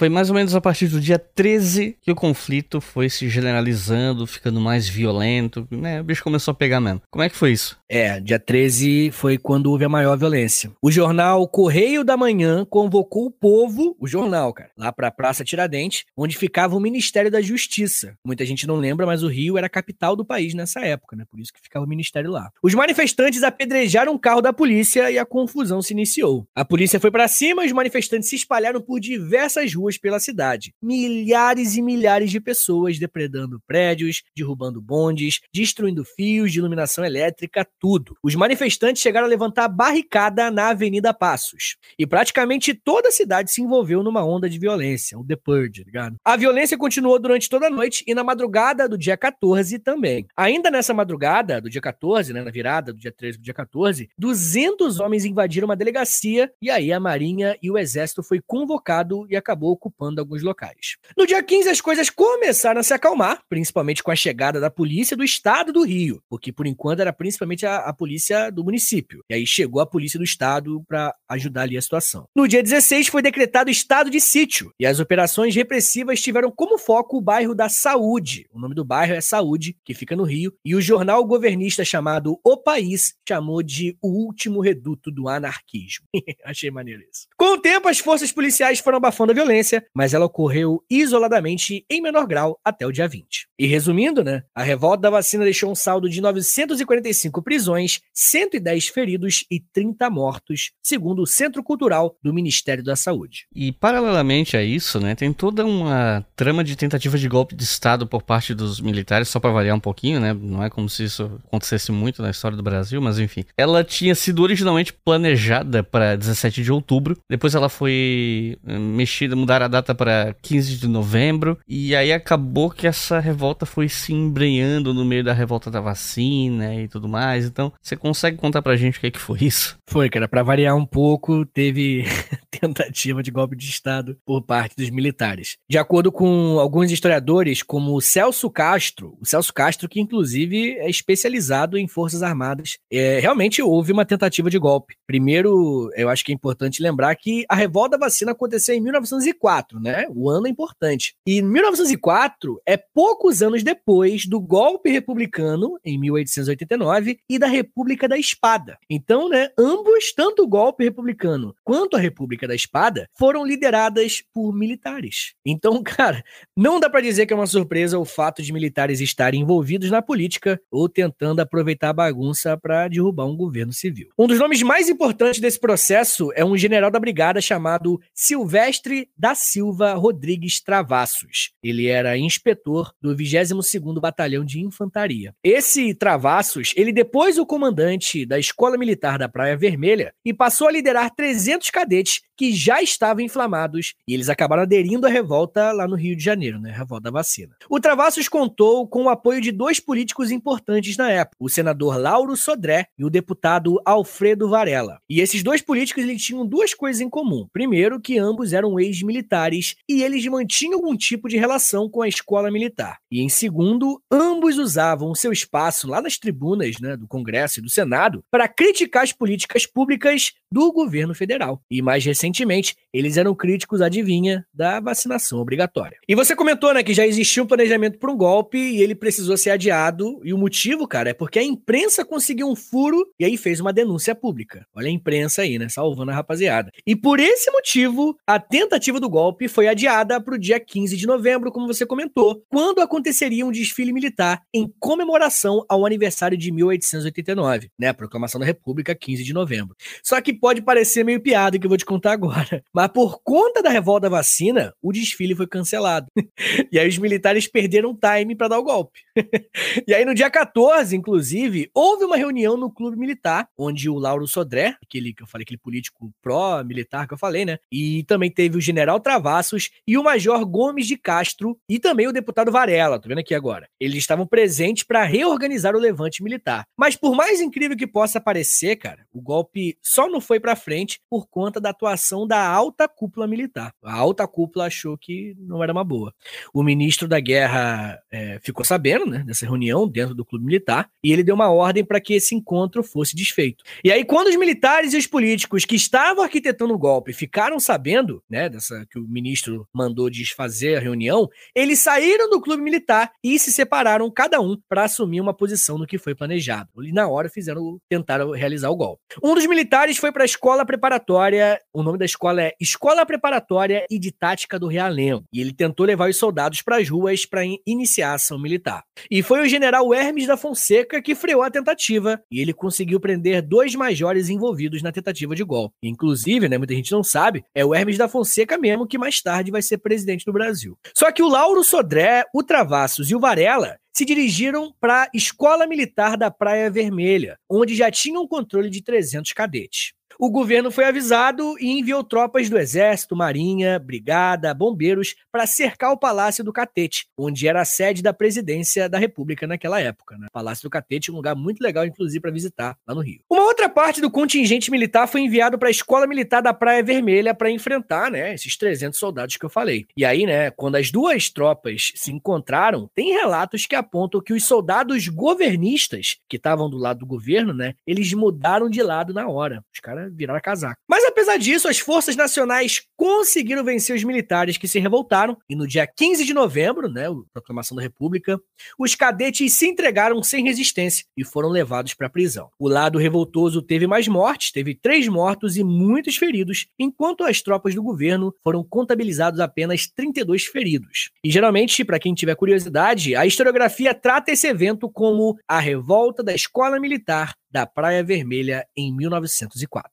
Foi 0.01 0.09
mais 0.09 0.31
ou 0.31 0.35
menos 0.35 0.55
a 0.55 0.59
partir 0.59 0.87
do 0.87 0.99
dia 0.99 1.19
13 1.19 1.95
que 2.01 2.11
o 2.11 2.15
conflito 2.15 2.81
foi 2.81 3.07
se 3.07 3.29
generalizando, 3.29 4.25
ficando 4.25 4.59
mais 4.59 4.89
violento, 4.89 5.67
né? 5.69 6.01
O 6.01 6.03
bicho 6.03 6.23
começou 6.23 6.53
a 6.53 6.55
pegar 6.55 6.81
mesmo. 6.81 7.03
Como 7.11 7.23
é 7.23 7.29
que 7.29 7.35
foi 7.35 7.51
isso? 7.51 7.79
É, 7.87 8.19
dia 8.19 8.39
13 8.39 9.11
foi 9.11 9.37
quando 9.37 9.67
houve 9.67 9.85
a 9.85 9.89
maior 9.89 10.17
violência. 10.17 10.71
O 10.81 10.89
jornal 10.89 11.47
Correio 11.47 12.03
da 12.03 12.17
Manhã 12.17 12.65
convocou 12.67 13.27
o 13.27 13.31
povo, 13.31 13.95
o 13.99 14.07
jornal, 14.07 14.51
cara, 14.53 14.71
lá 14.75 14.91
pra 14.91 15.11
Praça 15.11 15.43
Tiradentes, 15.43 16.05
onde 16.17 16.35
ficava 16.35 16.75
o 16.75 16.79
Ministério 16.79 17.29
da 17.29 17.39
Justiça. 17.39 18.15
Muita 18.25 18.43
gente 18.43 18.65
não 18.65 18.77
lembra, 18.77 19.05
mas 19.05 19.21
o 19.21 19.27
Rio 19.27 19.55
era 19.55 19.67
a 19.67 19.69
capital 19.69 20.15
do 20.15 20.25
país 20.25 20.55
nessa 20.55 20.79
época, 20.79 21.15
né? 21.15 21.25
Por 21.29 21.39
isso 21.39 21.53
que 21.53 21.61
ficava 21.61 21.85
o 21.85 21.87
ministério 21.87 22.31
lá. 22.31 22.49
Os 22.63 22.73
manifestantes 22.73 23.43
apedrejaram 23.43 24.13
um 24.13 24.17
carro 24.17 24.41
da 24.41 24.51
polícia 24.51 25.11
e 25.11 25.19
a 25.19 25.25
confusão 25.27 25.79
se 25.79 25.93
iniciou. 25.93 26.47
A 26.55 26.65
polícia 26.65 26.99
foi 26.99 27.11
para 27.11 27.27
cima 27.27 27.63
e 27.63 27.67
os 27.67 27.71
manifestantes 27.71 28.29
se 28.29 28.35
espalharam 28.35 28.81
por 28.81 28.99
diversas 28.99 29.75
ruas 29.75 29.90
pela 29.97 30.19
cidade. 30.19 30.73
Milhares 30.81 31.75
e 31.75 31.81
milhares 31.81 32.31
de 32.31 32.39
pessoas 32.39 32.99
depredando 32.99 33.61
prédios, 33.65 34.23
derrubando 34.35 34.81
bondes, 34.81 35.39
destruindo 35.53 36.03
fios 36.03 36.51
de 36.51 36.59
iluminação 36.59 37.03
elétrica, 37.03 37.67
tudo. 37.79 38.15
Os 38.23 38.35
manifestantes 38.35 39.01
chegaram 39.01 39.25
a 39.27 39.29
levantar 39.29 39.67
barricada 39.67 40.51
na 40.51 40.69
Avenida 40.69 41.13
Passos. 41.13 41.75
E 41.97 42.05
praticamente 42.05 42.73
toda 42.73 43.09
a 43.09 43.11
cidade 43.11 43.51
se 43.51 43.61
envolveu 43.61 44.03
numa 44.03 44.25
onda 44.25 44.49
de 44.49 44.59
violência, 44.59 45.17
o 45.17 45.25
The 45.25 45.35
Purge, 45.35 45.83
ligado? 45.83 46.15
A 46.23 46.35
violência 46.35 46.77
continuou 46.77 47.19
durante 47.19 47.49
toda 47.49 47.67
a 47.67 47.69
noite 47.69 48.03
e 48.07 48.13
na 48.13 48.23
madrugada 48.23 48.87
do 48.87 48.97
dia 48.97 49.17
14 49.17 49.79
também. 49.79 50.25
Ainda 50.35 50.71
nessa 50.71 50.93
madrugada 50.93 51.61
do 51.61 51.69
dia 51.69 51.81
14, 51.81 52.33
né, 52.33 52.43
na 52.43 52.51
virada 52.51 52.93
do 52.93 52.99
dia 52.99 53.11
13 53.11 53.37
pro 53.37 53.45
dia 53.45 53.53
14, 53.53 54.09
200 54.17 54.99
homens 54.99 55.25
invadiram 55.25 55.65
uma 55.65 55.75
delegacia 55.75 56.51
e 56.61 56.69
aí 56.69 56.91
a 56.91 56.99
Marinha 56.99 57.57
e 57.61 57.69
o 57.69 57.77
Exército 57.77 58.23
foi 58.23 58.41
convocado 58.45 59.25
e 59.29 59.35
acabou 59.35 59.75
ocupando 59.81 60.21
alguns 60.21 60.43
locais. 60.43 60.97
No 61.17 61.25
dia 61.25 61.41
15, 61.41 61.69
as 61.69 61.81
coisas 61.81 62.09
começaram 62.09 62.79
a 62.79 62.83
se 62.83 62.93
acalmar, 62.93 63.41
principalmente 63.49 64.03
com 64.03 64.11
a 64.11 64.15
chegada 64.15 64.59
da 64.59 64.69
polícia 64.69 65.17
do 65.17 65.23
estado 65.23 65.73
do 65.73 65.83
Rio, 65.83 66.21
porque 66.29 66.51
por 66.51 66.67
enquanto 66.67 66.99
era 66.99 67.11
principalmente 67.11 67.65
a, 67.65 67.77
a 67.77 67.93
polícia 67.93 68.51
do 68.51 68.63
município. 68.63 69.23
E 69.29 69.33
aí 69.33 69.47
chegou 69.47 69.81
a 69.81 69.85
polícia 69.85 70.19
do 70.19 70.23
estado 70.23 70.83
para 70.87 71.15
ajudar 71.29 71.63
ali 71.63 71.77
a 71.77 71.81
situação. 71.81 72.27
No 72.35 72.47
dia 72.47 72.61
16, 72.61 73.07
foi 73.07 73.21
decretado 73.23 73.71
estado 73.71 74.09
de 74.09 74.21
sítio, 74.21 74.71
e 74.79 74.85
as 74.85 74.99
operações 74.99 75.55
repressivas 75.55 76.21
tiveram 76.21 76.51
como 76.51 76.77
foco 76.77 77.17
o 77.17 77.21
bairro 77.21 77.55
da 77.55 77.67
Saúde. 77.69 78.47
O 78.51 78.59
nome 78.59 78.75
do 78.75 78.85
bairro 78.85 79.13
é 79.13 79.21
Saúde, 79.21 79.75
que 79.83 79.93
fica 79.93 80.15
no 80.15 80.23
Rio, 80.23 80.53
e 80.63 80.75
o 80.75 80.81
jornal 80.81 81.25
governista 81.25 81.83
chamado 81.83 82.39
O 82.43 82.57
País 82.57 83.15
chamou 83.27 83.63
de 83.63 83.97
o 84.01 84.09
último 84.09 84.61
reduto 84.61 85.09
do 85.11 85.27
anarquismo. 85.27 86.05
Achei 86.45 86.69
maneiro 86.69 87.01
isso. 87.09 87.27
Com 87.37 87.53
o 87.53 87.57
tempo, 87.57 87.87
as 87.87 87.99
forças 87.99 88.31
policiais 88.31 88.79
foram 88.79 88.97
abafando 88.97 89.31
a 89.31 89.35
violência 89.35 89.70
violência, 89.71 89.85
mas 89.95 90.13
ela 90.13 90.25
ocorreu 90.25 90.83
isoladamente 90.89 91.85
em 91.89 92.01
menor 92.01 92.27
grau 92.27 92.59
até 92.65 92.85
o 92.85 92.91
dia 92.91 93.07
20. 93.07 93.47
E 93.61 93.67
resumindo, 93.67 94.23
né, 94.23 94.41
a 94.55 94.63
revolta 94.63 95.03
da 95.03 95.11
vacina 95.11 95.43
deixou 95.43 95.71
um 95.71 95.75
saldo 95.75 96.09
de 96.09 96.19
945 96.19 97.43
prisões, 97.43 97.99
110 98.11 98.87
feridos 98.87 99.45
e 99.51 99.59
30 99.59 100.09
mortos, 100.09 100.71
segundo 100.81 101.21
o 101.21 101.27
Centro 101.27 101.61
Cultural 101.61 102.17
do 102.23 102.33
Ministério 102.33 102.83
da 102.83 102.95
Saúde. 102.95 103.45
E 103.55 103.71
paralelamente 103.71 104.57
a 104.57 104.63
isso, 104.63 104.99
né, 104.99 105.13
tem 105.13 105.31
toda 105.31 105.63
uma 105.63 106.25
trama 106.35 106.63
de 106.63 106.75
tentativa 106.75 107.19
de 107.19 107.29
golpe 107.29 107.55
de 107.55 107.63
Estado 107.63 108.07
por 108.07 108.23
parte 108.23 108.55
dos 108.55 108.81
militares, 108.81 109.29
só 109.29 109.39
para 109.39 109.51
variar 109.51 109.77
um 109.77 109.79
pouquinho, 109.79 110.19
né, 110.19 110.33
não 110.33 110.63
é 110.63 110.67
como 110.67 110.89
se 110.89 111.03
isso 111.03 111.39
acontecesse 111.45 111.91
muito 111.91 112.23
na 112.23 112.31
história 112.31 112.57
do 112.57 112.63
Brasil, 112.63 112.99
mas 112.99 113.19
enfim. 113.19 113.45
Ela 113.55 113.83
tinha 113.83 114.15
sido 114.15 114.41
originalmente 114.41 114.91
planejada 114.91 115.83
para 115.83 116.15
17 116.15 116.63
de 116.63 116.71
outubro, 116.71 117.15
depois 117.29 117.53
ela 117.53 117.69
foi 117.69 118.57
eh, 118.65 118.79
mexida, 118.79 119.35
mudada 119.35 119.65
a 119.65 119.67
data 119.67 119.93
para 119.93 120.35
15 120.41 120.77
de 120.77 120.87
novembro. 120.87 121.59
E 121.67 121.95
aí 121.95 122.11
acabou 122.11 122.71
que 122.71 122.87
essa 122.87 123.19
revolta 123.19 123.50
foi 123.65 123.87
se 123.89 124.13
embrenhando 124.13 124.93
no 124.93 125.05
meio 125.05 125.23
da 125.23 125.33
revolta 125.33 125.69
da 125.69 125.79
vacina 125.79 126.75
e 126.75 126.87
tudo 126.87 127.07
mais. 127.07 127.45
Então, 127.45 127.71
você 127.81 127.95
consegue 127.95 128.37
contar 128.37 128.61
pra 128.61 128.75
gente 128.75 128.97
o 128.97 129.01
que, 129.01 129.07
é 129.07 129.11
que 129.11 129.19
foi 129.19 129.39
isso? 129.41 129.77
Foi, 129.87 130.09
cara. 130.09 130.27
Para 130.27 130.43
variar 130.43 130.75
um 130.75 130.85
pouco, 130.85 131.45
teve 131.45 132.05
tentativa 132.49 133.21
de 133.21 133.31
golpe 133.31 133.55
de 133.55 133.69
Estado 133.69 134.17
por 134.25 134.41
parte 134.41 134.75
dos 134.75 134.89
militares. 134.89 135.57
De 135.69 135.77
acordo 135.77 136.11
com 136.11 136.59
alguns 136.59 136.91
historiadores, 136.91 137.63
como 137.63 137.95
o 137.95 138.01
Celso 138.01 138.49
Castro, 138.49 139.17
o 139.19 139.25
Celso 139.25 139.53
Castro, 139.53 139.89
que 139.89 139.99
inclusive 139.99 140.77
é 140.77 140.89
especializado 140.89 141.77
em 141.77 141.87
Forças 141.87 142.23
Armadas, 142.23 142.77
é, 142.91 143.19
realmente 143.19 143.61
houve 143.61 143.91
uma 143.91 144.05
tentativa 144.05 144.49
de 144.49 144.59
golpe. 144.59 144.95
Primeiro, 145.07 145.89
eu 145.95 146.09
acho 146.09 146.23
que 146.23 146.31
é 146.31 146.35
importante 146.35 146.81
lembrar 146.81 147.15
que 147.15 147.45
a 147.49 147.55
revolta 147.55 147.97
da 147.97 148.05
vacina 148.05 148.31
aconteceu 148.31 148.75
em 148.75 148.81
1904. 148.81 149.31
1904, 149.41 149.79
né? 149.79 150.07
O 150.13 150.29
ano 150.29 150.47
é 150.47 150.49
importante. 150.49 151.15
E 151.25 151.41
1904 151.41 152.61
é 152.65 152.77
poucos 152.77 153.40
anos 153.41 153.63
depois 153.63 154.25
do 154.25 154.39
golpe 154.39 154.89
republicano, 154.89 155.79
em 155.83 155.99
1889, 155.99 157.19
e 157.29 157.39
da 157.39 157.47
República 157.47 158.07
da 158.07 158.17
Espada. 158.17 158.77
Então, 158.89 159.29
né, 159.29 159.49
ambos, 159.57 160.13
tanto 160.13 160.43
o 160.43 160.47
golpe 160.47 160.83
republicano 160.83 161.55
quanto 161.63 161.95
a 161.95 161.99
República 161.99 162.47
da 162.47 162.55
Espada, 162.55 163.07
foram 163.17 163.45
lideradas 163.45 164.23
por 164.33 164.53
militares. 164.53 165.33
Então, 165.45 165.81
cara, 165.83 166.23
não 166.55 166.79
dá 166.79 166.89
para 166.89 167.01
dizer 167.01 167.25
que 167.25 167.33
é 167.33 167.35
uma 167.35 167.47
surpresa 167.47 167.99
o 167.99 168.05
fato 168.05 168.41
de 168.41 168.53
militares 168.53 168.99
estarem 168.99 169.41
envolvidos 169.41 169.89
na 169.89 170.01
política 170.01 170.59
ou 170.69 170.87
tentando 170.89 171.39
aproveitar 171.39 171.89
a 171.89 171.93
bagunça 171.93 172.57
para 172.57 172.87
derrubar 172.87 173.25
um 173.25 173.35
governo 173.35 173.73
civil. 173.73 174.09
Um 174.17 174.27
dos 174.27 174.39
nomes 174.39 174.61
mais 174.61 174.89
importantes 174.89 175.39
desse 175.39 175.59
processo 175.59 176.31
é 176.33 176.43
um 176.43 176.57
general 176.57 176.91
da 176.91 176.99
brigada 176.99 177.41
chamado 177.41 177.99
Silvestre 178.13 179.09
da 179.17 179.35
Silva 179.35 179.93
Rodrigues 179.93 180.61
Travassos. 180.61 181.51
Ele 181.63 181.87
era 181.87 182.17
inspetor 182.17 182.93
do 183.01 183.15
22º 183.37 183.99
Batalhão 183.99 184.43
de 184.43 184.59
Infantaria. 184.61 185.33
Esse 185.43 185.93
Travassos, 185.93 186.73
ele 186.75 186.91
depois 186.91 187.37
o 187.37 187.45
comandante 187.45 188.25
da 188.25 188.39
Escola 188.39 188.77
Militar 188.77 189.17
da 189.17 189.29
Praia 189.29 189.57
Vermelha 189.57 190.13
e 190.25 190.33
passou 190.33 190.67
a 190.67 190.71
liderar 190.71 191.13
300 191.13 191.69
cadetes 191.69 192.21
que 192.41 192.51
já 192.51 192.81
estavam 192.81 193.23
inflamados 193.23 193.93
e 194.07 194.15
eles 194.15 194.27
acabaram 194.27 194.63
aderindo 194.63 195.05
à 195.05 195.09
revolta 195.11 195.71
lá 195.71 195.87
no 195.87 195.95
Rio 195.95 196.15
de 196.15 196.23
Janeiro, 196.23 196.59
né? 196.59 196.71
Revolta 196.71 197.03
da 197.03 197.11
vacina. 197.11 197.55
O 197.69 197.79
Travassos 197.79 198.27
contou 198.27 198.87
com 198.87 199.03
o 199.03 199.09
apoio 199.09 199.39
de 199.39 199.51
dois 199.51 199.79
políticos 199.79 200.31
importantes 200.31 200.97
na 200.97 201.11
época, 201.11 201.37
o 201.39 201.47
senador 201.47 201.99
Lauro 201.99 202.35
Sodré 202.35 202.87
e 202.97 203.05
o 203.05 203.11
deputado 203.11 203.79
Alfredo 203.85 204.49
Varela. 204.49 204.97
E 205.07 205.21
esses 205.21 205.43
dois 205.43 205.61
políticos 205.61 206.03
eles 206.03 206.19
tinham 206.19 206.43
duas 206.43 206.73
coisas 206.73 206.99
em 206.99 207.07
comum. 207.07 207.45
Primeiro, 207.53 208.01
que 208.01 208.17
ambos 208.17 208.53
eram 208.53 208.79
ex-militares 208.79 209.75
e 209.87 210.01
eles 210.01 210.25
mantinham 210.25 210.79
algum 210.79 210.97
tipo 210.97 211.29
de 211.29 211.37
relação 211.37 211.87
com 211.87 212.01
a 212.01 212.07
escola 212.07 212.49
militar. 212.49 212.97
E 213.11 213.21
em 213.21 213.29
segundo, 213.29 214.01
ambos 214.09 214.57
usavam 214.57 215.11
o 215.11 215.15
seu 215.15 215.31
espaço 215.31 215.87
lá 215.87 216.01
nas 216.01 216.17
tribunas 216.17 216.79
né, 216.79 216.97
do 216.97 217.07
Congresso 217.07 217.59
e 217.59 217.61
do 217.61 217.69
Senado 217.69 218.23
para 218.31 218.47
criticar 218.47 219.03
as 219.03 219.13
políticas 219.13 219.67
públicas 219.67 220.33
do 220.51 220.71
governo 220.73 221.13
federal. 221.13 221.61
E 221.69 221.83
mais 221.83 222.03
recentemente, 222.03 222.30
recentemente 222.31 222.75
eles 222.93 223.17
eram 223.17 223.33
críticos, 223.33 223.81
adivinha, 223.81 224.45
da 224.53 224.79
vacinação 224.79 225.39
obrigatória. 225.39 225.97
E 226.07 226.15
você 226.15 226.35
comentou, 226.35 226.73
né, 226.73 226.83
que 226.83 226.93
já 226.93 227.05
existia 227.07 227.41
um 227.41 227.47
planejamento 227.47 227.97
para 227.97 228.11
um 228.11 228.17
golpe 228.17 228.57
e 228.57 228.81
ele 228.81 228.93
precisou 228.93 229.37
ser 229.37 229.51
adiado. 229.51 230.19
E 230.23 230.33
o 230.33 230.37
motivo, 230.37 230.87
cara, 230.87 231.11
é 231.11 231.13
porque 231.13 231.39
a 231.39 231.43
imprensa 231.43 232.03
conseguiu 232.03 232.49
um 232.49 232.55
furo 232.55 233.07
e 233.19 233.25
aí 233.25 233.37
fez 233.37 233.59
uma 233.59 233.71
denúncia 233.71 234.13
pública. 234.13 234.65
Olha 234.75 234.87
a 234.87 234.91
imprensa 234.91 235.41
aí, 235.41 235.57
né, 235.57 235.69
salvando 235.69 236.11
a 236.11 236.13
rapaziada. 236.13 236.71
E 236.85 236.95
por 236.95 237.19
esse 237.19 237.49
motivo, 237.51 238.17
a 238.27 238.39
tentativa 238.39 238.99
do 238.99 239.09
golpe 239.09 239.47
foi 239.47 239.67
adiada 239.67 240.19
para 240.19 240.35
o 240.35 240.39
dia 240.39 240.59
15 240.59 240.97
de 240.97 241.07
novembro, 241.07 241.51
como 241.51 241.67
você 241.67 241.85
comentou, 241.85 242.43
quando 242.49 242.81
aconteceria 242.81 243.45
um 243.45 243.51
desfile 243.51 243.93
militar 243.93 244.41
em 244.53 244.71
comemoração 244.79 245.65
ao 245.69 245.85
aniversário 245.85 246.37
de 246.37 246.51
1889, 246.51 247.69
né, 247.79 247.87
a 247.87 247.93
proclamação 247.93 248.39
da 248.39 248.45
República, 248.45 248.93
15 248.93 249.23
de 249.23 249.33
novembro. 249.33 249.75
Só 250.03 250.19
que 250.19 250.33
pode 250.33 250.61
parecer 250.61 251.03
meio 251.05 251.21
piada 251.21 251.57
que 251.57 251.65
eu 251.65 251.69
vou 251.69 251.77
te 251.77 251.85
contar 251.85 252.11
agora. 252.11 252.61
Mas 252.73 252.80
por 252.87 253.21
conta 253.23 253.61
da 253.61 253.69
revolta 253.69 254.09
vacina, 254.09 254.73
o 254.81 254.91
desfile 254.91 255.35
foi 255.35 255.47
cancelado. 255.47 256.07
e 256.71 256.79
aí 256.79 256.87
os 256.87 256.97
militares 256.97 257.47
perderam 257.47 257.97
time 257.97 258.35
para 258.35 258.49
dar 258.49 258.59
o 258.59 258.63
golpe. 258.63 258.99
e 259.87 259.93
aí 259.93 260.05
no 260.05 260.15
dia 260.15 260.29
14, 260.29 260.95
inclusive, 260.95 261.69
houve 261.73 262.05
uma 262.05 262.17
reunião 262.17 262.57
no 262.57 262.71
clube 262.71 262.97
militar, 262.97 263.47
onde 263.57 263.89
o 263.89 263.97
Lauro 263.97 264.27
Sodré, 264.27 264.75
aquele 264.83 265.13
que 265.13 265.23
eu 265.23 265.27
falei, 265.27 265.43
aquele 265.43 265.57
político 265.57 266.11
pró-militar 266.21 267.07
que 267.07 267.13
eu 267.13 267.17
falei, 267.17 267.45
né? 267.45 267.57
E 267.71 268.03
também 268.03 268.31
teve 268.31 268.57
o 268.57 268.61
general 268.61 268.99
Travassos 268.99 269.69
e 269.87 269.97
o 269.97 270.03
major 270.03 270.45
Gomes 270.45 270.87
de 270.87 270.97
Castro 270.97 271.57
e 271.69 271.79
também 271.79 272.07
o 272.07 272.11
deputado 272.11 272.51
Varela, 272.51 272.99
tô 272.99 273.09
vendo 273.09 273.19
aqui 273.19 273.35
agora. 273.35 273.67
Eles 273.79 273.97
estavam 273.97 274.25
presentes 274.25 274.83
para 274.83 275.03
reorganizar 275.03 275.75
o 275.75 275.79
levante 275.79 276.23
militar. 276.23 276.65
Mas 276.77 276.95
por 276.95 277.15
mais 277.15 277.41
incrível 277.41 277.77
que 277.77 277.87
possa 277.87 278.19
parecer, 278.19 278.75
cara, 278.75 279.05
o 279.11 279.21
golpe 279.21 279.77
só 279.81 280.07
não 280.07 280.21
foi 280.21 280.39
para 280.39 280.55
frente 280.55 280.99
por 281.09 281.27
conta 281.27 281.59
da 281.59 281.69
atuação 281.69 282.27
da 282.27 282.45
alta 282.45 282.70
cúpula 282.87 283.27
militar. 283.27 283.73
A 283.83 283.93
alta 283.93 284.27
cúpula 284.27 284.65
achou 284.65 284.97
que 284.97 285.35
não 285.39 285.63
era 285.63 285.71
uma 285.71 285.83
boa. 285.83 286.13
O 286.53 286.63
ministro 286.63 287.07
da 287.07 287.19
Guerra 287.19 287.99
é, 288.11 288.39
ficou 288.41 288.65
sabendo 288.65 289.05
né, 289.05 289.23
dessa 289.25 289.45
reunião 289.45 289.87
dentro 289.87 290.13
do 290.15 290.25
clube 290.25 290.45
militar 290.45 290.89
e 291.03 291.11
ele 291.11 291.23
deu 291.23 291.35
uma 291.35 291.49
ordem 291.49 291.83
para 291.83 291.99
que 291.99 292.13
esse 292.13 292.35
encontro 292.35 292.83
fosse 292.83 293.15
desfeito. 293.15 293.63
E 293.83 293.91
aí, 293.91 294.03
quando 294.03 294.27
os 294.27 294.35
militares 294.35 294.93
e 294.93 294.97
os 294.97 295.07
políticos 295.07 295.65
que 295.65 295.75
estavam 295.75 296.23
arquitetando 296.23 296.73
o 296.73 296.77
golpe 296.77 297.13
ficaram 297.13 297.59
sabendo 297.59 298.23
né, 298.29 298.49
dessa 298.49 298.85
que 298.89 298.99
o 298.99 299.07
ministro 299.07 299.67
mandou 299.73 300.09
desfazer 300.09 300.77
a 300.77 300.79
reunião, 300.79 301.29
eles 301.55 301.79
saíram 301.79 302.29
do 302.29 302.41
clube 302.41 302.63
militar 302.63 303.11
e 303.23 303.37
se 303.39 303.51
separaram 303.51 304.09
cada 304.11 304.39
um 304.39 304.57
para 304.67 304.83
assumir 304.83 305.21
uma 305.21 305.33
posição 305.33 305.77
no 305.77 305.87
que 305.87 305.97
foi 305.97 306.15
planejado. 306.15 306.69
E 306.83 306.91
na 306.91 307.07
hora 307.07 307.29
fizeram 307.29 307.79
tentaram 307.89 308.31
realizar 308.31 308.69
o 308.69 308.75
golpe. 308.75 309.01
Um 309.23 309.35
dos 309.35 309.45
militares 309.45 309.97
foi 309.97 310.11
para 310.11 310.23
a 310.23 310.25
escola 310.25 310.65
preparatória, 310.65 311.59
o 311.73 311.83
nome 311.83 311.97
da 311.97 312.05
escola 312.05 312.41
é 312.41 312.53
Escola 312.61 313.07
Preparatória 313.07 313.87
e 313.89 313.97
de 313.97 314.11
Tática 314.11 314.59
do 314.59 314.67
Realengo, 314.67 315.25
e 315.33 315.41
ele 315.41 315.51
tentou 315.51 315.83
levar 315.83 316.07
os 316.07 316.17
soldados 316.17 316.61
para 316.61 316.77
as 316.77 316.87
ruas 316.87 317.25
para 317.25 317.41
iniciar 317.65 318.11
a 318.11 318.13
ação 318.13 318.39
militar. 318.39 318.83
E 319.09 319.23
foi 319.23 319.41
o 319.41 319.49
general 319.49 319.91
Hermes 319.91 320.27
da 320.27 320.37
Fonseca 320.37 321.01
que 321.01 321.15
freou 321.15 321.41
a 321.41 321.49
tentativa, 321.49 322.21
e 322.29 322.39
ele 322.39 322.53
conseguiu 322.53 322.99
prender 322.99 323.41
dois 323.41 323.73
majores 323.73 324.29
envolvidos 324.29 324.83
na 324.83 324.91
tentativa 324.91 325.33
de 325.33 325.43
golpe. 325.43 325.73
Inclusive, 325.81 326.47
né, 326.47 326.59
muita 326.59 326.75
gente 326.75 326.91
não 326.91 327.03
sabe, 327.03 327.43
é 327.55 327.65
o 327.65 327.73
Hermes 327.73 327.97
da 327.97 328.07
Fonseca 328.07 328.59
mesmo 328.59 328.85
que 328.85 328.95
mais 328.95 329.19
tarde 329.23 329.49
vai 329.49 329.63
ser 329.63 329.79
presidente 329.79 330.23
do 330.23 330.31
Brasil. 330.31 330.77
Só 330.93 331.11
que 331.11 331.23
o 331.23 331.29
Lauro 331.29 331.63
Sodré, 331.63 332.25
o 332.31 332.43
Travassos 332.43 333.09
e 333.09 333.15
o 333.15 333.19
Varela 333.19 333.79
se 333.91 334.05
dirigiram 334.05 334.71
para 334.79 335.03
a 335.05 335.09
Escola 335.15 335.65
Militar 335.65 336.15
da 336.15 336.29
Praia 336.29 336.69
Vermelha, 336.69 337.39
onde 337.49 337.75
já 337.75 337.89
tinham 337.89 338.27
controle 338.27 338.69
de 338.69 338.83
300 338.83 339.33
cadetes 339.33 339.93
o 340.23 340.29
governo 340.29 340.69
foi 340.69 340.85
avisado 340.85 341.55
e 341.59 341.79
enviou 341.79 342.03
tropas 342.03 342.47
do 342.47 342.55
Exército, 342.55 343.15
Marinha, 343.15 343.79
Brigada, 343.79 344.53
Bombeiros 344.53 345.15
para 345.31 345.47
cercar 345.47 345.91
o 345.91 345.97
Palácio 345.97 346.43
do 346.43 346.53
Catete, 346.53 347.07
onde 347.17 347.47
era 347.47 347.59
a 347.59 347.65
sede 347.65 348.03
da 348.03 348.13
presidência 348.13 348.87
da 348.87 348.99
República 348.99 349.47
naquela 349.47 349.81
época. 349.81 350.19
Né? 350.19 350.27
Palácio 350.31 350.61
do 350.61 350.69
Catete, 350.69 351.11
um 351.11 351.15
lugar 351.15 351.35
muito 351.35 351.59
legal, 351.59 351.87
inclusive, 351.87 352.19
para 352.19 352.29
visitar 352.29 352.77
lá 352.87 352.93
no 352.93 353.01
Rio. 353.01 353.21
Uma 353.27 353.45
outra 353.45 353.67
parte 353.67 353.99
do 353.99 354.11
contingente 354.11 354.69
militar 354.69 355.07
foi 355.07 355.21
enviado 355.21 355.57
para 355.57 355.69
a 355.69 355.71
Escola 355.71 356.05
Militar 356.05 356.39
da 356.39 356.53
Praia 356.53 356.83
Vermelha 356.83 357.33
para 357.33 357.49
enfrentar 357.49 358.11
né, 358.11 358.31
esses 358.35 358.55
300 358.55 358.99
soldados 358.99 359.37
que 359.37 359.45
eu 359.45 359.49
falei. 359.49 359.87
E 359.97 360.05
aí, 360.05 360.27
né, 360.27 360.51
quando 360.51 360.75
as 360.75 360.91
duas 360.91 361.31
tropas 361.31 361.93
se 361.95 362.11
encontraram, 362.11 362.87
tem 362.93 363.11
relatos 363.11 363.65
que 363.65 363.73
apontam 363.73 364.21
que 364.21 364.33
os 364.33 364.45
soldados 364.45 365.07
governistas 365.07 366.17
que 366.29 366.37
estavam 366.37 366.69
do 366.69 366.77
lado 366.77 366.99
do 366.99 367.07
governo, 367.07 367.55
né, 367.55 367.73
eles 367.87 368.13
mudaram 368.13 368.69
de 368.69 368.83
lado 368.83 369.15
na 369.15 369.27
hora. 369.27 369.65
Os 369.73 369.79
caras 369.79 370.10
virar 370.11 370.37
a 370.37 370.41
casaca. 370.41 370.77
Mas 370.87 371.03
apesar 371.05 371.37
disso, 371.37 371.67
as 371.67 371.79
forças 371.79 372.15
nacionais 372.15 372.83
conseguiram 372.95 373.63
vencer 373.63 373.95
os 373.95 374.03
militares 374.03 374.57
que 374.57 374.67
se 374.67 374.79
revoltaram 374.79 375.37
e 375.49 375.55
no 375.55 375.67
dia 375.67 375.87
15 375.87 376.25
de 376.25 376.33
novembro, 376.33 376.89
né, 376.89 377.07
a 377.07 377.13
proclamação 377.33 377.75
da 377.75 377.81
República, 377.81 378.39
os 378.77 378.95
cadetes 378.95 379.53
se 379.53 379.67
entregaram 379.67 380.21
sem 380.23 380.43
resistência 380.43 381.05
e 381.17 381.23
foram 381.23 381.49
levados 381.49 381.93
para 381.93 382.07
a 382.07 382.09
prisão. 382.09 382.49
O 382.59 382.67
lado 382.67 382.99
revoltoso 382.99 383.61
teve 383.61 383.87
mais 383.87 384.07
mortes, 384.07 384.51
teve 384.51 384.75
três 384.75 385.07
mortos 385.07 385.57
e 385.57 385.63
muitos 385.63 386.15
feridos, 386.15 386.67
enquanto 386.77 387.23
as 387.23 387.41
tropas 387.41 387.75
do 387.75 387.83
governo 387.83 388.33
foram 388.43 388.63
contabilizados 388.63 389.39
apenas 389.39 389.87
32 389.87 390.45
feridos. 390.45 391.11
E 391.23 391.31
geralmente, 391.31 391.83
para 391.83 391.99
quem 391.99 392.13
tiver 392.13 392.35
curiosidade, 392.35 393.15
a 393.15 393.25
historiografia 393.25 393.93
trata 393.93 394.31
esse 394.31 394.47
evento 394.47 394.89
como 394.89 395.37
a 395.47 395.59
revolta 395.59 396.23
da 396.23 396.33
escola 396.33 396.79
militar 396.79 397.35
da 397.51 397.65
Praia 397.65 398.03
Vermelha 398.03 398.65
em 398.75 398.95
1904. 398.95 399.91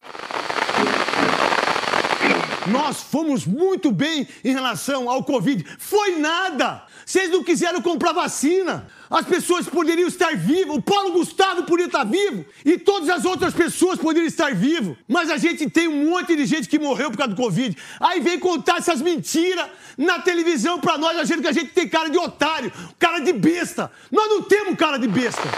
Nós 2.69 3.03
fomos 3.03 3.47
muito 3.47 3.91
bem 3.91 4.29
em 4.45 4.53
relação 4.53 5.09
ao 5.09 5.25
Covid. 5.25 5.65
Foi 5.79 6.19
nada! 6.19 6.85
Vocês 7.05 7.31
não 7.31 7.43
quiseram 7.43 7.81
comprar 7.81 8.13
vacina. 8.13 8.87
As 9.09 9.25
pessoas 9.25 9.67
poderiam 9.67 10.07
estar 10.07 10.37
vivas. 10.37 10.77
O 10.77 10.83
Paulo 10.83 11.13
Gustavo 11.13 11.63
poderia 11.63 11.87
estar 11.87 12.05
vivo. 12.05 12.45
E 12.63 12.77
todas 12.77 13.09
as 13.09 13.25
outras 13.25 13.55
pessoas 13.55 13.99
poderiam 13.99 14.29
estar 14.29 14.55
vivas. 14.55 14.95
Mas 15.09 15.31
a 15.31 15.39
gente 15.39 15.71
tem 15.71 15.89
um 15.89 16.11
monte 16.11 16.37
de 16.37 16.45
gente 16.45 16.69
que 16.69 16.79
morreu 16.79 17.11
por 17.11 17.17
causa 17.17 17.33
do 17.35 17.43
Covid. 17.43 17.75
Aí 17.99 18.21
vem 18.21 18.39
contar 18.39 18.77
essas 18.77 19.01
mentiras 19.01 19.67
na 19.97 20.19
televisão 20.19 20.79
pra 20.79 20.99
nós, 20.99 21.19
achando 21.19 21.41
que 21.41 21.49
a 21.49 21.53
gente 21.53 21.73
tem 21.73 21.89
cara 21.89 22.11
de 22.11 22.19
otário, 22.19 22.71
cara 22.99 23.21
de 23.21 23.33
besta. 23.33 23.91
Nós 24.13 24.29
não 24.29 24.43
temos 24.43 24.77
cara 24.77 24.99
de 24.99 25.09
besta. 25.09 25.49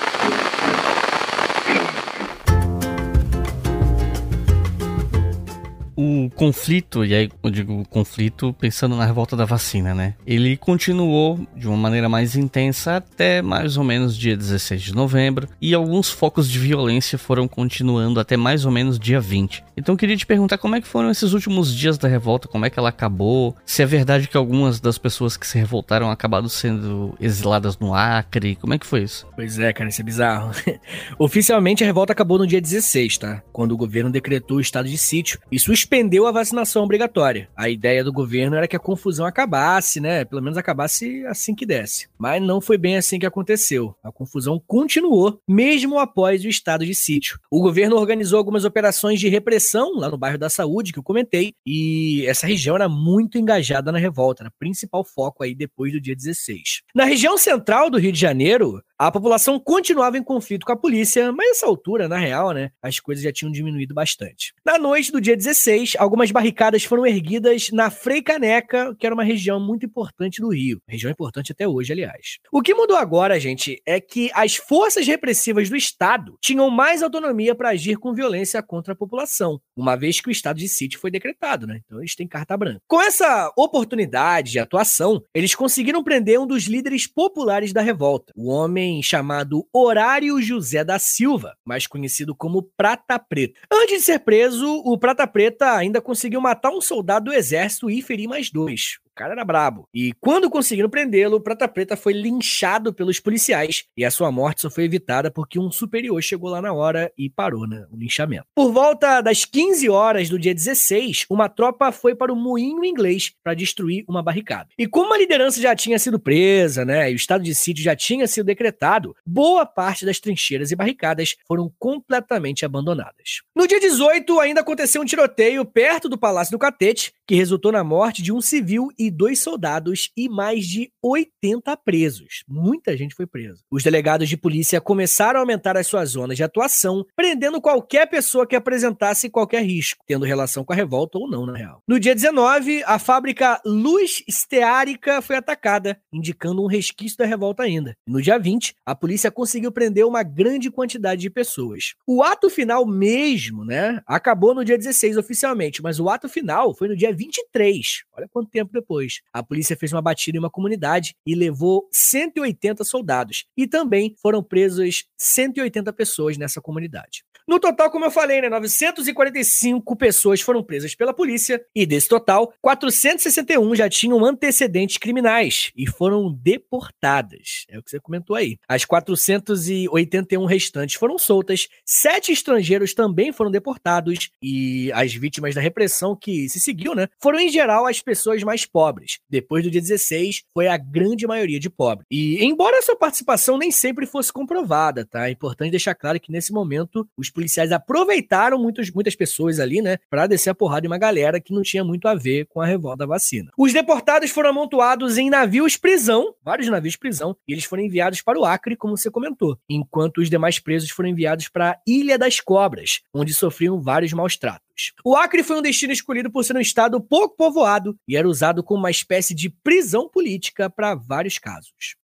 O 6.01 6.31
conflito, 6.31 7.05
e 7.05 7.15
aí 7.15 7.31
eu 7.43 7.51
digo 7.51 7.85
conflito 7.91 8.55
pensando 8.59 8.97
na 8.97 9.05
revolta 9.05 9.37
da 9.37 9.45
vacina, 9.45 9.95
né? 9.95 10.15
Ele 10.27 10.57
continuou 10.57 11.39
de 11.55 11.69
uma 11.69 11.77
maneira 11.77 12.09
mais 12.09 12.35
intensa 12.35 12.97
até 12.97 13.43
mais 13.43 13.77
ou 13.77 13.85
menos 13.85 14.17
dia 14.17 14.35
16 14.35 14.81
de 14.81 14.95
novembro, 14.95 15.47
e 15.61 15.75
alguns 15.75 16.09
focos 16.09 16.51
de 16.51 16.59
violência 16.59 17.19
foram 17.19 17.47
continuando 17.47 18.19
até 18.19 18.35
mais 18.35 18.65
ou 18.65 18.73
menos 18.73 18.99
dia 18.99 19.21
20. 19.21 19.63
Então 19.77 19.95
eu 19.95 19.99
queria 19.99 20.17
te 20.17 20.25
perguntar 20.25 20.57
como 20.57 20.75
é 20.75 20.81
que 20.81 20.89
foram 20.89 21.11
esses 21.11 21.35
últimos 21.35 21.75
dias 21.75 21.99
da 21.99 22.09
revolta, 22.09 22.49
como 22.49 22.65
é 22.65 22.71
que 22.71 22.79
ela 22.79 22.89
acabou, 22.89 23.55
se 23.67 23.83
é 23.83 23.87
verdade 23.87 24.27
que 24.27 24.37
algumas 24.37 24.81
das 24.81 24.97
pessoas 24.97 25.37
que 25.37 25.47
se 25.47 25.59
revoltaram 25.59 26.11
acabaram 26.11 26.49
sendo 26.49 27.15
exiladas 27.21 27.79
no 27.79 27.95
Acre, 27.95 28.57
como 28.57 28.73
é 28.73 28.79
que 28.79 28.87
foi 28.87 29.03
isso? 29.03 29.27
Pois 29.37 29.59
é, 29.59 29.71
cara, 29.73 29.91
isso 29.91 30.01
é 30.01 30.05
bizarro. 30.05 30.53
Oficialmente 31.19 31.85
a 31.85 31.87
revolta 31.87 32.13
acabou 32.13 32.39
no 32.39 32.47
dia 32.47 32.61
16, 32.61 33.19
tá? 33.19 33.43
Quando 33.53 33.73
o 33.73 33.77
governo 33.77 34.11
decretou 34.11 34.57
o 34.57 34.61
estado 34.61 34.89
de 34.89 34.97
sítio. 34.97 35.39
Isso 35.51 35.73
suspendeu 35.91 36.24
a 36.24 36.30
vacinação 36.30 36.84
obrigatória. 36.84 37.49
A 37.57 37.68
ideia 37.68 38.05
do 38.05 38.12
governo 38.12 38.55
era 38.55 38.68
que 38.68 38.76
a 38.76 38.80
confusão 38.80 39.26
acabasse, 39.26 40.01
né? 40.01 40.24
Pelo 40.24 40.41
menos 40.41 40.57
acabasse 40.57 41.26
assim 41.26 41.53
que 41.53 41.66
desse. 41.66 42.09
Mas 42.16 42.41
não 42.41 42.61
foi 42.61 42.78
bem 42.78 42.97
assim 42.97 43.18
que 43.18 43.26
aconteceu. 43.26 43.93
A 44.01 44.12
confusão 44.12 44.62
continuou, 44.68 45.41
mesmo 45.49 45.99
após 45.99 46.45
o 46.45 46.49
estado 46.49 46.86
de 46.86 46.95
sítio. 46.95 47.41
O 47.51 47.61
governo 47.61 47.97
organizou 47.97 48.38
algumas 48.38 48.64
operações 48.64 49.18
de 49.18 49.28
repressão 49.28 49.97
lá 49.97 50.09
no 50.09 50.16
bairro 50.16 50.38
da 50.38 50.49
Saúde, 50.49 50.93
que 50.93 50.99
eu 51.01 51.03
comentei, 51.03 51.55
e 51.66 52.24
essa 52.28 52.47
região 52.47 52.76
era 52.76 52.88
muito 52.88 53.36
engajada 53.36 53.91
na 53.91 53.99
revolta, 53.99 54.45
era 54.45 54.51
o 54.51 54.59
principal 54.61 55.05
foco 55.05 55.43
aí 55.43 55.57
depois 55.57 55.93
do 55.93 56.01
dia 56.01 56.14
16. 56.14 56.82
Na 56.95 57.05
região 57.05 57.36
central 57.36 57.91
do 57.91 57.99
Rio 57.99 58.12
de 58.12 58.20
Janeiro, 58.20 58.80
A 59.03 59.11
população 59.11 59.59
continuava 59.59 60.19
em 60.19 60.23
conflito 60.23 60.67
com 60.67 60.73
a 60.73 60.77
polícia, 60.77 61.33
mas 61.33 61.49
nessa 61.49 61.65
altura, 61.65 62.07
na 62.07 62.19
real, 62.19 62.53
né, 62.53 62.71
as 62.83 63.01
coisas 63.01 63.25
já 63.25 63.33
tinham 63.33 63.51
diminuído 63.51 63.95
bastante. 63.95 64.53
Na 64.63 64.77
noite 64.77 65.11
do 65.11 65.23
dia 65.23 65.35
16, 65.35 65.95
algumas 65.99 66.31
barricadas 66.31 66.85
foram 66.85 67.07
erguidas 67.07 67.71
na 67.73 67.89
Frei 67.89 68.21
Caneca, 68.21 68.95
que 68.99 69.07
era 69.07 69.15
uma 69.15 69.25
região 69.25 69.59
muito 69.59 69.87
importante 69.87 70.43
do 70.43 70.51
Rio. 70.51 70.83
Região 70.87 71.11
importante 71.11 71.51
até 71.51 71.67
hoje, 71.67 71.95
aliás. 71.95 72.37
O 72.53 72.61
que 72.61 72.75
mudou 72.75 72.95
agora, 72.95 73.41
gente, 73.41 73.81
é 73.87 73.99
que 74.03 74.31
as 74.35 74.57
forças 74.57 75.07
repressivas 75.07 75.71
do 75.71 75.77
Estado 75.77 76.37
tinham 76.39 76.69
mais 76.69 77.03
autonomia 77.03 77.55
para 77.55 77.71
agir 77.71 77.97
com 77.97 78.13
violência 78.13 78.63
contra 78.63 78.93
a 78.93 78.97
população, 78.97 79.59
uma 79.75 79.97
vez 79.97 80.21
que 80.21 80.29
o 80.29 80.31
estado 80.31 80.59
de 80.59 80.69
sítio 80.69 81.01
foi 81.01 81.11
decretado, 81.11 81.67
né? 81.67 81.81
Então 81.87 82.01
eles 82.01 82.15
têm 82.15 82.29
carta 82.29 82.55
branca. 82.55 82.83
Com 82.87 83.01
essa 83.01 83.51
oportunidade 83.57 84.51
de 84.51 84.59
atuação, 84.59 85.23
eles 85.35 85.55
conseguiram 85.55 86.05
prender 86.05 86.39
um 86.39 86.47
dos 86.47 86.65
líderes 86.65 87.07
populares 87.07 87.73
da 87.73 87.81
revolta, 87.81 88.31
o 88.37 88.51
homem 88.51 88.89
chamado 89.03 89.68
Horário 89.72 90.41
José 90.41 90.82
da 90.82 90.99
Silva, 90.99 91.55
mais 91.64 91.86
conhecido 91.86 92.34
como 92.34 92.62
Prata 92.76 93.18
Preta. 93.18 93.61
Antes 93.70 93.99
de 93.99 94.05
ser 94.05 94.20
preso, 94.20 94.66
o 94.84 94.99
Prata 94.99 95.26
Preta 95.26 95.76
ainda 95.76 96.01
conseguiu 96.01 96.41
matar 96.41 96.70
um 96.70 96.80
soldado 96.80 97.26
do 97.26 97.32
exército 97.32 97.91
e 97.91 98.01
ferir 98.01 98.26
mais 98.26 98.51
dois 98.51 98.99
cara 99.15 99.33
era 99.33 99.45
brabo. 99.45 99.89
E 99.95 100.13
quando 100.21 100.51
conseguiram 100.51 100.89
prendê-lo, 100.89 101.37
o 101.37 101.41
Prata 101.41 101.69
Preta 101.69 101.97
foi 101.97 102.13
linchado 102.13 102.93
pelos 102.93 103.21
policiais 103.21 103.85
e 103.97 104.05
a 104.05 104.11
sua 104.11 104.31
morte 104.31 104.63
só 104.63 104.71
foi 104.71 104.85
evitada 104.85 105.31
porque 105.31 105.59
um 105.59 105.71
superior 105.71 106.23
chegou 106.23 106.51
lá 106.51 106.61
na 106.63 106.73
hora 106.73 107.13
e 107.17 107.29
parou 107.29 107.67
né, 107.67 107.87
o 107.91 107.97
linchamento. 107.97 108.47
Por 108.55 108.73
volta 108.73 109.21
das 109.21 109.45
15 109.45 109.89
horas 109.89 110.29
do 110.29 110.39
dia 110.39 110.55
16, 110.55 111.27
uma 111.31 111.49
tropa 111.49 111.93
foi 111.93 112.15
para 112.15 112.33
o 112.33 112.37
moinho 112.37 112.85
inglês 112.85 113.33
para 113.43 113.55
destruir 113.55 114.05
uma 114.09 114.23
barricada. 114.23 114.69
E 114.79 114.87
como 114.87 115.15
a 115.15 115.19
liderança 115.19 115.61
já 115.61 115.75
tinha 115.75 115.99
sido 115.99 116.19
presa, 116.19 116.85
né, 116.85 117.11
e 117.11 117.15
o 117.15 117.17
estado 117.17 117.43
de 117.43 117.55
sítio 117.55 117.83
já 117.83 117.95
tinha 117.95 118.27
sido 118.27 118.47
decretado, 118.47 119.15
boa 119.27 119.67
parte 119.67 120.05
das 120.05 120.19
trincheiras 120.21 120.71
e 120.71 120.77
barricadas 120.77 121.37
foram 121.47 121.73
completamente 121.79 122.65
abandonadas. 122.65 123.43
No 123.55 123.67
dia 123.67 123.81
18, 123.81 124.41
ainda 124.41 124.61
aconteceu 124.61 125.03
um 125.03 125.05
tiroteio 125.05 125.65
perto 125.65 126.09
do 126.09 126.19
Palácio 126.19 126.53
do 126.53 126.59
Catete, 126.59 127.13
que 127.31 127.37
resultou 127.37 127.70
na 127.70 127.85
morte 127.85 128.24
de 128.24 128.33
um 128.33 128.41
civil 128.41 128.89
e 128.99 129.09
dois 129.09 129.41
soldados 129.41 130.11
e 130.16 130.28
mais 130.28 130.66
de 130.66 130.91
80 131.01 131.76
presos. 131.76 132.43
Muita 132.49 132.97
gente 132.97 133.14
foi 133.14 133.24
presa. 133.24 133.62
Os 133.70 133.85
delegados 133.85 134.28
de 134.28 134.37
polícia 134.37 134.81
começaram 134.81 135.39
a 135.39 135.43
aumentar 135.45 135.76
as 135.76 135.87
suas 135.87 136.09
zonas 136.09 136.37
de 136.37 136.43
atuação, 136.43 137.07
prendendo 137.14 137.61
qualquer 137.61 138.11
pessoa 138.11 138.45
que 138.45 138.57
apresentasse 138.57 139.31
qualquer 139.31 139.62
risco, 139.62 140.03
tendo 140.09 140.24
relação 140.24 140.64
com 140.64 140.72
a 140.72 140.76
revolta 140.76 141.18
ou 141.18 141.31
não, 141.31 141.47
na 141.47 141.57
real. 141.57 141.81
No 141.87 142.01
dia 142.01 142.16
19, 142.16 142.83
a 142.85 142.99
fábrica 142.99 143.62
Luz 143.64 144.24
Esteárica 144.26 145.22
foi 145.22 145.37
atacada, 145.37 146.01
indicando 146.12 146.64
um 146.64 146.66
resquício 146.66 147.16
da 147.16 147.26
revolta 147.26 147.62
ainda. 147.62 147.97
No 148.05 148.20
dia 148.20 148.41
20, 148.41 148.74
a 148.85 148.93
polícia 148.93 149.31
conseguiu 149.31 149.70
prender 149.70 150.05
uma 150.05 150.24
grande 150.24 150.68
quantidade 150.68 151.20
de 151.20 151.31
pessoas. 151.31 151.95
O 152.05 152.24
ato 152.24 152.51
final 152.51 152.85
mesmo, 152.85 153.64
né, 153.64 154.03
acabou 154.05 154.53
no 154.53 154.64
dia 154.64 154.76
16 154.76 155.16
oficialmente, 155.16 155.81
mas 155.81 156.01
o 156.01 156.09
ato 156.09 156.28
final 156.28 156.74
foi 156.74 156.89
no 156.89 156.97
dia 156.97 157.20
23. 157.21 158.05
Olha 158.16 158.27
quanto 158.29 158.51
tempo 158.51 158.73
depois. 158.73 159.21
A 159.31 159.43
polícia 159.43 159.77
fez 159.77 159.93
uma 159.93 160.01
batida 160.01 160.39
em 160.39 160.41
uma 160.41 160.49
comunidade 160.49 161.14
e 161.27 161.35
levou 161.35 161.87
180 161.93 162.83
soldados. 162.83 163.45
E 163.55 163.66
também 163.66 164.14
foram 164.23 164.43
presas 164.43 165.05
180 165.18 165.93
pessoas 165.93 166.39
nessa 166.39 166.62
comunidade. 166.62 167.23
No 167.51 167.59
total, 167.59 167.91
como 167.91 168.05
eu 168.05 168.12
falei, 168.12 168.41
né, 168.41 168.49
945 168.49 169.97
pessoas 169.97 170.41
foram 170.41 170.62
presas 170.62 170.95
pela 170.95 171.12
polícia 171.12 171.61
e 171.75 171.85
desse 171.85 172.09
total, 172.09 172.55
461 172.62 173.75
já 173.75 173.89
tinham 173.89 174.25
antecedentes 174.25 174.99
criminais 174.99 175.73
e 175.77 175.85
foram 175.85 176.33
deportadas. 176.33 177.66
É 177.68 177.77
o 177.77 177.83
que 177.83 177.91
você 177.91 177.99
comentou 177.99 178.37
aí. 178.37 178.57
As 178.68 178.85
481 178.85 180.45
restantes 180.45 180.95
foram 180.95 181.18
soltas, 181.18 181.66
sete 181.85 182.31
estrangeiros 182.31 182.95
também 182.95 183.33
foram 183.33 183.51
deportados 183.51 184.31
e 184.41 184.93
as 184.93 185.12
vítimas 185.12 185.53
da 185.53 185.61
repressão 185.61 186.14
que 186.14 186.49
se 186.49 186.61
seguiu, 186.61 186.95
né, 186.95 187.09
foram 187.19 187.41
em 187.41 187.49
geral 187.49 187.87
as 187.87 188.01
pessoas 188.01 188.43
mais 188.43 188.65
pobres. 188.65 189.19
Depois 189.29 189.65
do 189.65 189.71
dia 189.71 189.81
16, 189.81 190.45
foi 190.53 190.69
a 190.69 190.77
grande 190.77 191.27
maioria 191.27 191.59
de 191.59 191.71
pobres. 191.71 192.07
E 192.11 192.45
embora 192.45 192.77
essa 192.77 192.97
participação 192.97 193.59
nem 193.59 193.71
sempre 193.71 194.07
fosse 194.07 194.33
comprovada, 194.33 195.05
tá? 195.05 195.29
É 195.29 195.31
importante 195.31 195.71
deixar 195.71 195.95
claro 195.95 196.21
que 196.21 196.33
nesse 196.33 196.53
momento 196.53 197.09
os 197.17 197.31
policiais 197.31 197.73
aproveitaram 197.73 198.59
muitos, 198.59 198.91
muitas 198.91 199.15
pessoas 199.15 199.61
ali, 199.61 199.83
né, 199.83 199.99
para 200.09 200.27
descer 200.27 200.51
a 200.51 200.55
porrada 200.55 200.87
em 200.87 200.91
uma 200.91 200.99
galera 200.99 201.41
que 201.41 201.53
não 201.53 201.63
tinha 201.63 201.85
muito 201.85 202.07
a 202.09 202.15
ver 202.15 202.47
com 202.47 202.61
a 202.61 202.67
revolta 202.67 202.99
da 202.99 203.07
vacina. 203.07 203.51
Os 203.57 203.73
deportados 203.73 204.31
foram 204.31 204.51
amontoados 204.51 205.19
em 205.19 205.31
navios 205.31 205.77
prisão, 205.77 206.35
vários 206.43 206.69
navios 206.69 206.97
prisão, 206.97 207.37
e 207.47 207.53
eles 207.53 207.65
foram 207.65 207.83
enviados 207.83 208.23
para 208.23 208.39
o 208.39 208.45
Acre, 208.45 208.77
como 208.77 208.97
você 208.97 209.11
comentou, 209.11 209.59
enquanto 209.69 210.19
os 210.19 210.31
demais 210.31 210.59
presos 210.59 210.91
foram 210.91 211.09
enviados 211.09 211.49
para 211.49 211.71
a 211.71 211.79
Ilha 211.87 212.19
das 212.19 212.41
Cobras, 212.41 213.01
onde 213.15 213.33
sofriam 213.33 213.81
vários 213.81 214.13
maus 214.13 214.37
tratos. 214.37 214.70
O 215.05 215.16
Acre 215.16 215.43
foi 215.43 215.59
um 215.59 215.62
destino 215.62 215.93
escolhido 215.93 216.31
por 216.31 216.45
ser 216.45 216.57
um 216.57 216.61
estado 216.61 217.01
pouco 217.01 217.37
povoado 217.37 217.97
e 218.09 218.16
era 218.16 218.28
usado 218.28 218.62
como 218.62 218.81
uma 218.81 218.91
espécie 218.91 219.35
de 219.35 219.51
prisão 219.51 220.09
política 220.09 220.70
para 220.70 220.95
vários 220.95 221.39
casos. 221.39 221.97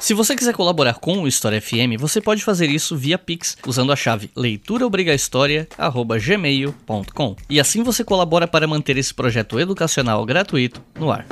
Se 0.00 0.14
você 0.14 0.34
quiser 0.36 0.54
colaborar 0.54 0.94
com 0.94 1.22
o 1.22 1.28
História 1.28 1.60
FM, 1.60 1.98
você 1.98 2.20
pode 2.20 2.44
fazer 2.44 2.70
isso 2.70 2.96
via 2.96 3.18
Pix 3.18 3.58
usando 3.66 3.90
a 3.92 3.96
chave 3.96 4.30
leituraobrigahistoria@gmail.com. 4.36 7.36
E 7.50 7.58
assim 7.60 7.82
você 7.82 8.04
colabora 8.04 8.46
para 8.46 8.64
manter 8.66 8.96
esse 8.96 9.12
projeto 9.12 9.58
educacional 9.58 10.24
gratuito 10.24 10.80
no 10.98 11.10
ar. 11.10 11.26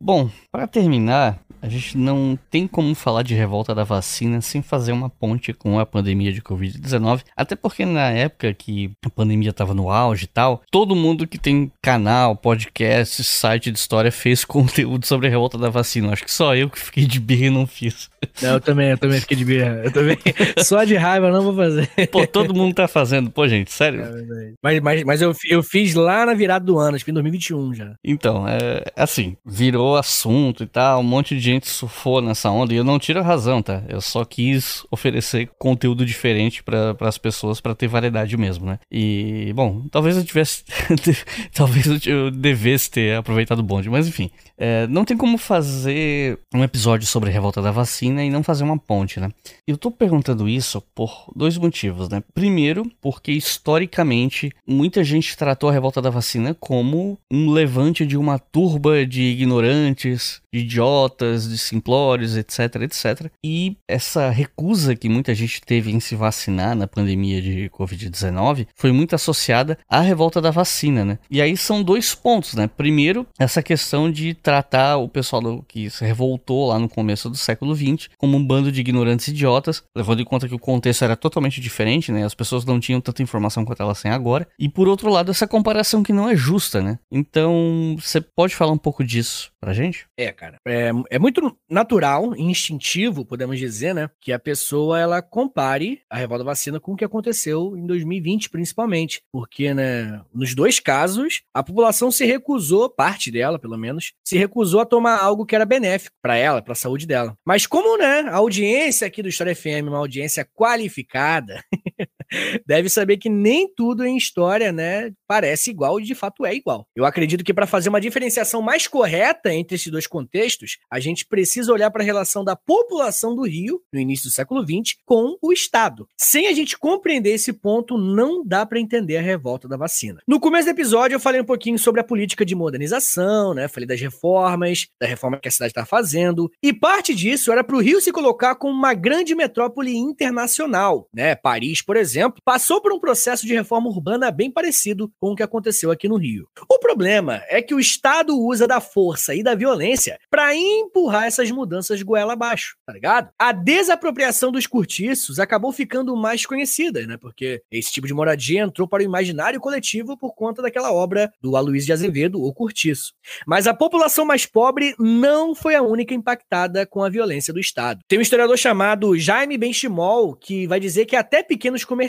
Bom, 0.00 0.30
para 0.52 0.68
terminar, 0.68 1.40
a 1.60 1.68
gente 1.68 1.98
não 1.98 2.38
tem 2.50 2.68
como 2.68 2.94
falar 2.94 3.22
de 3.22 3.34
revolta 3.34 3.74
da 3.74 3.82
vacina 3.82 4.40
sem 4.40 4.62
fazer 4.62 4.92
uma 4.92 5.10
ponte 5.10 5.52
com 5.52 5.78
a 5.78 5.84
pandemia 5.84 6.32
de 6.32 6.40
Covid-19. 6.40 7.24
Até 7.36 7.56
porque 7.56 7.84
na 7.84 8.10
época 8.10 8.54
que 8.54 8.92
a 9.04 9.10
pandemia 9.10 9.50
estava 9.50 9.74
no 9.74 9.90
auge 9.90 10.24
e 10.24 10.28
tal, 10.28 10.62
todo 10.70 10.94
mundo 10.94 11.26
que 11.26 11.36
tem 11.36 11.72
canal, 11.82 12.36
podcast, 12.36 13.24
site 13.24 13.72
de 13.72 13.78
história 13.78 14.12
fez 14.12 14.44
conteúdo 14.46 15.04
sobre 15.04 15.26
a 15.26 15.30
revolta 15.30 15.58
da 15.58 15.68
vacina. 15.68 16.12
Acho 16.12 16.24
que 16.24 16.32
só 16.32 16.54
eu 16.54 16.70
que 16.70 16.78
fiquei 16.78 17.04
de 17.04 17.18
birra 17.18 17.46
e 17.46 17.50
não 17.50 17.66
fiz. 17.66 18.08
Não, 18.42 18.54
eu 18.54 18.60
também, 18.60 18.90
eu 18.90 18.98
também 18.98 19.20
fiquei 19.20 19.36
de 19.36 19.44
birra. 19.44 19.82
Eu 19.84 19.92
também. 19.92 20.16
só 20.64 20.84
de 20.84 20.96
raiva 20.96 21.30
não 21.30 21.42
vou 21.42 21.54
fazer. 21.54 21.88
Pô, 22.10 22.26
todo 22.26 22.54
mundo 22.54 22.74
tá 22.74 22.88
fazendo. 22.88 23.30
Pô, 23.30 23.46
gente, 23.46 23.70
sério. 23.72 24.02
É 24.02 24.52
mas 24.62 24.80
mas, 24.80 25.04
mas 25.04 25.22
eu, 25.22 25.32
eu 25.48 25.62
fiz 25.62 25.94
lá 25.94 26.24
na 26.24 26.34
virada 26.34 26.64
do 26.64 26.78
ano, 26.78 26.96
acho 26.96 27.04
que 27.04 27.10
em 27.10 27.14
2021 27.14 27.74
já. 27.74 27.94
Então, 28.04 28.46
é 28.48 28.82
assim, 28.96 29.36
virou 29.44 29.96
assunto 29.96 30.62
e 30.62 30.66
tal, 30.66 31.00
um 31.00 31.04
monte 31.04 31.34
de 31.34 31.40
gente 31.40 31.68
surfou 31.68 32.20
nessa 32.22 32.50
onda 32.50 32.72
e 32.72 32.76
eu 32.76 32.84
não 32.84 32.98
tiro 32.98 33.20
a 33.20 33.22
razão, 33.22 33.62
tá? 33.62 33.82
Eu 33.88 34.00
só 34.00 34.24
quis 34.24 34.84
oferecer 34.90 35.50
conteúdo 35.58 36.04
diferente 36.04 36.62
para 36.62 36.96
as 37.00 37.18
pessoas 37.18 37.60
para 37.60 37.74
ter 37.74 37.88
variedade 37.88 38.36
mesmo, 38.36 38.66
né? 38.66 38.78
E, 38.90 39.52
bom, 39.54 39.86
talvez 39.90 40.16
eu 40.16 40.24
tivesse. 40.24 40.64
talvez 41.54 42.06
eu 42.06 42.30
devesse 42.30 42.90
ter 42.90 43.16
aproveitado 43.16 43.60
o 43.60 43.62
bonde, 43.62 43.90
mas 43.90 44.06
enfim. 44.06 44.30
É, 44.56 44.86
não 44.88 45.04
tem 45.04 45.16
como 45.16 45.38
fazer 45.38 46.38
um 46.54 46.64
episódio 46.64 47.06
sobre 47.06 47.30
a 47.30 47.32
revolta 47.32 47.62
da 47.62 47.70
vacina 47.70 48.07
e 48.08 48.30
não 48.30 48.42
fazer 48.42 48.64
uma 48.64 48.78
ponte, 48.78 49.20
né? 49.20 49.30
Eu 49.66 49.76
tô 49.76 49.90
perguntando 49.90 50.48
isso 50.48 50.80
por 50.94 51.30
dois 51.34 51.56
motivos, 51.56 52.08
né? 52.08 52.22
Primeiro, 52.34 52.90
porque 53.00 53.32
historicamente 53.32 54.52
muita 54.66 55.02
gente 55.04 55.36
tratou 55.36 55.68
a 55.68 55.72
revolta 55.72 56.00
da 56.00 56.10
vacina 56.10 56.54
como 56.54 57.18
um 57.30 57.50
levante 57.50 58.06
de 58.06 58.16
uma 58.16 58.38
turba 58.38 59.04
de 59.06 59.22
ignorantes, 59.22 60.40
de 60.52 60.60
idiotas, 60.60 61.48
de 61.48 61.58
simplórios, 61.58 62.36
etc, 62.36 62.82
etc. 62.82 63.30
E 63.44 63.76
essa 63.86 64.30
recusa 64.30 64.96
que 64.96 65.08
muita 65.08 65.34
gente 65.34 65.60
teve 65.60 65.90
em 65.90 66.00
se 66.00 66.14
vacinar 66.14 66.74
na 66.74 66.86
pandemia 66.86 67.40
de 67.42 67.70
Covid-19 67.70 68.66
foi 68.74 68.92
muito 68.92 69.14
associada 69.14 69.78
à 69.88 70.00
revolta 70.00 70.40
da 70.40 70.50
vacina, 70.50 71.04
né? 71.04 71.18
E 71.30 71.40
aí 71.40 71.56
são 71.56 71.82
dois 71.82 72.14
pontos, 72.14 72.54
né? 72.54 72.68
Primeiro, 72.68 73.26
essa 73.38 73.62
questão 73.62 74.10
de 74.10 74.34
tratar 74.34 74.96
o 74.96 75.08
pessoal 75.08 75.64
que 75.66 75.90
se 75.90 76.04
revoltou 76.04 76.68
lá 76.68 76.78
no 76.78 76.88
começo 76.88 77.28
do 77.28 77.36
século 77.36 77.74
XX 77.74 77.97
como 78.16 78.36
um 78.36 78.44
bando 78.44 78.70
de 78.70 78.80
ignorantes 78.80 79.28
idiotas, 79.28 79.82
levando 79.96 80.20
em 80.20 80.24
conta 80.24 80.48
que 80.48 80.54
o 80.54 80.58
contexto 80.58 81.04
era 81.04 81.16
totalmente 81.16 81.60
diferente, 81.60 82.12
né? 82.12 82.24
As 82.24 82.34
pessoas 82.34 82.64
não 82.64 82.78
tinham 82.78 83.00
tanta 83.00 83.22
informação 83.22 83.64
quanto 83.64 83.82
elas 83.82 84.00
têm 84.02 84.10
agora. 84.10 84.46
E 84.58 84.68
por 84.68 84.88
outro 84.88 85.10
lado, 85.10 85.30
essa 85.30 85.46
comparação 85.46 86.02
que 86.02 86.12
não 86.12 86.28
é 86.28 86.36
justa, 86.36 86.80
né? 86.82 86.98
Então, 87.10 87.96
você 87.98 88.20
pode 88.20 88.54
falar 88.54 88.72
um 88.72 88.78
pouco 88.78 89.04
disso 89.04 89.50
pra 89.60 89.72
gente? 89.72 90.06
É, 90.16 90.32
cara. 90.32 90.58
É, 90.66 90.90
é 91.10 91.18
muito 91.18 91.56
natural 91.68 92.34
e 92.34 92.42
instintivo, 92.42 93.24
podemos 93.24 93.58
dizer, 93.58 93.94
né? 93.94 94.10
Que 94.20 94.32
a 94.32 94.38
pessoa 94.38 94.98
ela 94.98 95.22
compare 95.22 96.00
a 96.10 96.16
revolta 96.16 96.44
vacina 96.44 96.80
com 96.80 96.92
o 96.92 96.96
que 96.96 97.04
aconteceu 97.04 97.76
em 97.76 97.86
2020, 97.86 98.50
principalmente. 98.50 99.20
Porque, 99.32 99.72
né, 99.74 100.20
nos 100.32 100.54
dois 100.54 100.80
casos, 100.80 101.42
a 101.54 101.62
população 101.62 102.10
se 102.10 102.24
recusou, 102.24 102.88
parte 102.88 103.30
dela, 103.30 103.58
pelo 103.58 103.76
menos, 103.76 104.12
se 104.24 104.36
recusou 104.36 104.80
a 104.80 104.86
tomar 104.86 105.18
algo 105.18 105.46
que 105.46 105.54
era 105.54 105.64
benéfico 105.64 106.16
para 106.22 106.36
ela, 106.36 106.62
para 106.62 106.72
a 106.72 106.76
saúde 106.76 107.06
dela. 107.06 107.34
Mas 107.46 107.66
como, 107.66 107.87
né, 107.96 108.20
a 108.28 108.36
audiência 108.36 109.06
aqui 109.06 109.22
do 109.22 109.28
História 109.28 109.54
FM 109.54 109.66
é 109.66 109.82
uma 109.82 109.98
audiência 109.98 110.44
qualificada, 110.44 111.62
deve 112.66 112.88
saber 112.88 113.16
que 113.16 113.28
nem 113.28 113.72
tudo 113.74 114.04
em 114.04 114.16
história, 114.16 114.72
né, 114.72 115.12
parece 115.26 115.70
igual 115.70 116.00
e 116.00 116.04
de 116.04 116.14
fato 116.14 116.44
é 116.44 116.54
igual. 116.54 116.86
Eu 116.94 117.04
acredito 117.04 117.44
que 117.44 117.54
para 117.54 117.66
fazer 117.66 117.88
uma 117.88 118.00
diferenciação 118.00 118.62
mais 118.62 118.86
correta 118.86 119.52
entre 119.52 119.76
esses 119.76 119.90
dois 119.90 120.06
contextos, 120.06 120.78
a 120.90 121.00
gente 121.00 121.26
precisa 121.26 121.72
olhar 121.72 121.90
para 121.90 122.02
a 122.02 122.06
relação 122.06 122.44
da 122.44 122.56
população 122.56 123.34
do 123.34 123.42
Rio, 123.42 123.80
no 123.92 124.00
início 124.00 124.28
do 124.28 124.32
século 124.32 124.62
XX, 124.62 124.96
com 125.04 125.36
o 125.42 125.52
Estado. 125.52 126.06
Sem 126.18 126.46
a 126.46 126.52
gente 126.52 126.78
compreender 126.78 127.32
esse 127.32 127.52
ponto, 127.52 127.96
não 127.96 128.44
dá 128.44 128.64
para 128.64 128.80
entender 128.80 129.16
a 129.16 129.22
revolta 129.22 129.68
da 129.68 129.76
vacina. 129.76 130.20
No 130.26 130.40
começo 130.40 130.66
do 130.66 130.70
episódio, 130.70 131.16
eu 131.16 131.20
falei 131.20 131.40
um 131.40 131.44
pouquinho 131.44 131.78
sobre 131.78 132.00
a 132.00 132.04
política 132.04 132.44
de 132.44 132.54
modernização, 132.54 133.54
né? 133.54 133.68
Falei 133.68 133.86
das 133.86 134.00
reformas, 134.00 134.86
da 135.00 135.06
reforma 135.06 135.38
que 135.38 135.48
a 135.48 135.50
cidade 135.50 135.70
está 135.70 135.84
fazendo, 135.84 136.50
e 136.62 136.72
parte 136.72 137.14
disso 137.14 137.52
era 137.52 137.64
para 137.64 137.76
o 137.76 137.80
Rio 137.80 138.00
se 138.00 138.12
colocar 138.12 138.54
como 138.54 138.72
uma 138.72 138.94
grande 138.94 139.34
metrópole 139.34 139.96
internacional, 139.96 141.08
né? 141.12 141.34
Paris, 141.34 141.82
por 141.82 141.96
exemplo, 141.96 142.17
passou 142.44 142.80
por 142.80 142.92
um 142.92 142.98
processo 142.98 143.46
de 143.46 143.54
reforma 143.54 143.88
urbana 143.88 144.30
bem 144.30 144.50
parecido 144.50 145.12
com 145.20 145.32
o 145.32 145.36
que 145.36 145.42
aconteceu 145.42 145.90
aqui 145.90 146.08
no 146.08 146.16
Rio. 146.16 146.48
O 146.68 146.78
problema 146.78 147.42
é 147.48 147.62
que 147.62 147.74
o 147.74 147.80
Estado 147.80 148.38
usa 148.38 148.66
da 148.66 148.80
força 148.80 149.34
e 149.34 149.42
da 149.42 149.54
violência 149.54 150.18
para 150.30 150.54
empurrar 150.54 151.24
essas 151.24 151.50
mudanças 151.50 152.02
goela 152.02 152.32
abaixo, 152.32 152.76
tá 152.86 152.92
ligado? 152.92 153.30
A 153.38 153.52
desapropriação 153.52 154.50
dos 154.50 154.66
cortiços 154.66 155.38
acabou 155.38 155.72
ficando 155.72 156.16
mais 156.16 156.44
conhecida, 156.44 157.06
né? 157.06 157.16
Porque 157.16 157.62
esse 157.70 157.92
tipo 157.92 158.06
de 158.06 158.14
moradia 158.14 158.62
entrou 158.62 158.88
para 158.88 159.02
o 159.02 159.04
imaginário 159.04 159.60
coletivo 159.60 160.16
por 160.16 160.34
conta 160.34 160.62
daquela 160.62 160.92
obra 160.92 161.32
do 161.40 161.56
Aloysio 161.56 161.86
de 161.86 161.92
Azevedo, 161.92 162.42
O 162.42 162.52
Cortiço. 162.52 163.12
Mas 163.46 163.66
a 163.66 163.74
população 163.74 164.24
mais 164.24 164.46
pobre 164.46 164.94
não 164.98 165.54
foi 165.54 165.74
a 165.74 165.82
única 165.82 166.14
impactada 166.14 166.86
com 166.86 167.02
a 167.02 167.08
violência 167.08 167.52
do 167.52 167.60
Estado. 167.60 168.00
Tem 168.08 168.18
um 168.18 168.22
historiador 168.22 168.56
chamado 168.58 169.18
Jaime 169.18 169.58
Benchimol 169.58 170.34
que 170.34 170.66
vai 170.66 170.80
dizer 170.80 171.06
que 171.06 171.16
até 171.16 171.42
pequenos 171.42 171.84
comerciantes 171.84 172.07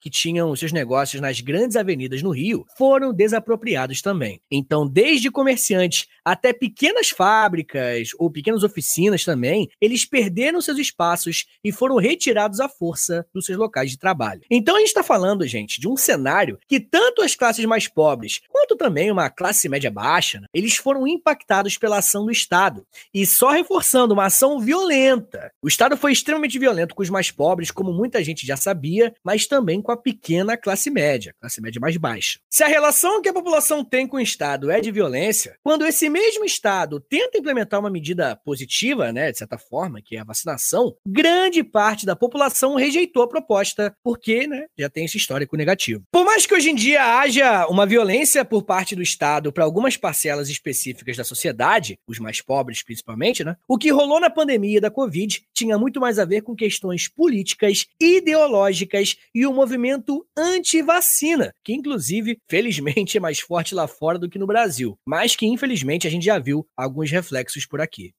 que 0.00 0.10
tinham 0.10 0.54
seus 0.54 0.72
negócios 0.72 1.20
nas 1.20 1.40
grandes 1.40 1.76
avenidas 1.76 2.22
no 2.22 2.30
Rio 2.30 2.66
foram 2.76 3.12
desapropriados 3.12 4.00
também. 4.02 4.40
Então, 4.50 4.86
desde 4.86 5.30
comerciantes 5.30 6.06
até 6.24 6.52
pequenas 6.52 7.10
fábricas 7.10 8.10
ou 8.18 8.30
pequenas 8.30 8.62
oficinas 8.62 9.24
também, 9.24 9.68
eles 9.80 10.04
perderam 10.04 10.60
seus 10.60 10.78
espaços 10.78 11.46
e 11.64 11.72
foram 11.72 11.96
retirados 11.96 12.60
à 12.60 12.68
força 12.68 13.26
dos 13.34 13.46
seus 13.46 13.58
locais 13.58 13.90
de 13.90 13.98
trabalho. 13.98 14.42
Então, 14.50 14.76
a 14.76 14.78
gente 14.78 14.88
está 14.88 15.02
falando, 15.02 15.46
gente, 15.46 15.80
de 15.80 15.88
um 15.88 15.96
cenário 15.96 16.58
que 16.68 16.78
tanto 16.78 17.22
as 17.22 17.34
classes 17.34 17.64
mais 17.64 17.88
pobres 17.88 18.40
quanto 18.48 18.76
também 18.76 19.10
uma 19.10 19.30
classe 19.30 19.68
média 19.68 19.90
baixa, 19.90 20.40
né, 20.40 20.46
eles 20.52 20.76
foram 20.76 21.06
impactados 21.06 21.78
pela 21.78 21.98
ação 21.98 22.24
do 22.24 22.30
Estado. 22.30 22.86
E 23.12 23.24
só 23.26 23.50
reforçando, 23.50 24.14
uma 24.14 24.26
ação 24.26 24.60
violenta. 24.60 25.50
O 25.62 25.68
Estado 25.68 25.96
foi 25.96 26.12
extremamente 26.12 26.58
violento 26.58 26.94
com 26.94 27.02
os 27.02 27.10
mais 27.10 27.30
pobres, 27.30 27.70
como 27.70 27.92
muita 27.92 28.22
gente 28.22 28.46
já 28.46 28.56
sabia, 28.56 29.14
mas 29.24 29.31
também 29.46 29.80
com 29.80 29.90
a 29.92 29.96
pequena 29.96 30.56
classe 30.56 30.90
média, 30.90 31.34
classe 31.40 31.60
média 31.60 31.80
mais 31.80 31.96
baixa. 31.96 32.38
Se 32.50 32.62
a 32.62 32.68
relação 32.68 33.20
que 33.22 33.28
a 33.28 33.32
população 33.32 33.84
tem 33.84 34.06
com 34.06 34.16
o 34.16 34.20
Estado 34.20 34.70
é 34.70 34.80
de 34.80 34.90
violência, 34.90 35.56
quando 35.62 35.86
esse 35.86 36.08
mesmo 36.08 36.44
Estado 36.44 37.00
tenta 37.00 37.38
implementar 37.38 37.80
uma 37.80 37.90
medida 37.90 38.36
positiva, 38.36 39.12
né, 39.12 39.32
de 39.32 39.38
certa 39.38 39.58
forma, 39.58 40.00
que 40.02 40.16
é 40.16 40.20
a 40.20 40.24
vacinação, 40.24 40.94
grande 41.06 41.64
parte 41.64 42.04
da 42.04 42.14
população 42.14 42.74
rejeitou 42.74 43.22
a 43.22 43.28
proposta, 43.28 43.94
porque 44.02 44.46
né, 44.46 44.66
já 44.78 44.88
tem 44.88 45.04
esse 45.04 45.16
histórico 45.16 45.56
negativo. 45.56 46.02
Por 46.10 46.24
mais 46.24 46.46
que 46.46 46.54
hoje 46.54 46.70
em 46.70 46.74
dia 46.74 47.18
haja 47.18 47.66
uma 47.68 47.86
violência 47.86 48.44
por 48.44 48.62
parte 48.62 48.94
do 48.94 49.02
Estado 49.02 49.52
para 49.52 49.64
algumas 49.64 49.96
parcelas 49.96 50.48
específicas 50.48 51.16
da 51.16 51.24
sociedade, 51.24 51.98
os 52.06 52.18
mais 52.18 52.40
pobres 52.40 52.82
principalmente, 52.82 53.44
né, 53.44 53.56
o 53.68 53.78
que 53.78 53.90
rolou 53.90 54.20
na 54.20 54.30
pandemia 54.30 54.80
da 54.80 54.90
Covid 54.90 55.42
tinha 55.54 55.78
muito 55.78 56.00
mais 56.00 56.18
a 56.18 56.24
ver 56.24 56.42
com 56.42 56.54
questões 56.54 57.08
políticas, 57.08 57.86
ideológicas 58.00 59.16
e 59.34 59.46
o 59.46 59.52
movimento 59.52 60.24
anti-vacina, 60.36 61.52
que 61.64 61.72
inclusive, 61.72 62.38
felizmente, 62.48 63.16
é 63.16 63.20
mais 63.20 63.40
forte 63.40 63.74
lá 63.74 63.86
fora 63.86 64.18
do 64.18 64.28
que 64.28 64.38
no 64.38 64.46
Brasil, 64.46 64.98
mas 65.06 65.34
que 65.36 65.46
infelizmente 65.46 66.06
a 66.06 66.10
gente 66.10 66.26
já 66.26 66.38
viu 66.38 66.66
alguns 66.76 67.10
reflexos 67.10 67.66
por 67.66 67.80
aqui. 67.80 68.12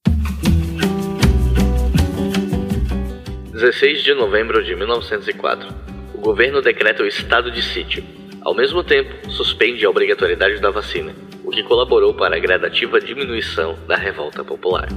16 3.51 4.03
de 4.03 4.13
novembro 4.13 4.63
de 4.63 4.75
1904. 4.75 5.69
O 6.15 6.19
governo 6.19 6.61
decreta 6.61 7.03
o 7.03 7.07
estado 7.07 7.51
de 7.51 7.61
sítio. 7.61 8.03
Ao 8.41 8.53
mesmo 8.53 8.83
tempo, 8.83 9.31
suspende 9.31 9.85
a 9.85 9.89
obrigatoriedade 9.89 10.59
da 10.59 10.69
vacina, 10.69 11.15
o 11.45 11.49
que 11.49 11.63
colaborou 11.63 12.13
para 12.13 12.35
a 12.35 12.39
gradativa 12.39 12.99
diminuição 12.99 13.77
da 13.87 13.95
revolta 13.95 14.43
popular. 14.43 14.89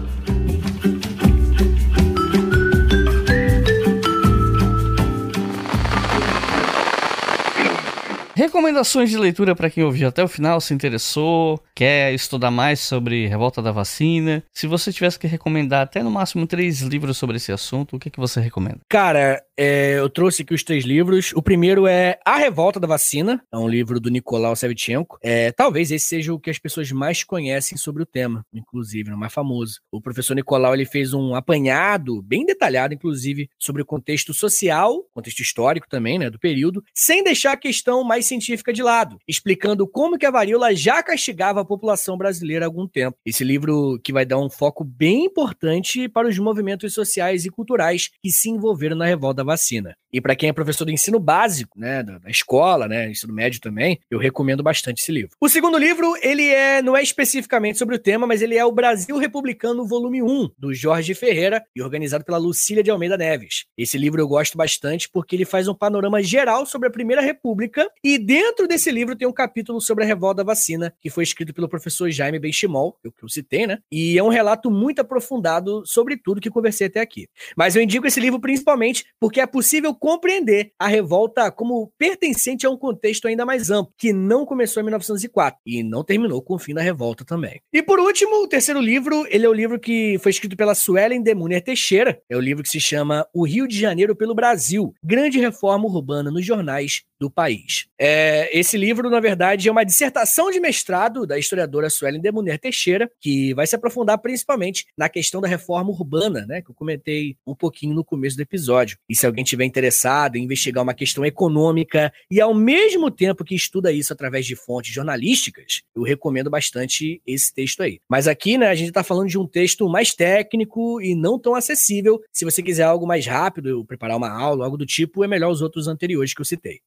Recomendações 8.36 9.08
de 9.08 9.16
leitura 9.16 9.56
para 9.56 9.70
quem 9.70 9.82
ouviu 9.82 10.08
até 10.08 10.22
o 10.22 10.28
final, 10.28 10.60
se 10.60 10.74
interessou, 10.74 11.58
quer 11.74 12.12
estudar 12.12 12.50
mais 12.50 12.80
sobre 12.80 13.26
revolta 13.26 13.62
da 13.62 13.72
vacina. 13.72 14.44
Se 14.52 14.66
você 14.66 14.92
tivesse 14.92 15.18
que 15.18 15.26
recomendar 15.26 15.80
até 15.80 16.02
no 16.02 16.10
máximo 16.10 16.46
três 16.46 16.82
livros 16.82 17.16
sobre 17.16 17.36
esse 17.36 17.50
assunto, 17.50 17.96
o 17.96 17.98
que, 17.98 18.10
que 18.10 18.20
você 18.20 18.38
recomenda? 18.38 18.80
Cara, 18.90 19.42
é, 19.56 19.94
eu 19.98 20.10
trouxe 20.10 20.42
aqui 20.42 20.52
os 20.52 20.62
três 20.62 20.84
livros. 20.84 21.32
O 21.34 21.40
primeiro 21.40 21.86
é 21.86 22.18
A 22.26 22.36
Revolta 22.36 22.78
da 22.78 22.86
Vacina, 22.86 23.42
é 23.50 23.56
um 23.56 23.66
livro 23.66 23.98
do 23.98 24.10
Nicolau 24.10 24.54
Savchenko. 24.54 25.16
É, 25.22 25.50
talvez 25.50 25.90
esse 25.90 26.04
seja 26.04 26.34
o 26.34 26.38
que 26.38 26.50
as 26.50 26.58
pessoas 26.58 26.92
mais 26.92 27.24
conhecem 27.24 27.78
sobre 27.78 28.02
o 28.02 28.06
tema, 28.06 28.44
inclusive, 28.52 29.14
o 29.14 29.16
mais 29.16 29.32
famoso. 29.32 29.80
O 29.90 29.98
professor 29.98 30.34
Nicolau 30.34 30.74
ele 30.74 30.84
fez 30.84 31.14
um 31.14 31.34
apanhado, 31.34 32.20
bem 32.20 32.44
detalhado, 32.44 32.92
inclusive, 32.92 33.48
sobre 33.58 33.80
o 33.80 33.86
contexto 33.86 34.34
social, 34.34 35.04
contexto 35.14 35.40
histórico 35.40 35.88
também, 35.88 36.18
né, 36.18 36.28
do 36.28 36.38
período, 36.38 36.84
sem 36.94 37.24
deixar 37.24 37.52
a 37.52 37.56
questão 37.56 38.04
mais 38.04 38.25
científica 38.26 38.72
de 38.72 38.82
lado, 38.82 39.18
explicando 39.26 39.86
como 39.86 40.18
que 40.18 40.26
a 40.26 40.30
varíola 40.30 40.74
já 40.74 41.02
castigava 41.02 41.60
a 41.60 41.64
população 41.64 42.16
brasileira 42.16 42.64
há 42.64 42.68
algum 42.68 42.86
tempo. 42.86 43.16
Esse 43.24 43.44
livro 43.44 44.00
que 44.02 44.12
vai 44.12 44.24
dar 44.24 44.38
um 44.38 44.50
foco 44.50 44.84
bem 44.84 45.24
importante 45.24 46.08
para 46.08 46.28
os 46.28 46.38
movimentos 46.38 46.92
sociais 46.92 47.44
e 47.44 47.50
culturais 47.50 48.10
que 48.22 48.30
se 48.30 48.50
envolveram 48.50 48.96
na 48.96 49.06
revolta 49.06 49.36
da 49.36 49.44
vacina. 49.44 49.94
E 50.12 50.20
para 50.20 50.34
quem 50.34 50.48
é 50.48 50.52
professor 50.52 50.84
do 50.84 50.90
ensino 50.90 51.18
básico, 51.18 51.78
né, 51.78 52.02
da, 52.02 52.18
da, 52.18 52.30
escola, 52.30 52.88
né, 52.88 53.10
ensino 53.10 53.34
médio 53.34 53.60
também, 53.60 53.98
eu 54.10 54.18
recomendo 54.18 54.62
bastante 54.62 55.02
esse 55.02 55.12
livro. 55.12 55.30
O 55.38 55.48
segundo 55.48 55.76
livro, 55.76 56.14
ele 56.22 56.48
é 56.48 56.80
não 56.80 56.96
é 56.96 57.02
especificamente 57.02 57.78
sobre 57.78 57.96
o 57.96 57.98
tema, 57.98 58.26
mas 58.26 58.40
ele 58.40 58.56
é 58.56 58.64
o 58.64 58.72
Brasil 58.72 59.18
Republicano 59.18 59.86
Volume 59.86 60.22
1, 60.22 60.50
do 60.58 60.72
Jorge 60.72 61.14
Ferreira 61.14 61.62
e 61.74 61.82
organizado 61.82 62.24
pela 62.24 62.38
Lucília 62.38 62.82
de 62.82 62.90
Almeida 62.90 63.16
Neves. 63.16 63.66
Esse 63.76 63.98
livro 63.98 64.20
eu 64.20 64.26
gosto 64.26 64.56
bastante 64.56 65.08
porque 65.12 65.36
ele 65.36 65.44
faz 65.44 65.68
um 65.68 65.74
panorama 65.74 66.22
geral 66.22 66.64
sobre 66.64 66.88
a 66.88 66.90
Primeira 66.90 67.20
República 67.20 67.86
e 68.02 68.15
dentro 68.18 68.66
desse 68.68 68.90
livro 68.90 69.16
tem 69.16 69.26
um 69.26 69.32
capítulo 69.32 69.80
sobre 69.80 70.04
a 70.04 70.06
revolta 70.06 70.36
da 70.36 70.44
vacina, 70.44 70.94
que 71.00 71.10
foi 71.10 71.24
escrito 71.24 71.54
pelo 71.54 71.68
professor 71.68 72.10
Jaime 72.10 72.38
Benchimol, 72.38 72.96
que 73.02 73.24
eu 73.24 73.28
citei, 73.28 73.66
né? 73.66 73.78
E 73.90 74.18
é 74.18 74.22
um 74.22 74.28
relato 74.28 74.70
muito 74.70 75.00
aprofundado 75.00 75.82
sobre 75.86 76.16
tudo 76.16 76.40
que 76.40 76.50
conversei 76.50 76.86
até 76.86 77.00
aqui. 77.00 77.28
Mas 77.56 77.74
eu 77.74 77.82
indico 77.82 78.06
esse 78.06 78.20
livro 78.20 78.40
principalmente 78.40 79.04
porque 79.20 79.40
é 79.40 79.46
possível 79.46 79.94
compreender 79.94 80.72
a 80.78 80.86
revolta 80.86 81.50
como 81.50 81.92
pertencente 81.98 82.66
a 82.66 82.70
um 82.70 82.76
contexto 82.76 83.28
ainda 83.28 83.44
mais 83.44 83.70
amplo, 83.70 83.92
que 83.96 84.12
não 84.12 84.44
começou 84.44 84.80
em 84.80 84.84
1904 84.84 85.60
e 85.64 85.82
não 85.82 86.04
terminou 86.04 86.42
com 86.42 86.54
o 86.54 86.58
fim 86.58 86.74
da 86.74 86.82
revolta 86.82 87.24
também. 87.24 87.60
E 87.72 87.82
por 87.82 87.98
último, 87.98 88.42
o 88.42 88.48
terceiro 88.48 88.80
livro, 88.80 89.26
ele 89.30 89.46
é 89.46 89.48
o 89.48 89.52
livro 89.52 89.78
que 89.78 90.18
foi 90.18 90.30
escrito 90.30 90.56
pela 90.56 90.74
Suelen 90.74 91.22
Demuner 91.22 91.62
Teixeira, 91.62 92.20
é 92.28 92.36
o 92.36 92.40
livro 92.40 92.62
que 92.62 92.68
se 92.68 92.80
chama 92.80 93.26
O 93.32 93.44
Rio 93.44 93.66
de 93.66 93.78
Janeiro 93.78 94.14
pelo 94.14 94.34
Brasil, 94.34 94.94
Grande 95.02 95.40
Reforma 95.40 95.86
Urbana 95.86 96.30
nos 96.30 96.44
Jornais 96.44 97.02
do 97.18 97.30
país. 97.30 97.86
É, 97.98 98.05
esse 98.52 98.76
livro, 98.76 99.08
na 99.08 99.20
verdade, 99.20 99.68
é 99.68 99.72
uma 99.72 99.84
dissertação 99.84 100.50
de 100.50 100.60
mestrado 100.60 101.26
da 101.26 101.38
historiadora 101.38 101.90
Suelen 101.90 102.20
Demuner 102.20 102.58
Teixeira, 102.58 103.10
que 103.20 103.54
vai 103.54 103.66
se 103.66 103.74
aprofundar 103.74 104.18
principalmente 104.18 104.86
na 104.96 105.08
questão 105.08 105.40
da 105.40 105.48
reforma 105.48 105.90
urbana, 105.90 106.44
né, 106.46 106.62
que 106.62 106.70
eu 106.70 106.74
comentei 106.74 107.36
um 107.46 107.54
pouquinho 107.54 107.94
no 107.94 108.04
começo 108.04 108.36
do 108.36 108.42
episódio. 108.42 108.98
E 109.08 109.14
se 109.14 109.26
alguém 109.26 109.44
tiver 109.44 109.64
interessado 109.64 110.36
em 110.36 110.44
investigar 110.44 110.82
uma 110.82 110.94
questão 110.94 111.24
econômica 111.24 112.12
e 112.30 112.40
ao 112.40 112.54
mesmo 112.54 113.10
tempo 113.10 113.44
que 113.44 113.54
estuda 113.54 113.92
isso 113.92 114.12
através 114.12 114.46
de 114.46 114.56
fontes 114.56 114.92
jornalísticas, 114.92 115.82
eu 115.94 116.02
recomendo 116.02 116.50
bastante 116.50 117.20
esse 117.26 117.54
texto 117.54 117.82
aí. 117.82 118.00
Mas 118.08 118.28
aqui, 118.28 118.58
né, 118.58 118.68
a 118.68 118.74
gente 118.74 118.88
está 118.88 119.02
falando 119.02 119.28
de 119.28 119.38
um 119.38 119.46
texto 119.46 119.88
mais 119.88 120.14
técnico 120.14 121.00
e 121.00 121.14
não 121.14 121.38
tão 121.38 121.54
acessível. 121.54 122.20
Se 122.32 122.44
você 122.44 122.62
quiser 122.62 122.84
algo 122.84 123.06
mais 123.06 123.26
rápido, 123.26 123.84
preparar 123.84 124.16
uma 124.16 124.30
aula, 124.30 124.64
algo 124.64 124.76
do 124.76 124.86
tipo, 124.86 125.24
é 125.24 125.28
melhor 125.28 125.50
os 125.50 125.62
outros 125.62 125.88
anteriores 125.88 126.34
que 126.34 126.40
eu 126.40 126.44
citei. 126.44 126.80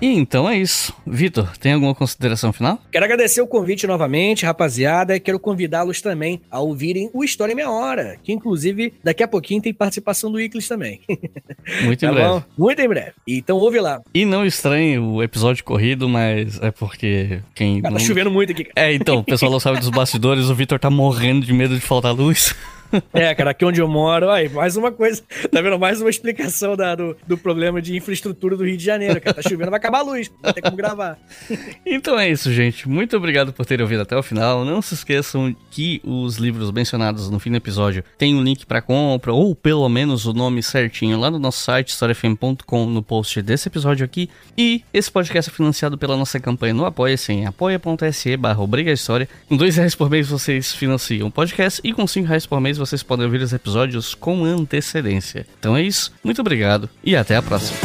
E 0.00 0.06
então 0.06 0.48
é 0.48 0.58
isso. 0.58 0.94
Vitor, 1.06 1.56
tem 1.58 1.72
alguma 1.72 1.94
consideração 1.94 2.52
final? 2.52 2.78
Quero 2.92 3.04
agradecer 3.04 3.40
o 3.40 3.46
convite 3.46 3.86
novamente, 3.86 4.44
rapaziada, 4.44 5.16
e 5.16 5.20
quero 5.20 5.38
convidá-los 5.38 6.00
também 6.00 6.40
a 6.50 6.60
ouvirem 6.60 7.10
o 7.12 7.24
História 7.24 7.52
em 7.52 7.56
Meia 7.56 7.70
Hora, 7.70 8.16
que 8.22 8.32
inclusive 8.32 8.92
daqui 9.02 9.22
a 9.22 9.28
pouquinho 9.28 9.62
tem 9.62 9.72
participação 9.72 10.30
do 10.30 10.40
Iclis 10.40 10.68
também. 10.68 11.00
Muito 11.82 12.04
em 12.04 12.08
tá 12.08 12.12
breve. 12.12 12.28
Bom? 12.28 12.42
Muito 12.58 12.80
em 12.80 12.88
breve. 12.88 13.12
Então 13.26 13.56
ouve 13.56 13.80
lá. 13.80 14.02
E 14.14 14.24
não 14.24 14.44
estranhe 14.44 14.98
o 14.98 15.22
episódio 15.22 15.64
corrido, 15.64 16.08
mas 16.08 16.60
é 16.62 16.70
porque 16.70 17.40
quem. 17.54 17.80
Cara, 17.80 17.94
não... 17.94 18.00
Tá 18.00 18.04
chovendo 18.04 18.30
muito 18.30 18.52
aqui. 18.52 18.68
É, 18.76 18.92
então, 18.92 19.18
o 19.18 19.24
pessoal 19.24 19.50
não 19.50 19.60
sabe 19.60 19.80
dos 19.80 19.90
bastidores, 19.90 20.48
o 20.48 20.54
Vitor 20.54 20.78
tá 20.78 20.90
morrendo 20.90 21.44
de 21.46 21.52
medo 21.52 21.74
de 21.74 21.80
faltar 21.80 22.14
luz. 22.14 22.54
É, 23.12 23.34
cara, 23.34 23.50
aqui 23.50 23.64
onde 23.64 23.80
eu 23.80 23.88
moro, 23.88 24.30
aí, 24.30 24.48
mais 24.48 24.76
uma 24.76 24.92
coisa, 24.92 25.22
tá 25.50 25.60
vendo? 25.60 25.78
Mais 25.78 26.00
uma 26.00 26.10
explicação 26.10 26.76
da, 26.76 26.94
do, 26.94 27.16
do 27.26 27.38
problema 27.38 27.80
de 27.80 27.96
infraestrutura 27.96 28.56
do 28.56 28.64
Rio 28.64 28.76
de 28.76 28.84
Janeiro, 28.84 29.20
cara. 29.20 29.34
Tá 29.34 29.42
chovendo, 29.42 29.70
vai 29.70 29.78
acabar 29.78 30.00
a 30.00 30.02
luz, 30.02 30.30
não 30.42 30.52
tem 30.52 30.62
como 30.62 30.76
gravar. 30.76 31.18
Então 31.86 32.18
é 32.18 32.28
isso, 32.28 32.52
gente. 32.52 32.88
Muito 32.88 33.16
obrigado 33.16 33.52
por 33.52 33.64
terem 33.64 33.82
ouvido 33.82 34.02
até 34.02 34.16
o 34.16 34.22
final. 34.22 34.64
Não 34.64 34.82
se 34.82 34.94
esqueçam 34.94 35.54
que 35.70 36.00
os 36.04 36.36
livros 36.36 36.70
mencionados 36.70 37.30
no 37.30 37.38
fim 37.38 37.50
do 37.50 37.56
episódio 37.56 38.02
têm 38.18 38.34
um 38.34 38.42
link 38.42 38.66
para 38.66 38.82
compra, 38.82 39.32
ou 39.32 39.54
pelo 39.54 39.88
menos 39.88 40.26
o 40.26 40.32
nome 40.32 40.62
certinho 40.62 41.18
lá 41.18 41.30
no 41.30 41.38
nosso 41.38 41.60
site, 41.62 41.88
historiafm.com, 41.88 42.86
no 42.86 43.02
post 43.02 43.40
desse 43.40 43.68
episódio 43.68 44.04
aqui. 44.04 44.28
E 44.58 44.82
esse 44.92 45.10
podcast 45.10 45.50
é 45.50 45.54
financiado 45.54 45.96
pela 45.96 46.16
nossa 46.16 46.38
campanha 46.40 46.74
no 46.74 46.84
Apoia-se 46.84 47.32
em 47.32 47.46
apoia.se 47.46 48.36
barra 48.36 48.62
História. 48.92 49.28
Com 49.48 49.56
dois 49.56 49.76
reais 49.76 49.94
por 49.94 50.10
mês 50.10 50.28
vocês 50.28 50.72
financiam 50.72 51.28
o 51.28 51.30
podcast 51.30 51.80
e 51.82 51.92
com 51.92 52.06
cinco 52.06 52.28
reais 52.28 52.46
por 52.46 52.60
mês 52.60 52.75
vocês 52.76 53.02
podem 53.02 53.26
ouvir 53.26 53.40
os 53.40 53.52
episódios 53.52 54.14
com 54.14 54.44
antecedência. 54.44 55.46
Então 55.58 55.76
é 55.76 55.82
isso, 55.82 56.12
muito 56.22 56.40
obrigado 56.40 56.88
e 57.02 57.16
até 57.16 57.36
a 57.36 57.42
próxima. 57.42 57.78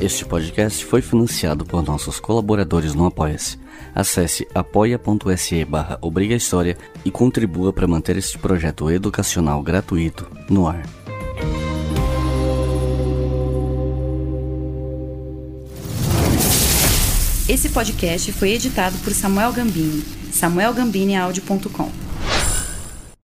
Este 0.00 0.24
podcast 0.24 0.84
foi 0.84 1.02
financiado 1.02 1.64
por 1.64 1.82
nossos 1.82 2.20
colaboradores 2.20 2.94
no 2.94 3.06
Apoia-se. 3.06 3.58
Acesse 3.92 4.46
apoia.se 4.54 5.64
barra 5.64 5.98
História 6.36 6.78
e 7.04 7.10
contribua 7.10 7.72
para 7.72 7.88
manter 7.88 8.16
este 8.16 8.38
projeto 8.38 8.88
educacional 8.88 9.60
gratuito 9.62 10.30
no 10.48 10.68
ar. 10.68 10.82
Esse 17.48 17.68
podcast 17.68 18.32
foi 18.32 18.50
editado 18.50 18.98
por 19.04 19.12
Samuel 19.12 19.52
Gambini, 19.52 20.04
samuelgambiniaudio.com. 20.32 22.05